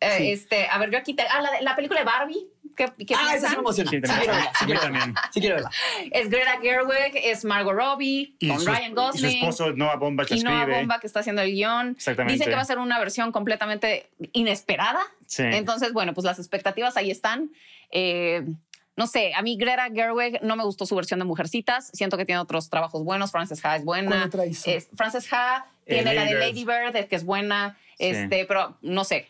Eh, 0.00 0.32
este, 0.32 0.66
a 0.66 0.78
ver, 0.78 0.90
yo 0.90 0.98
aquí 0.98 1.14
te, 1.14 1.22
ah, 1.22 1.40
la, 1.40 1.60
la 1.60 1.76
película 1.76 2.00
de 2.00 2.06
Barbie. 2.06 2.48
¿Qué, 2.74 2.86
qué 3.06 3.14
ah, 3.14 3.34
esa 3.36 3.48
sí 3.48 3.54
me 3.54 3.60
emociona. 3.60 3.90
Sí, 3.90 3.96
sí, 3.96 4.02
quiero 4.02 4.32
verla. 4.32 4.52
Sí, 4.58 4.64
quiero 4.64 4.80
verla. 4.80 5.22
Sí, 5.32 5.40
quiero 5.40 5.54
verla. 5.56 5.70
Es 6.10 6.30
Greta 6.30 6.58
Gerwig, 6.60 7.12
es 7.22 7.44
Margot 7.44 7.74
Robbie, 7.74 8.34
y 8.38 8.48
con 8.48 8.60
su, 8.60 8.66
Ryan 8.66 8.94
Gosling. 8.94 9.30
Y 9.30 9.32
su 9.32 9.38
esposo 9.38 9.72
Noah 9.72 9.96
Bomba 9.96 10.24
que 10.24 10.34
y 10.34 10.38
escribe. 10.38 10.66
Noah 10.66 10.78
Bomba 10.78 10.98
que 10.98 11.06
está 11.06 11.20
haciendo 11.20 11.42
el 11.42 11.52
guion. 11.52 11.90
Exactamente. 11.90 12.32
Dice 12.32 12.48
que 12.48 12.56
va 12.56 12.62
a 12.62 12.64
ser 12.64 12.78
una 12.78 12.98
versión 12.98 13.30
completamente 13.32 14.10
inesperada. 14.32 15.02
Sí. 15.26 15.42
Entonces, 15.44 15.92
bueno, 15.92 16.14
pues 16.14 16.24
las 16.24 16.38
expectativas 16.38 16.96
ahí 16.96 17.10
están. 17.10 17.50
Eh, 17.90 18.44
no 18.96 19.06
sé, 19.06 19.32
a 19.34 19.42
mí 19.42 19.56
Greta 19.56 19.88
Gerwig 19.92 20.42
no 20.42 20.56
me 20.56 20.64
gustó 20.64 20.84
su 20.84 20.94
versión 20.94 21.18
de 21.18 21.24
Mujercitas. 21.24 21.90
Siento 21.94 22.16
que 22.16 22.24
tiene 22.24 22.40
otros 22.40 22.68
trabajos 22.68 23.02
buenos. 23.04 23.30
Frances 23.30 23.64
Ha 23.64 23.76
es 23.76 23.84
buena. 23.84 24.30
Es, 24.66 24.88
Frances 24.94 25.26
Ha 25.32 25.66
tiene 25.86 26.14
la 26.14 26.24
de 26.24 26.34
Lady 26.34 26.64
Bird, 26.64 27.08
que 27.08 27.16
es 27.16 27.24
buena. 27.24 27.78
Este, 27.98 28.44
pero 28.44 28.76
no 28.82 29.04
sé. 29.04 29.28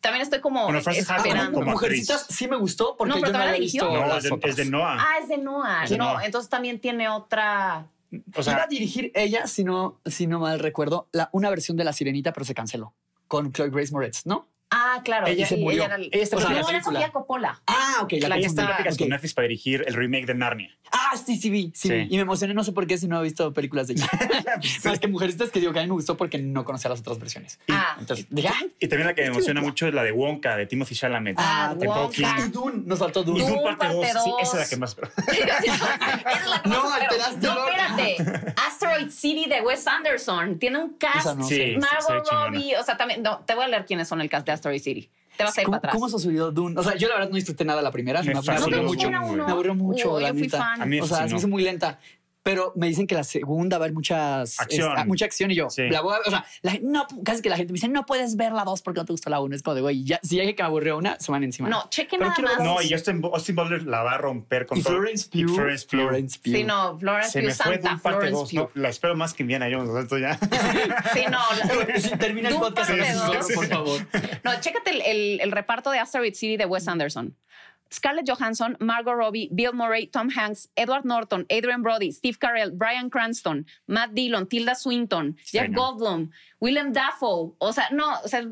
también 0.00 0.22
estoy 0.22 0.40
como 0.40 0.64
bueno, 0.64 0.78
esperando. 0.78 1.60
Como 1.60 1.72
Mujercitas 1.72 2.26
sí 2.28 2.48
me 2.48 2.56
gustó 2.56 2.96
porque 2.96 3.14
no, 3.14 3.20
pero 3.20 3.32
yo 3.32 3.38
no 3.38 3.44
había 3.44 3.60
visto 3.60 3.84
no, 3.84 4.16
es 4.16 4.24
de, 4.24 4.38
es 4.42 4.56
de, 4.56 4.64
Noah. 4.64 4.96
Ah, 4.98 5.18
es 5.22 5.28
de 5.28 5.38
Noah. 5.38 5.86
no, 5.96 6.20
entonces 6.20 6.48
también 6.48 6.80
tiene 6.80 7.08
otra... 7.08 7.86
O 8.34 8.42
sea, 8.42 8.54
Iba 8.54 8.62
a 8.62 8.66
dirigir 8.66 9.12
ella, 9.14 9.46
si 9.46 9.64
no, 9.64 10.00
si 10.06 10.26
no 10.26 10.40
mal 10.40 10.58
recuerdo, 10.60 11.08
la, 11.12 11.28
una 11.32 11.50
versión 11.50 11.76
de 11.76 11.84
La 11.84 11.92
Sirenita, 11.92 12.32
pero 12.32 12.46
se 12.46 12.54
canceló 12.54 12.94
con 13.28 13.52
Chloe 13.52 13.70
Grace 13.70 13.92
Moretz, 13.92 14.26
¿no? 14.26 14.48
Ah, 14.70 15.00
claro. 15.04 15.26
Ella 15.26 15.46
se 15.46 15.56
murió. 15.56 15.84
Ella, 15.84 15.94
era, 15.94 15.96
ella 15.96 16.60
no, 16.60 16.68
era 16.68 16.82
Sofía 16.82 17.10
Coppola. 17.10 17.60
Ah, 17.66 18.00
ok. 18.02 18.12
La, 18.20 18.28
la 18.28 18.36
está 18.36 18.62
en 18.62 18.70
okay. 18.80 18.96
con 18.96 19.08
Netflix 19.08 19.34
para 19.34 19.48
dirigir 19.48 19.84
el 19.86 19.94
remake 19.94 20.26
de 20.26 20.34
Narnia. 20.34 20.76
Ah, 20.90 21.16
sí, 21.16 21.36
sí 21.36 21.50
vi. 21.50 21.72
Sí, 21.74 21.88
sí. 21.88 22.06
Y 22.10 22.16
me 22.16 22.22
emocioné, 22.22 22.54
no 22.54 22.64
sé 22.64 22.72
por 22.72 22.86
qué, 22.86 22.98
si 22.98 23.08
no 23.08 23.20
he 23.20 23.22
visto 23.22 23.52
películas 23.52 23.88
de 23.88 23.94
ella. 23.94 24.08
Más 24.84 24.98
que 24.98 25.08
Mujeres 25.08 25.36
que 25.50 25.60
digo 25.60 25.72
que 25.72 25.78
a 25.78 25.82
mí 25.82 25.88
me 25.88 25.94
gustó 25.94 26.16
porque 26.16 26.38
no 26.38 26.64
conocía 26.64 26.90
las 26.90 27.00
otras 27.00 27.18
versiones. 27.18 27.58
Y, 27.66 27.72
ah. 27.72 27.96
Entonces, 27.98 28.26
dije, 28.30 28.52
Y 28.78 28.88
también 28.88 29.06
la 29.08 29.14
que 29.14 29.22
me 29.22 29.28
emociona 29.28 29.60
mucho 29.60 29.86
es 29.86 29.94
la 29.94 30.02
de 30.02 30.12
Wonka, 30.12 30.56
de 30.56 30.66
Timothy 30.66 30.94
Chalamet. 30.94 31.36
Ah, 31.38 31.74
de 31.76 31.86
Wonka. 31.86 32.36
Y 32.46 32.50
Dune, 32.50 32.82
nos 32.84 32.98
faltó 32.98 33.22
Dune. 33.22 33.44
Y 33.44 33.46
Dune 33.46 33.62
parte 33.62 33.88
2. 33.88 34.06
Sí, 34.06 34.32
esa 34.42 34.52
es 34.52 34.64
la 34.64 34.68
que 34.68 34.76
más... 34.76 34.96
esa 34.96 35.58
es 35.58 36.46
la 36.46 36.62
que 36.62 36.68
no, 36.68 36.92
alteraste 36.92 37.46
No, 37.46 37.68
espérate. 37.68 38.52
Asteroid 38.66 39.10
City 39.10 39.48
de 39.48 39.60
Wes 39.62 39.86
Anderson. 39.86 40.58
Tiene 40.58 40.78
un 40.78 40.90
cast. 40.94 41.36
No, 41.36 41.44
sí, 41.44 41.76
Margot 41.78 42.28
Robbie. 42.30 42.76
O 42.76 42.82
sea, 42.82 42.96
también... 42.96 43.22
No, 43.22 43.38
te 43.40 43.54
voy 43.54 43.64
a 43.64 43.68
leer 43.68 43.86
quiénes 43.86 44.08
son 44.08 44.20
el 44.20 44.28
cast 44.28 44.46
de 44.46 44.52
Asteroid 44.58 44.82
City 44.82 45.10
te 45.38 45.44
vas 45.44 45.56
a 45.56 45.60
ir 45.62 45.66
para 45.66 45.78
atrás. 45.78 45.94
¿Cómo 45.94 46.08
se 46.08 46.16
ha 46.16 46.18
subido 46.18 46.50
Dune? 46.50 46.78
O 46.78 46.82
sea, 46.82 46.96
yo 46.96 47.08
la 47.08 47.14
verdad 47.14 47.30
no 47.30 47.36
disfruté 47.36 47.64
nada 47.64 47.80
la 47.80 47.92
primera. 47.92 48.22
Me, 48.22 48.34
me, 48.34 48.40
aburrió 48.40 48.82
mucho. 48.82 49.10
Me 49.10 49.16
aburrió 49.16 49.74
mucho, 49.74 50.20
la 50.20 50.32
neta. 50.32 50.74
o 51.00 51.06
sea, 51.06 51.28
se 51.28 51.32
me 51.32 51.38
hizo 51.38 51.48
muy 51.48 51.62
lenta. 51.62 52.00
Pero 52.48 52.72
me 52.76 52.86
dicen 52.86 53.06
que 53.06 53.14
la 53.14 53.24
segunda 53.24 53.76
va 53.76 53.84
a 53.84 53.86
haber 53.86 53.94
muchas, 53.94 54.58
acción. 54.58 54.98
Es, 54.98 55.06
mucha 55.06 55.26
acción 55.26 55.50
y 55.50 55.54
yo, 55.54 55.68
sí. 55.68 55.86
la 55.90 56.00
voy 56.00 56.14
a, 56.14 56.20
o 56.26 56.30
sea, 56.30 56.46
la, 56.62 56.78
no, 56.80 57.06
casi 57.22 57.42
que 57.42 57.50
la 57.50 57.58
gente 57.58 57.74
me 57.74 57.76
dice, 57.76 57.88
no 57.88 58.06
puedes 58.06 58.36
ver 58.36 58.52
la 58.52 58.64
dos 58.64 58.80
porque 58.80 59.00
no 59.00 59.04
te 59.04 59.12
gustó 59.12 59.28
la 59.28 59.40
uno. 59.40 59.54
Es 59.54 59.62
como 59.62 59.74
de, 59.74 59.82
güey, 59.82 60.02
ya, 60.02 60.18
si 60.22 60.36
ya 60.36 60.44
que 60.44 60.62
me 60.62 60.66
aburrió 60.66 60.96
una, 60.96 61.20
se 61.20 61.30
van 61.30 61.44
encima. 61.44 61.68
No, 61.68 61.90
chequen 61.90 62.20
nada 62.20 62.34
más. 62.40 62.58
No, 62.60 62.80
y 62.80 62.90
Austin, 62.94 63.22
Austin 63.22 63.54
Butler 63.54 63.82
la 63.82 64.02
va 64.02 64.12
a 64.14 64.18
romper 64.18 64.64
con 64.64 64.78
y 64.78 64.82
todo. 64.82 64.94
Florence 64.94 65.28
Pugh. 65.30 65.54
Florence 65.54 65.86
Pugh. 65.86 66.00
Florence 66.00 66.38
Pugh. 66.42 66.52
Sí, 66.54 66.64
no, 66.64 66.98
Florence 66.98 67.30
se 67.32 67.40
Pugh 67.40 67.48
me 67.48 67.54
fue 67.54 67.74
Santa, 67.74 67.90
de 67.90 68.00
parte 68.00 68.28
Florence 68.28 68.56
dos. 68.56 68.72
No, 68.74 68.82
la 68.82 68.88
espero 68.88 69.14
más 69.14 69.34
que 69.34 69.42
Indiana 69.42 69.68
Jones, 69.70 69.94
esto 69.94 70.16
ya. 70.16 70.38
sí, 71.12 71.24
no. 71.30 71.38
La, 71.86 72.00
si 72.00 72.16
termina 72.16 72.48
el 72.48 72.56
podcast, 72.56 72.90
por 73.54 73.66
favor. 73.66 74.06
No, 74.42 74.58
chécate 74.60 74.90
el, 74.90 75.02
el, 75.02 75.40
el 75.42 75.52
reparto 75.52 75.90
de 75.90 75.98
Asteroid 75.98 76.32
City 76.32 76.56
de 76.56 76.64
Wes 76.64 76.88
Anderson. 76.88 77.36
Scarlett 77.90 78.26
Johansson, 78.26 78.76
Margot 78.80 79.12
Robbie, 79.12 79.50
Bill 79.54 79.72
Murray, 79.72 80.06
Tom 80.06 80.30
Hanks, 80.30 80.68
Edward 80.76 81.04
Norton, 81.04 81.46
Adrian 81.50 81.82
Brody, 81.82 82.10
Steve 82.10 82.38
Carell, 82.38 82.72
Brian 82.72 83.10
Cranston, 83.10 83.64
Matt 83.86 84.14
Dillon, 84.14 84.46
Tilda 84.46 84.74
Swinton, 84.74 85.36
Jeff 85.44 85.70
Goldblum, 85.70 86.30
Willem 86.60 86.92
Dafoe. 86.92 87.54
O 87.58 87.72
sea, 87.72 87.88
no, 87.92 88.18
o 88.24 88.28
sea, 88.28 88.42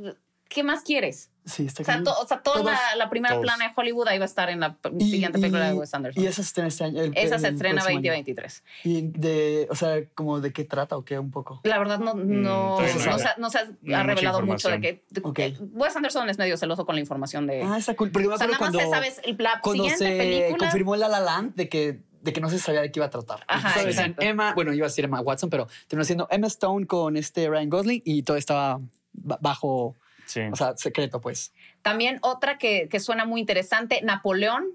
¿qué 0.49 0.63
más 0.63 0.83
quieres? 0.83 1.31
Sí, 1.47 1.67
está 1.67 1.83
o 1.83 1.85
sea, 1.85 2.03
to, 2.03 2.11
o 2.11 2.27
sea, 2.27 2.43
toda 2.43 2.57
todos, 2.57 2.73
la, 2.73 2.97
la, 2.97 3.09
primera 3.09 3.35
todos. 3.35 3.45
plana 3.47 3.69
de 3.69 3.73
Hollywood 3.77 4.09
ahí 4.09 4.19
va 4.19 4.25
a 4.25 4.27
estar 4.27 4.51
en 4.51 4.59
la 4.59 4.77
y, 4.99 5.11
siguiente 5.11 5.39
película 5.39 5.69
de 5.69 5.75
Wes 5.75 5.95
Anderson. 5.95 6.21
Y 6.21 6.27
esa 6.27 6.43
se 6.43 6.43
estrena 6.43 6.69
este 6.69 6.85
año. 6.85 7.03
El, 7.03 7.13
esa 7.17 7.39
se 7.39 7.49
estrena 7.49 7.83
2023. 7.85 8.65
¿Y 8.83 9.03
de, 9.03 9.69
o 9.71 9.77
sea, 9.77 10.05
como 10.15 10.41
de 10.41 10.53
qué 10.53 10.65
trata 10.65 10.97
o 10.97 11.05
qué 11.05 11.21
un 11.21 11.31
poco? 11.31 11.61
La 11.63 11.79
verdad 11.79 12.01
no, 12.01 12.15
no, 12.15 12.25
mm, 12.25 12.43
no, 12.43 12.81
no, 12.81 12.89
se, 12.89 13.29
no 13.39 13.51
se 13.51 13.59
ha 13.59 13.67
no 13.83 14.03
revelado 14.03 14.43
mucho 14.43 14.69
de 14.71 14.81
que 14.81 15.05
okay. 15.23 15.57
Wes 15.73 15.95
Anderson 15.95 16.29
es 16.29 16.37
medio 16.37 16.57
celoso 16.57 16.85
con 16.85 16.97
la 16.97 17.01
información 17.01 17.47
de... 17.47 17.63
Ah, 17.63 17.79
está 17.79 17.95
cool. 17.95 18.11
Porque 18.11 18.27
o 18.27 18.37
sea, 18.37 18.49
nada 18.49 18.59
cuando, 18.59 18.81
más 18.81 18.91
sabes 18.91 19.21
la 19.25 19.61
cuando 19.61 19.85
siguiente 19.85 20.05
se 20.05 20.19
película... 20.19 20.59
confirmó 20.59 20.97
La 20.97 21.09
La 21.09 21.21
Land 21.21 21.55
de 21.55 21.69
que 21.69 22.01
de 22.27 22.33
que 22.33 22.41
no 22.41 22.51
se 22.51 22.59
sabía 22.59 22.81
de 22.81 22.91
qué 22.91 22.99
iba 22.99 23.07
a 23.07 23.11
tratar. 23.11 23.45
Ajá, 23.47 23.81
Entonces, 23.81 24.15
Emma, 24.19 24.53
bueno, 24.53 24.73
iba 24.73 24.85
a 24.85 24.89
decir 24.89 25.05
Emma 25.05 25.21
Watson, 25.21 25.49
pero 25.49 25.69
terminó 25.87 26.05
siendo 26.05 26.27
Emma 26.29 26.49
Stone 26.49 26.87
con 26.87 27.17
este 27.17 27.49
Ryan 27.49 27.71
Gosling 27.71 28.03
y 28.05 28.25
todo 28.25 28.37
estaba 28.37 28.81
bajo, 29.13 29.95
sí. 30.27 30.41
o 30.53 30.57
sea, 30.57 30.77
secreto, 30.77 31.21
pues. 31.21 31.53
También 31.83 32.19
otra 32.23 32.59
que, 32.59 32.89
que 32.89 33.01
suena 33.01 33.25
muy 33.25 33.41
interesante, 33.41 34.01
Napoleón, 34.03 34.67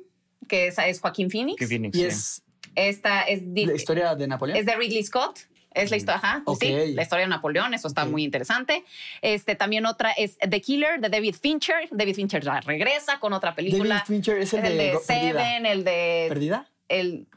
que 0.47 0.67
es, 0.67 0.77
es 0.79 0.99
Joaquín 0.99 1.29
Phoenix. 1.29 1.59
Joaquin 1.59 1.91
Phoenix 1.91 1.97
y 1.97 2.01
sí. 2.01 2.05
es 2.05 2.43
esta 2.75 3.23
es 3.23 3.43
la 3.43 3.73
historia 3.73 4.15
de 4.15 4.27
Napoleón. 4.27 4.57
Es 4.57 4.65
de 4.65 4.75
Ridley 4.75 5.03
Scott. 5.03 5.39
Es 5.73 5.89
la 5.89 5.95
historia, 5.95 6.17
ajá, 6.17 6.43
okay. 6.43 6.87
sí, 6.87 6.93
la 6.95 7.03
historia 7.03 7.23
de 7.23 7.29
Napoleón, 7.29 7.73
eso 7.73 7.87
está 7.87 8.01
okay. 8.01 8.11
muy 8.11 8.23
interesante. 8.25 8.83
Este, 9.21 9.55
también 9.55 9.85
otra 9.85 10.11
es 10.11 10.37
The 10.37 10.59
Killer 10.59 10.99
de 10.99 11.07
David 11.07 11.35
Fincher. 11.41 11.87
David 11.91 12.13
Fincher 12.13 12.43
regresa 12.65 13.21
con 13.21 13.31
otra 13.31 13.55
película. 13.55 13.95
David 13.95 14.05
Fincher 14.05 14.37
es 14.39 14.53
el, 14.53 14.65
el 14.65 14.77
de, 14.77 14.83
de 14.83 14.97
Seven, 14.99 15.65
el 15.65 15.85
de... 15.85 16.25
¿Perdida? 16.27 16.67
el 16.91 17.27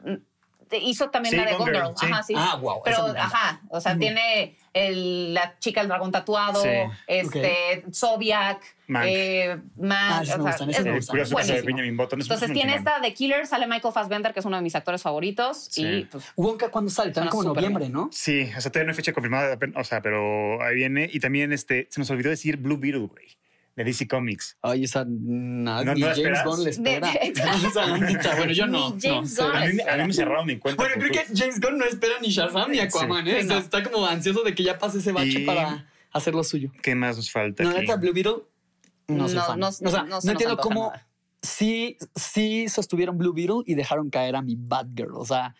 hizo 0.71 1.09
también 1.09 1.31
Sí, 1.31 1.37
la 1.37 1.45
de 1.45 1.53
Gone 1.57 1.71
Girl, 1.71 1.85
Girl. 1.87 1.97
sí. 1.97 2.05
Ajá, 2.11 2.23
sí. 2.23 2.33
Ah, 2.37 2.55
wow, 2.61 2.81
Pero, 2.83 3.05
ajá, 3.17 3.61
o 3.69 3.79
sea, 3.81 3.97
tiene 3.97 4.57
el, 4.73 5.33
la 5.33 5.57
chica 5.59 5.81
el 5.81 5.87
dragón 5.87 6.11
tatuado, 6.11 6.61
Sí. 6.61 6.69
este, 7.07 7.85
Zodiac, 7.93 8.61
Mank. 8.87 9.05
eh, 9.07 9.57
Mank, 9.77 10.11
Ah, 10.11 10.19
o 10.21 10.25
sea, 10.25 10.67
es 10.67 11.07
curioso 11.07 11.13
de 11.13 11.33
buenísimo. 11.33 11.65
Benjamin 11.65 11.97
Button. 11.97 12.19
es 12.19 12.25
Entonces 12.25 12.51
tiene 12.53 12.75
esta 12.75 12.99
de 12.99 13.13
Killer, 13.13 13.47
sale 13.47 13.67
Michael 13.67 13.93
Fassbender, 13.93 14.33
que 14.33 14.39
es 14.41 14.45
uno 14.45 14.57
de 14.57 14.63
mis 14.63 14.75
actores 14.75 15.01
favoritos. 15.01 15.67
Sí. 15.71 15.85
Y 15.85 16.05
pues 16.05 16.25
Wonka, 16.35 16.69
¿cuándo 16.69 16.89
sale? 16.91 17.11
También 17.11 17.31
como 17.31 17.43
noviembre. 17.43 17.89
¿no? 17.89 18.09
Sí, 18.11 18.49
o 18.57 18.61
sea, 18.61 18.71
todavía 18.71 18.85
no 18.87 18.91
hay 18.91 18.95
fecha 18.95 19.13
confirmada, 19.13 19.57
o 19.75 19.83
sea, 19.83 20.01
pero 20.01 20.61
ahí 20.63 20.75
viene. 20.75 21.09
Y 21.11 21.19
también 21.19 21.53
este, 21.53 21.87
se 21.89 21.99
nos 21.99 22.09
olvidó 22.09 22.29
decir 22.29 22.57
Blue 22.57 22.77
Beetle, 22.77 23.07
güey, 23.07 23.37
de 23.75 23.83
DC 23.83 24.07
Comics. 24.07 24.57
Ay, 24.61 24.83
esa 24.85 25.05
nada, 25.07 25.83
¿No- 25.85 25.93
ni 25.93 26.01
no 26.01 26.07
James 26.07 26.17
esperas? 26.19 26.45
Gunn 26.45 26.63
le 26.63 26.69
espera. 26.69 27.11
O 27.67 27.71
sea, 27.71 28.35
bueno, 28.37 28.51
yo 28.53 28.67
no. 28.67 28.91
Ni 28.95 29.01
James 29.01 29.37
no. 29.37 29.47
Gunn. 29.47 29.55
A 29.57 29.65
mí, 29.65 29.77
a 29.89 29.97
mí 29.97 30.07
me 30.07 30.13
cerraron 30.13 30.45
mi 30.47 30.57
cuenta. 30.57 30.81
Bueno, 30.83 30.95
creo 30.99 31.11
que 31.11 31.35
James 31.35 31.59
Gunn 31.59 31.77
no 31.77 31.85
espera 31.85 32.15
ni 32.21 32.29
Shazam 32.29 32.71
ni 32.71 32.79
Aquaman, 32.79 33.27
¿eh? 33.27 33.39
Sí, 33.41 33.45
O 33.45 33.47
sea, 33.47 33.55
no. 33.57 33.61
está 33.61 33.83
como 33.83 34.05
ansioso 34.05 34.43
de 34.43 34.55
que 34.55 34.63
ya 34.63 34.77
pase 34.77 34.99
ese 34.99 35.11
bache 35.11 35.41
Y- 35.41 35.45
para 35.45 35.87
hacer 36.11 36.33
lo 36.33 36.43
suyo. 36.43 36.71
¿Qué 36.81 36.95
más 36.95 37.17
nos 37.17 37.29
falta? 37.31 37.63
No, 37.63 37.73
neta, 37.73 37.97
Blue 37.97 38.13
Beetle, 38.13 38.43
no 39.09 39.27
soy 39.27 39.37
No, 39.37 39.43
fan. 39.45 39.59
no- 39.59 39.67
o 39.67 39.71
sea, 39.71 40.03
no 40.03 40.21
se 40.21 40.31
entiendo 40.31 40.57
cómo 40.57 40.91
nada. 40.91 41.07
sí, 41.41 41.97
sí 42.15 42.69
sostuvieron 42.69 43.17
Blue 43.17 43.33
Beetle 43.33 43.63
y 43.65 43.75
dejaron 43.75 44.09
caer 44.09 44.35
a 44.37 44.41
mi 44.41 44.55
Batgirl. 44.57 45.15
O 45.15 45.25
sea, 45.25 45.53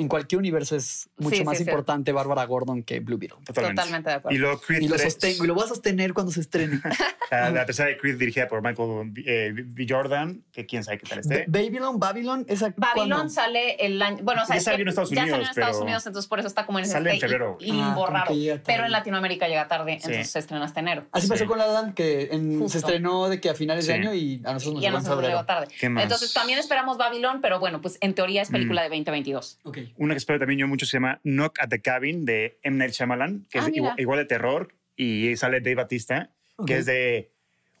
en 0.00 0.08
cualquier 0.08 0.38
universo 0.38 0.76
es 0.76 1.08
mucho 1.18 1.36
Sí, 1.36 1.44
más 1.44 1.58
sí, 1.58 1.64
sí. 1.64 1.70
importante 1.70 2.12
Bárbara 2.12 2.44
Gordon 2.44 2.82
que 2.82 3.00
Blue 3.00 3.18
Beetle. 3.18 3.38
Totalmente. 3.44 3.76
Totalmente 3.82 4.10
de 4.10 4.16
acuerdo. 4.16 4.34
Y 4.36 4.38
luego 4.38 4.60
Creed 4.60 4.80
Y 4.82 4.88
lo 4.88 4.96
3, 4.96 5.12
sostengo 5.12 5.44
y 5.44 5.46
lo 5.46 5.54
voy 5.54 5.64
a 5.64 5.68
sostener 5.68 6.12
cuando 6.14 6.32
se 6.32 6.40
estrene. 6.40 6.80
La, 7.30 7.48
la 7.50 7.64
tercera 7.64 7.88
de 7.88 7.96
Creed 7.96 8.18
dirigida 8.18 8.48
por 8.48 8.60
Michael 8.60 9.12
eh, 9.24 9.52
B. 9.54 9.86
Jordan, 9.88 10.42
que 10.52 10.66
quién 10.66 10.82
sabe 10.82 10.98
qué 10.98 11.06
tal 11.08 11.20
esté. 11.20 11.44
Ba- 11.46 11.60
Babylon, 11.60 12.00
Babylon, 12.00 12.44
esa 12.48 12.74
Babylon 12.76 13.08
¿cuándo? 13.18 13.28
sale 13.32 13.76
el 13.76 14.02
año. 14.02 14.18
Bueno, 14.24 14.42
o 14.42 14.46
sea, 14.46 14.56
Ya 14.56 14.62
salió 14.62 14.82
en 14.82 14.88
Estados 14.88 15.10
Ya 15.10 15.16
salió 15.20 15.28
en 15.28 15.34
Unidos, 15.40 15.50
Estados 15.56 15.76
pero 15.76 15.84
Unidos, 15.84 16.06
entonces 16.08 16.28
por 16.28 16.38
eso 16.40 16.48
está 16.48 16.66
como 16.66 16.78
en 16.80 16.84
ese 16.86 16.92
sale 16.94 17.12
en 17.14 17.20
febrero. 17.20 17.56
limbo 17.60 18.06
Ah, 18.08 18.10
raro. 18.10 18.32
Pero 18.66 18.84
en 18.84 18.90
Latinoamérica 18.90 19.46
llega 19.46 19.68
tarde, 19.68 19.92
Sí. 20.00 20.06
entonces 20.06 20.30
se 20.30 20.38
estrena 20.40 20.64
hasta 20.64 20.80
enero. 20.80 21.06
Así 21.12 21.28
pasó 21.28 21.44
Sí. 21.44 21.48
con 21.48 21.58
La 21.58 21.68
Land, 21.68 21.94
que 21.94 22.30
en- 22.32 22.68
se 22.68 22.78
estrenó 22.78 23.28
de 23.28 23.40
que 23.40 23.48
a 23.50 23.54
finales 23.54 23.86
de 23.86 23.92
Sí. 23.94 23.98
año 24.00 24.12
y 24.12 24.42
a 24.44 24.52
nosotros 24.54 24.74
nos 24.74 24.82
Y 24.82 24.86
a 24.86 24.88
llegó 24.88 24.98
en 24.98 25.04
nosotros 25.04 25.16
febrero. 25.20 25.34
llegó 25.38 25.46
tarde. 25.46 25.68
¿Qué 25.78 25.88
más? 25.88 26.02
Entonces 26.02 26.32
también 26.32 26.58
esperamos 26.58 26.98
Babylon, 26.98 27.40
pero 27.40 27.60
bueno, 27.60 27.80
pues 27.80 27.96
en 28.00 28.12
teoría 28.14 28.42
es 28.42 28.50
Mm. 28.50 28.52
película 28.54 28.82
de 28.82 28.88
2022. 28.88 29.58
Ok. 29.62 29.78
Una 29.96 30.14
que 30.14 30.18
espero 30.18 30.38
también 30.38 30.58
yo 30.60 30.68
mucho 30.68 30.86
se 30.86 30.92
llama 30.96 31.20
Knock 31.24 31.58
at 31.60 31.68
the 31.68 31.80
Cabin 31.80 32.24
de 32.24 32.58
M. 32.62 32.76
Night 32.78 32.92
Shyamalan, 32.92 33.46
que 33.50 33.58
Ah, 33.58 33.66
es 33.68 33.76
igual, 33.76 33.94
igual 33.98 34.18
de 34.18 34.24
terror 34.24 34.74
y 34.96 35.36
sale 35.36 35.60
Dave 35.60 35.76
Batista, 35.76 36.30
Ok. 36.56 36.66
que 36.68 36.76
es 36.78 36.86
de 36.86 37.30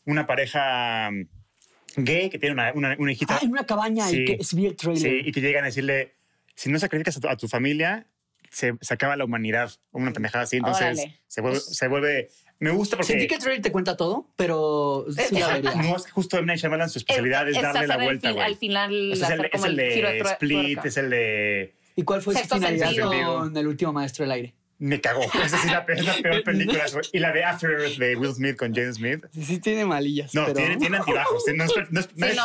una 0.06 0.26
pareja 0.26 1.10
mm, 1.10 1.26
gay 1.96 2.30
que 2.30 2.38
tiene 2.38 2.54
una, 2.54 2.72
una, 2.74 2.96
una 2.98 3.12
hijita. 3.12 3.36
Ah, 3.36 3.40
en 3.42 3.50
una 3.50 3.64
cabaña 3.66 4.06
Sí. 4.08 4.22
y 4.22 4.24
que 4.24 4.32
es 4.40 4.52
el 4.52 4.76
trailer. 4.76 5.02
Sí, 5.02 5.22
y 5.28 5.32
que 5.32 5.40
llegan 5.40 5.64
a 5.64 5.66
decirle, 5.66 6.14
si 6.54 6.70
no 6.70 6.78
sacrificas 6.78 7.16
a 7.16 7.20
tu, 7.20 7.28
a 7.28 7.36
tu 7.36 7.48
familia, 7.48 8.06
se, 8.50 8.74
se 8.80 8.94
acaba 8.94 9.16
la 9.16 9.24
humanidad. 9.24 9.70
o 9.92 9.98
Una 9.98 10.12
pendejada 10.12 10.44
así. 10.44 10.56
Entonces 10.56 11.06
se 11.26 11.40
vuelve, 11.40 11.58
Pues- 11.58 11.76
se 11.76 11.88
vuelve... 11.88 12.28
Me 12.58 12.70
gusta 12.72 12.98
porque... 12.98 13.12
Sentí 13.12 13.26
que 13.26 13.36
el 13.36 13.40
trailer 13.40 13.62
te 13.62 13.72
cuenta 13.72 13.96
todo, 13.96 14.28
pero 14.36 15.06
sí 15.08 15.38
la 15.38 15.48
vería. 15.54 15.74
No, 15.76 15.96
es 15.96 16.02
que 16.04 16.10
justo 16.10 16.36
M. 16.36 16.46
Night 16.46 16.60
Shyamalan 16.60 16.90
su 16.90 16.98
especialidad 16.98 17.48
es, 17.48 17.58
darle 17.60 17.86
la 17.86 17.96
vuelta, 17.96 18.28
fin-. 18.32 18.38
Al 18.42 18.56
final, 18.56 19.12
O 19.12 19.16
sea, 19.16 19.28
es 19.28 19.32
el, 19.32 19.46
es 19.50 19.64
el 19.64 19.76
de 19.76 20.18
Split, 20.18 20.84
es 20.84 20.96
el 20.98 21.08
de... 21.08 21.74
¿Y 22.00 22.04
cuál 22.04 22.22
fue 22.22 22.32
su 22.34 22.38
Sexto 22.40 22.56
finalidad 22.56 22.86
sentido. 22.92 23.38
con 23.38 23.56
el 23.56 23.66
último 23.66 23.92
maestro 23.92 24.24
del 24.24 24.32
aire? 24.32 24.54
Me 24.78 24.98
cagó. 25.00 25.20
Esa 25.44 25.58
sí 25.58 25.66
es 25.66 25.72
la, 25.72 25.84
es 25.88 26.04
la 26.06 26.14
peor 26.14 26.42
película. 26.42 26.84
Y 27.12 27.18
la 27.18 27.32
de 27.32 27.44
After 27.44 27.70
Earth 27.70 27.98
de 27.98 28.16
Will 28.16 28.32
Smith 28.32 28.56
con 28.56 28.74
James 28.74 28.96
Smith. 28.96 29.26
Sí, 29.32 29.44
sí 29.44 29.58
tiene 29.60 29.84
malillas. 29.84 30.34
No, 30.34 30.44
pero... 30.46 30.56
tiene, 30.56 30.76
tiene 30.78 30.96
altibajos. 30.96 31.42
No 31.54 31.64
es, 31.64 31.72
no 31.90 32.00
es- 32.00 32.08
Sí, 32.16 32.36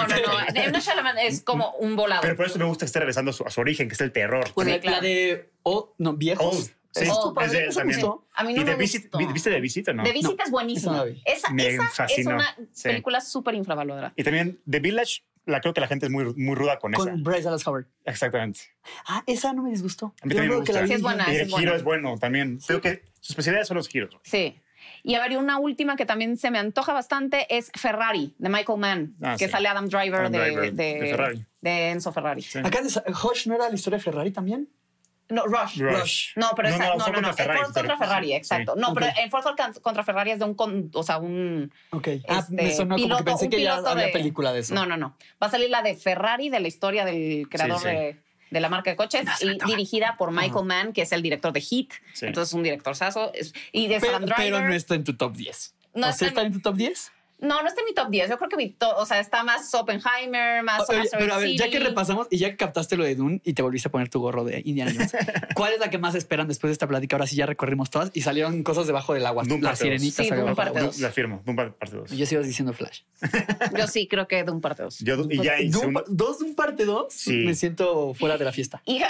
no, 0.71 0.79
Shyamalan 0.79 1.17
es 1.23 1.41
como 1.41 1.71
un 1.79 1.95
volado. 1.95 2.21
Pero 2.21 2.35
por 2.35 2.45
eso 2.47 2.59
me 2.59 2.65
gusta 2.65 2.83
que 2.83 2.87
esté 2.87 2.99
regresando 2.99 3.31
a 3.31 3.33
su, 3.33 3.45
a 3.45 3.49
su 3.49 3.61
origen, 3.61 3.87
que 3.87 3.93
es 3.93 4.01
el 4.01 4.11
terror. 4.11 4.45
Bueno, 4.55 4.71
Sí, 4.71 4.75
la- 4.75 4.81
claro. 4.81 4.97
la 4.97 5.01
de... 5.07 5.49
Oh, 5.63 5.93
no, 5.97 6.13
viejos. 6.13 6.55
Old. 6.57 6.65
Sí, 6.91 7.03
Es 7.03 7.09
Old, 7.09 7.51
de 7.51 7.67
¿eso 7.67 7.79
también. 7.79 7.99
gustó? 8.01 8.27
A 8.33 8.43
mí 8.43 8.53
no 8.53 8.61
¿Y 8.61 8.65
me 8.65 8.71
de 8.71 8.77
Visit, 8.77 9.11
gustó. 9.11 9.33
viste 9.33 9.49
de 9.49 9.59
visita 9.61 9.93
no? 9.93 10.03
De 10.03 10.11
visita 10.13 10.43
es 10.43 10.51
buenísima. 10.51 10.97
no. 10.97 11.05
Esa, 11.25 11.51
Me 11.51 11.67
esa 11.67 12.05
es 12.05 12.25
una 12.25 12.55
Sí. 12.73 12.83
película 12.89 13.21
súper 13.21 13.53
infravalorada. 13.55 14.11
Y 14.15 14.23
también 14.23 14.59
The 14.69 14.79
Village, 14.79 15.23
la 15.45 15.61
creo 15.61 15.73
que 15.73 15.81
la 15.81 15.87
gente 15.87 16.05
es 16.07 16.11
muy, 16.11 16.25
muy 16.35 16.55
ruda 16.55 16.79
con, 16.79 16.93
esa. 16.93 17.03
Con 17.03 17.23
Bryce 17.23 17.43
Dallas 17.43 17.65
Howard. 17.67 17.85
Exactamente. 18.05 18.59
Ah, 19.07 19.23
esa 19.27 19.53
no 19.53 19.63
me 19.63 19.69
disgustó. 19.69 20.13
A 20.21 20.25
mí 20.25 20.33
Yo 20.33 20.41
también 20.41 20.41
me 20.43 20.47
creo 20.49 20.63
que 20.63 20.73
la 20.73 20.79
gusta. 20.81 20.87
Sí, 20.87 20.93
es 20.93 21.01
buena. 21.01 21.25
y 21.27 21.35
el 21.35 21.41
es 21.41 21.47
giro 21.47 21.57
buena. 21.57 21.75
es 21.75 21.83
bueno 21.83 22.17
también. 22.17 22.59
Creo 22.65 22.81
que 22.81 23.03
sus 23.19 23.31
especialidades 23.31 23.67
son 23.67 23.77
los 23.77 23.87
giros. 23.87 24.15
Sí. 24.23 24.59
Y 25.03 25.15
habría 25.15 25.39
una 25.39 25.57
última 25.59 25.95
que 25.95 26.05
también 26.05 26.37
se 26.37 26.49
me 26.51 26.57
antoja 26.59 26.93
bastante, 26.93 27.45
es 27.55 27.71
Ferrari, 27.75 28.33
de 28.37 28.49
Michael 28.49 28.79
Mann, 28.79 29.15
Ah, 29.21 29.35
que 29.37 29.45
sí. 29.45 29.51
sale 29.51 29.67
Adam 29.67 29.87
Driver, 29.87 30.15
Adam 30.21 30.31
de, 30.31 30.39
Driver, 30.39 30.73
de- 30.73 30.93
de 30.99 31.09
Ferrari. 31.11 31.45
de 31.61 31.89
Enzo 31.91 32.11
Ferrari. 32.11 32.41
Sí. 32.41 32.59
Acá 32.59 32.81
de 32.81 32.89
Hush 33.11 33.47
no 33.47 33.55
era 33.55 33.69
la 33.69 33.75
historia 33.75 33.97
de 33.97 34.03
Ferrari 34.03 34.31
también. 34.31 34.67
No, 35.29 35.43
Rush. 35.45 35.79
Rush. 35.79 36.29
No, 36.35 36.51
pero 36.55 36.69
No, 36.69 36.77
no, 36.77 36.83
no, 36.83 36.97
no, 36.97 37.03
contra 37.05 37.29
es 37.31 37.35
Ferrari, 37.35 37.59
Ford 37.61 37.73
contra 37.73 37.95
sí. 37.95 37.99
Ferrari, 38.03 38.33
exacto. 38.33 38.75
No, 38.75 38.89
Ok. 38.89 38.93
pero 38.99 39.07
en 39.17 39.31
Ford 39.31 39.43
contra- 39.81 40.03
Ferrari 40.03 40.31
es 40.31 40.39
de 40.39 40.45
un, 40.45 40.53
con- 40.53 40.91
o 40.93 41.03
sea, 41.03 41.17
un 41.17 41.71
Ok. 41.89 42.07
Ah, 42.27 42.39
este, 42.39 42.53
me 42.53 42.71
sonó 42.71 42.95
como 42.97 43.17
que 43.17 43.23
pensé 43.23 43.49
que 43.49 43.61
ya 43.61 43.77
había 43.77 44.05
de- 44.05 44.11
película 44.11 44.53
de 44.53 44.59
eso. 44.59 44.75
No, 44.75 44.85
no, 44.85 44.97
no. 44.97 45.17
Va 45.41 45.47
a 45.47 45.49
salir 45.49 45.69
la 45.71 45.81
de 45.81 45.95
Ferrari, 45.95 46.49
de 46.49 46.59
la 46.59 46.67
historia 46.67 47.05
del 47.05 47.49
creador 47.49 47.79
Sí, 47.79 47.87
sí. 47.89 47.89
De, 47.95 48.21
de 48.51 48.59
la 48.59 48.69
marca 48.69 48.91
de 48.91 48.95
coches, 48.95 49.25
y 49.41 49.57
dirigida 49.65 50.15
por 50.17 50.31
Michael 50.31 50.65
Mann, 50.65 50.93
que 50.93 51.01
es 51.01 51.11
el 51.11 51.23
director 51.23 51.51
de 51.51 51.61
Hit. 51.61 51.93
Sí. 52.13 52.27
Entonces, 52.27 52.53
un 52.53 52.61
director 52.61 52.95
saso. 52.95 53.31
Y 53.71 53.87
de 53.87 53.99
Pero, 53.99 54.19
Driver. 54.19 54.35
pero 54.37 54.61
no 54.61 54.73
está 54.73 54.93
en 54.93 55.03
tu 55.03 55.17
top 55.17 55.35
10. 55.35 55.73
No 55.95 56.05
¿O 56.05 56.09
está 56.11 56.25
en 56.25 56.29
está 56.29 56.41
en 56.43 56.53
tu 56.53 56.59
top 56.59 56.75
10? 56.75 57.11
No, 57.39 57.61
no 57.61 57.67
está 57.67 57.81
en 57.81 57.85
mi 57.87 57.93
top 57.93 58.09
10. 58.09 58.29
Yo 58.29 58.37
creo 58.37 58.49
que 58.49 58.55
mi 58.55 58.69
top, 58.69 58.93
o 58.97 59.05
sea, 59.05 59.19
está 59.19 59.43
más 59.43 59.73
Oppenheimer, 59.73 60.63
más 60.63 60.89
Oye, 60.89 61.01
pero 61.17 61.33
a 61.33 61.37
ver, 61.37 61.49
ya 61.51 61.65
que 61.65 61.73
City. 61.73 61.83
repasamos 61.83 62.27
y 62.31 62.37
ya 62.37 62.49
que 62.49 62.55
captaste 62.55 62.95
lo 62.95 63.03
de 63.03 63.15
Dune 63.15 63.41
y 63.43 63.53
te 63.53 63.61
volviste 63.61 63.89
a 63.89 63.91
poner 63.91 64.09
tu 64.09 64.19
gorro 64.21 64.45
de 64.45 64.61
Indiana 64.65 64.91
Jones, 64.95 65.13
¿cuál 65.55 65.73
es 65.73 65.79
la 65.79 65.89
que 65.89 65.97
más 65.97 66.15
esperan 66.15 66.47
después 66.47 66.69
de 66.69 66.73
esta 66.73 66.87
plática? 66.87 67.17
Ahora 67.17 67.27
sí 67.27 67.35
ya 67.35 67.45
recorrimos 67.45 67.89
todas 67.89 68.09
y 68.13 68.21
salieron 68.21 68.63
cosas 68.63 68.87
debajo 68.87 69.13
del 69.13 69.25
agua. 69.25 69.43
Doom 69.45 69.61
la 69.61 69.75
sirenita 69.75 70.23
Sí, 70.23 70.29
Doom 70.29 70.55
parte 70.55 70.69
agua. 70.69 70.81
dos. 70.83 70.99
La 70.99 71.11
firmo. 71.11 71.41
Doom 71.45 71.55
parte 71.77 71.95
2. 71.97 72.11
Y 72.13 72.17
yo 72.17 72.25
sigo 72.25 72.41
diciendo 72.41 72.73
Flash. 72.73 73.01
Yo 73.77 73.87
sí 73.87 74.07
creo 74.07 74.27
que 74.27 74.43
de 74.43 74.51
un 74.51 74.61
parte 74.61 74.83
dos. 74.83 74.99
Yo, 74.99 75.15
y 75.29 75.41
ya 75.43 75.57
en 75.57 75.71
Doom 75.71 75.79
segundo, 75.81 76.03
dos 76.07 76.41
un 76.41 76.55
parte 76.55 76.85
dos, 76.85 77.13
Sí. 77.13 77.43
me 77.45 77.53
siento 77.55 78.13
fuera 78.13 78.37
de 78.37 78.45
la 78.45 78.51
fiesta. 78.51 78.81
Y, 78.85 79.01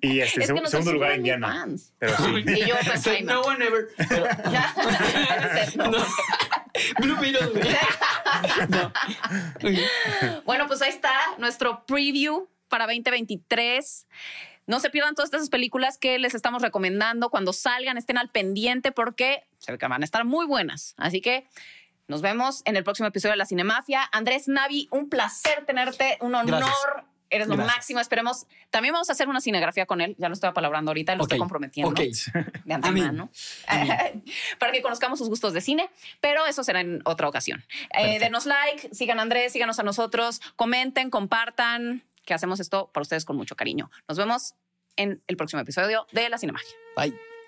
y 0.00 0.20
este, 0.20 0.42
es 0.44 0.46
que 0.46 0.54
nosotros 0.54 0.70
segundo 0.70 0.92
lugar 0.92 1.16
Indiana. 1.16 1.66
Pero 1.98 2.16
sí. 2.16 2.24
Y 2.46 2.66
yo 2.66 2.74
Oppenheimer. 2.74 3.24
no 3.24 3.40
one 3.42 3.64
ever. 3.66 3.88
Pero- 4.08 4.26
No. 5.90 5.98
No. 6.98 7.06
Blue 7.06 7.16
Beetle, 7.20 7.46
güey. 7.48 7.68
No. 8.68 8.92
Bueno, 10.44 10.66
pues 10.66 10.82
ahí 10.82 10.90
está 10.90 11.12
nuestro 11.38 11.84
preview 11.86 12.48
para 12.68 12.86
2023. 12.86 14.06
No 14.66 14.80
se 14.80 14.90
pierdan 14.90 15.14
todas 15.14 15.32
estas 15.32 15.50
películas 15.50 15.98
que 15.98 16.18
les 16.18 16.34
estamos 16.34 16.62
recomendando. 16.62 17.30
Cuando 17.30 17.52
salgan, 17.52 17.96
estén 17.96 18.18
al 18.18 18.28
pendiente 18.28 18.92
porque 18.92 19.44
se 19.58 19.72
ve 19.72 19.78
que 19.78 19.86
van 19.86 20.02
a 20.02 20.04
estar 20.04 20.24
muy 20.24 20.46
buenas. 20.46 20.94
Así 20.96 21.20
que 21.20 21.48
nos 22.06 22.22
vemos 22.22 22.62
en 22.64 22.76
el 22.76 22.84
próximo 22.84 23.08
episodio 23.08 23.32
de 23.32 23.38
La 23.38 23.46
Cinemafia. 23.46 24.08
Andrés 24.12 24.48
Navi, 24.48 24.88
un 24.90 25.08
placer 25.08 25.64
tenerte, 25.66 26.18
un 26.20 26.34
honor. 26.34 26.60
Gracias. 26.60 27.09
Eres 27.30 27.48
lo 27.48 27.56
máximo. 27.56 28.00
Esperemos. 28.00 28.46
También 28.70 28.92
vamos 28.92 29.08
a 29.08 29.12
hacer 29.12 29.28
una 29.28 29.40
cinegrafía 29.40 29.86
con 29.86 30.00
él. 30.00 30.16
Ya 30.18 30.28
lo 30.28 30.34
estoy 30.34 30.50
apalabrando 30.50 30.90
ahorita, 30.90 31.14
lo 31.14 31.22
estoy 31.22 31.38
comprometiendo 31.38 31.92
de 31.92 32.74
antemano. 32.74 33.30
para 34.58 34.72
que 34.72 34.82
conozcamos 34.82 35.18
sus 35.18 35.28
gustos 35.28 35.52
de 35.52 35.60
cine, 35.60 35.90
pero 36.20 36.46
eso 36.46 36.64
será 36.64 36.80
en 36.80 37.00
otra 37.04 37.28
ocasión. 37.28 37.64
Eh, 37.96 38.18
denos 38.18 38.46
like, 38.46 38.92
sigan 38.92 39.18
a 39.18 39.22
Andrés, 39.22 39.52
síganos 39.52 39.78
a 39.78 39.82
nosotros, 39.82 40.40
comenten, 40.56 41.10
compartan, 41.10 42.04
que 42.24 42.34
hacemos 42.34 42.60
esto 42.60 42.90
para 42.92 43.02
ustedes 43.02 43.24
con 43.24 43.36
mucho 43.36 43.56
cariño. 43.56 43.90
Nos 44.08 44.18
vemos 44.18 44.54
en 44.96 45.22
el 45.26 45.36
próximo 45.36 45.62
episodio 45.62 46.06
de 46.12 46.28
La 46.28 46.38
Cinemagia. 46.38 46.74
Bye. 46.96 47.39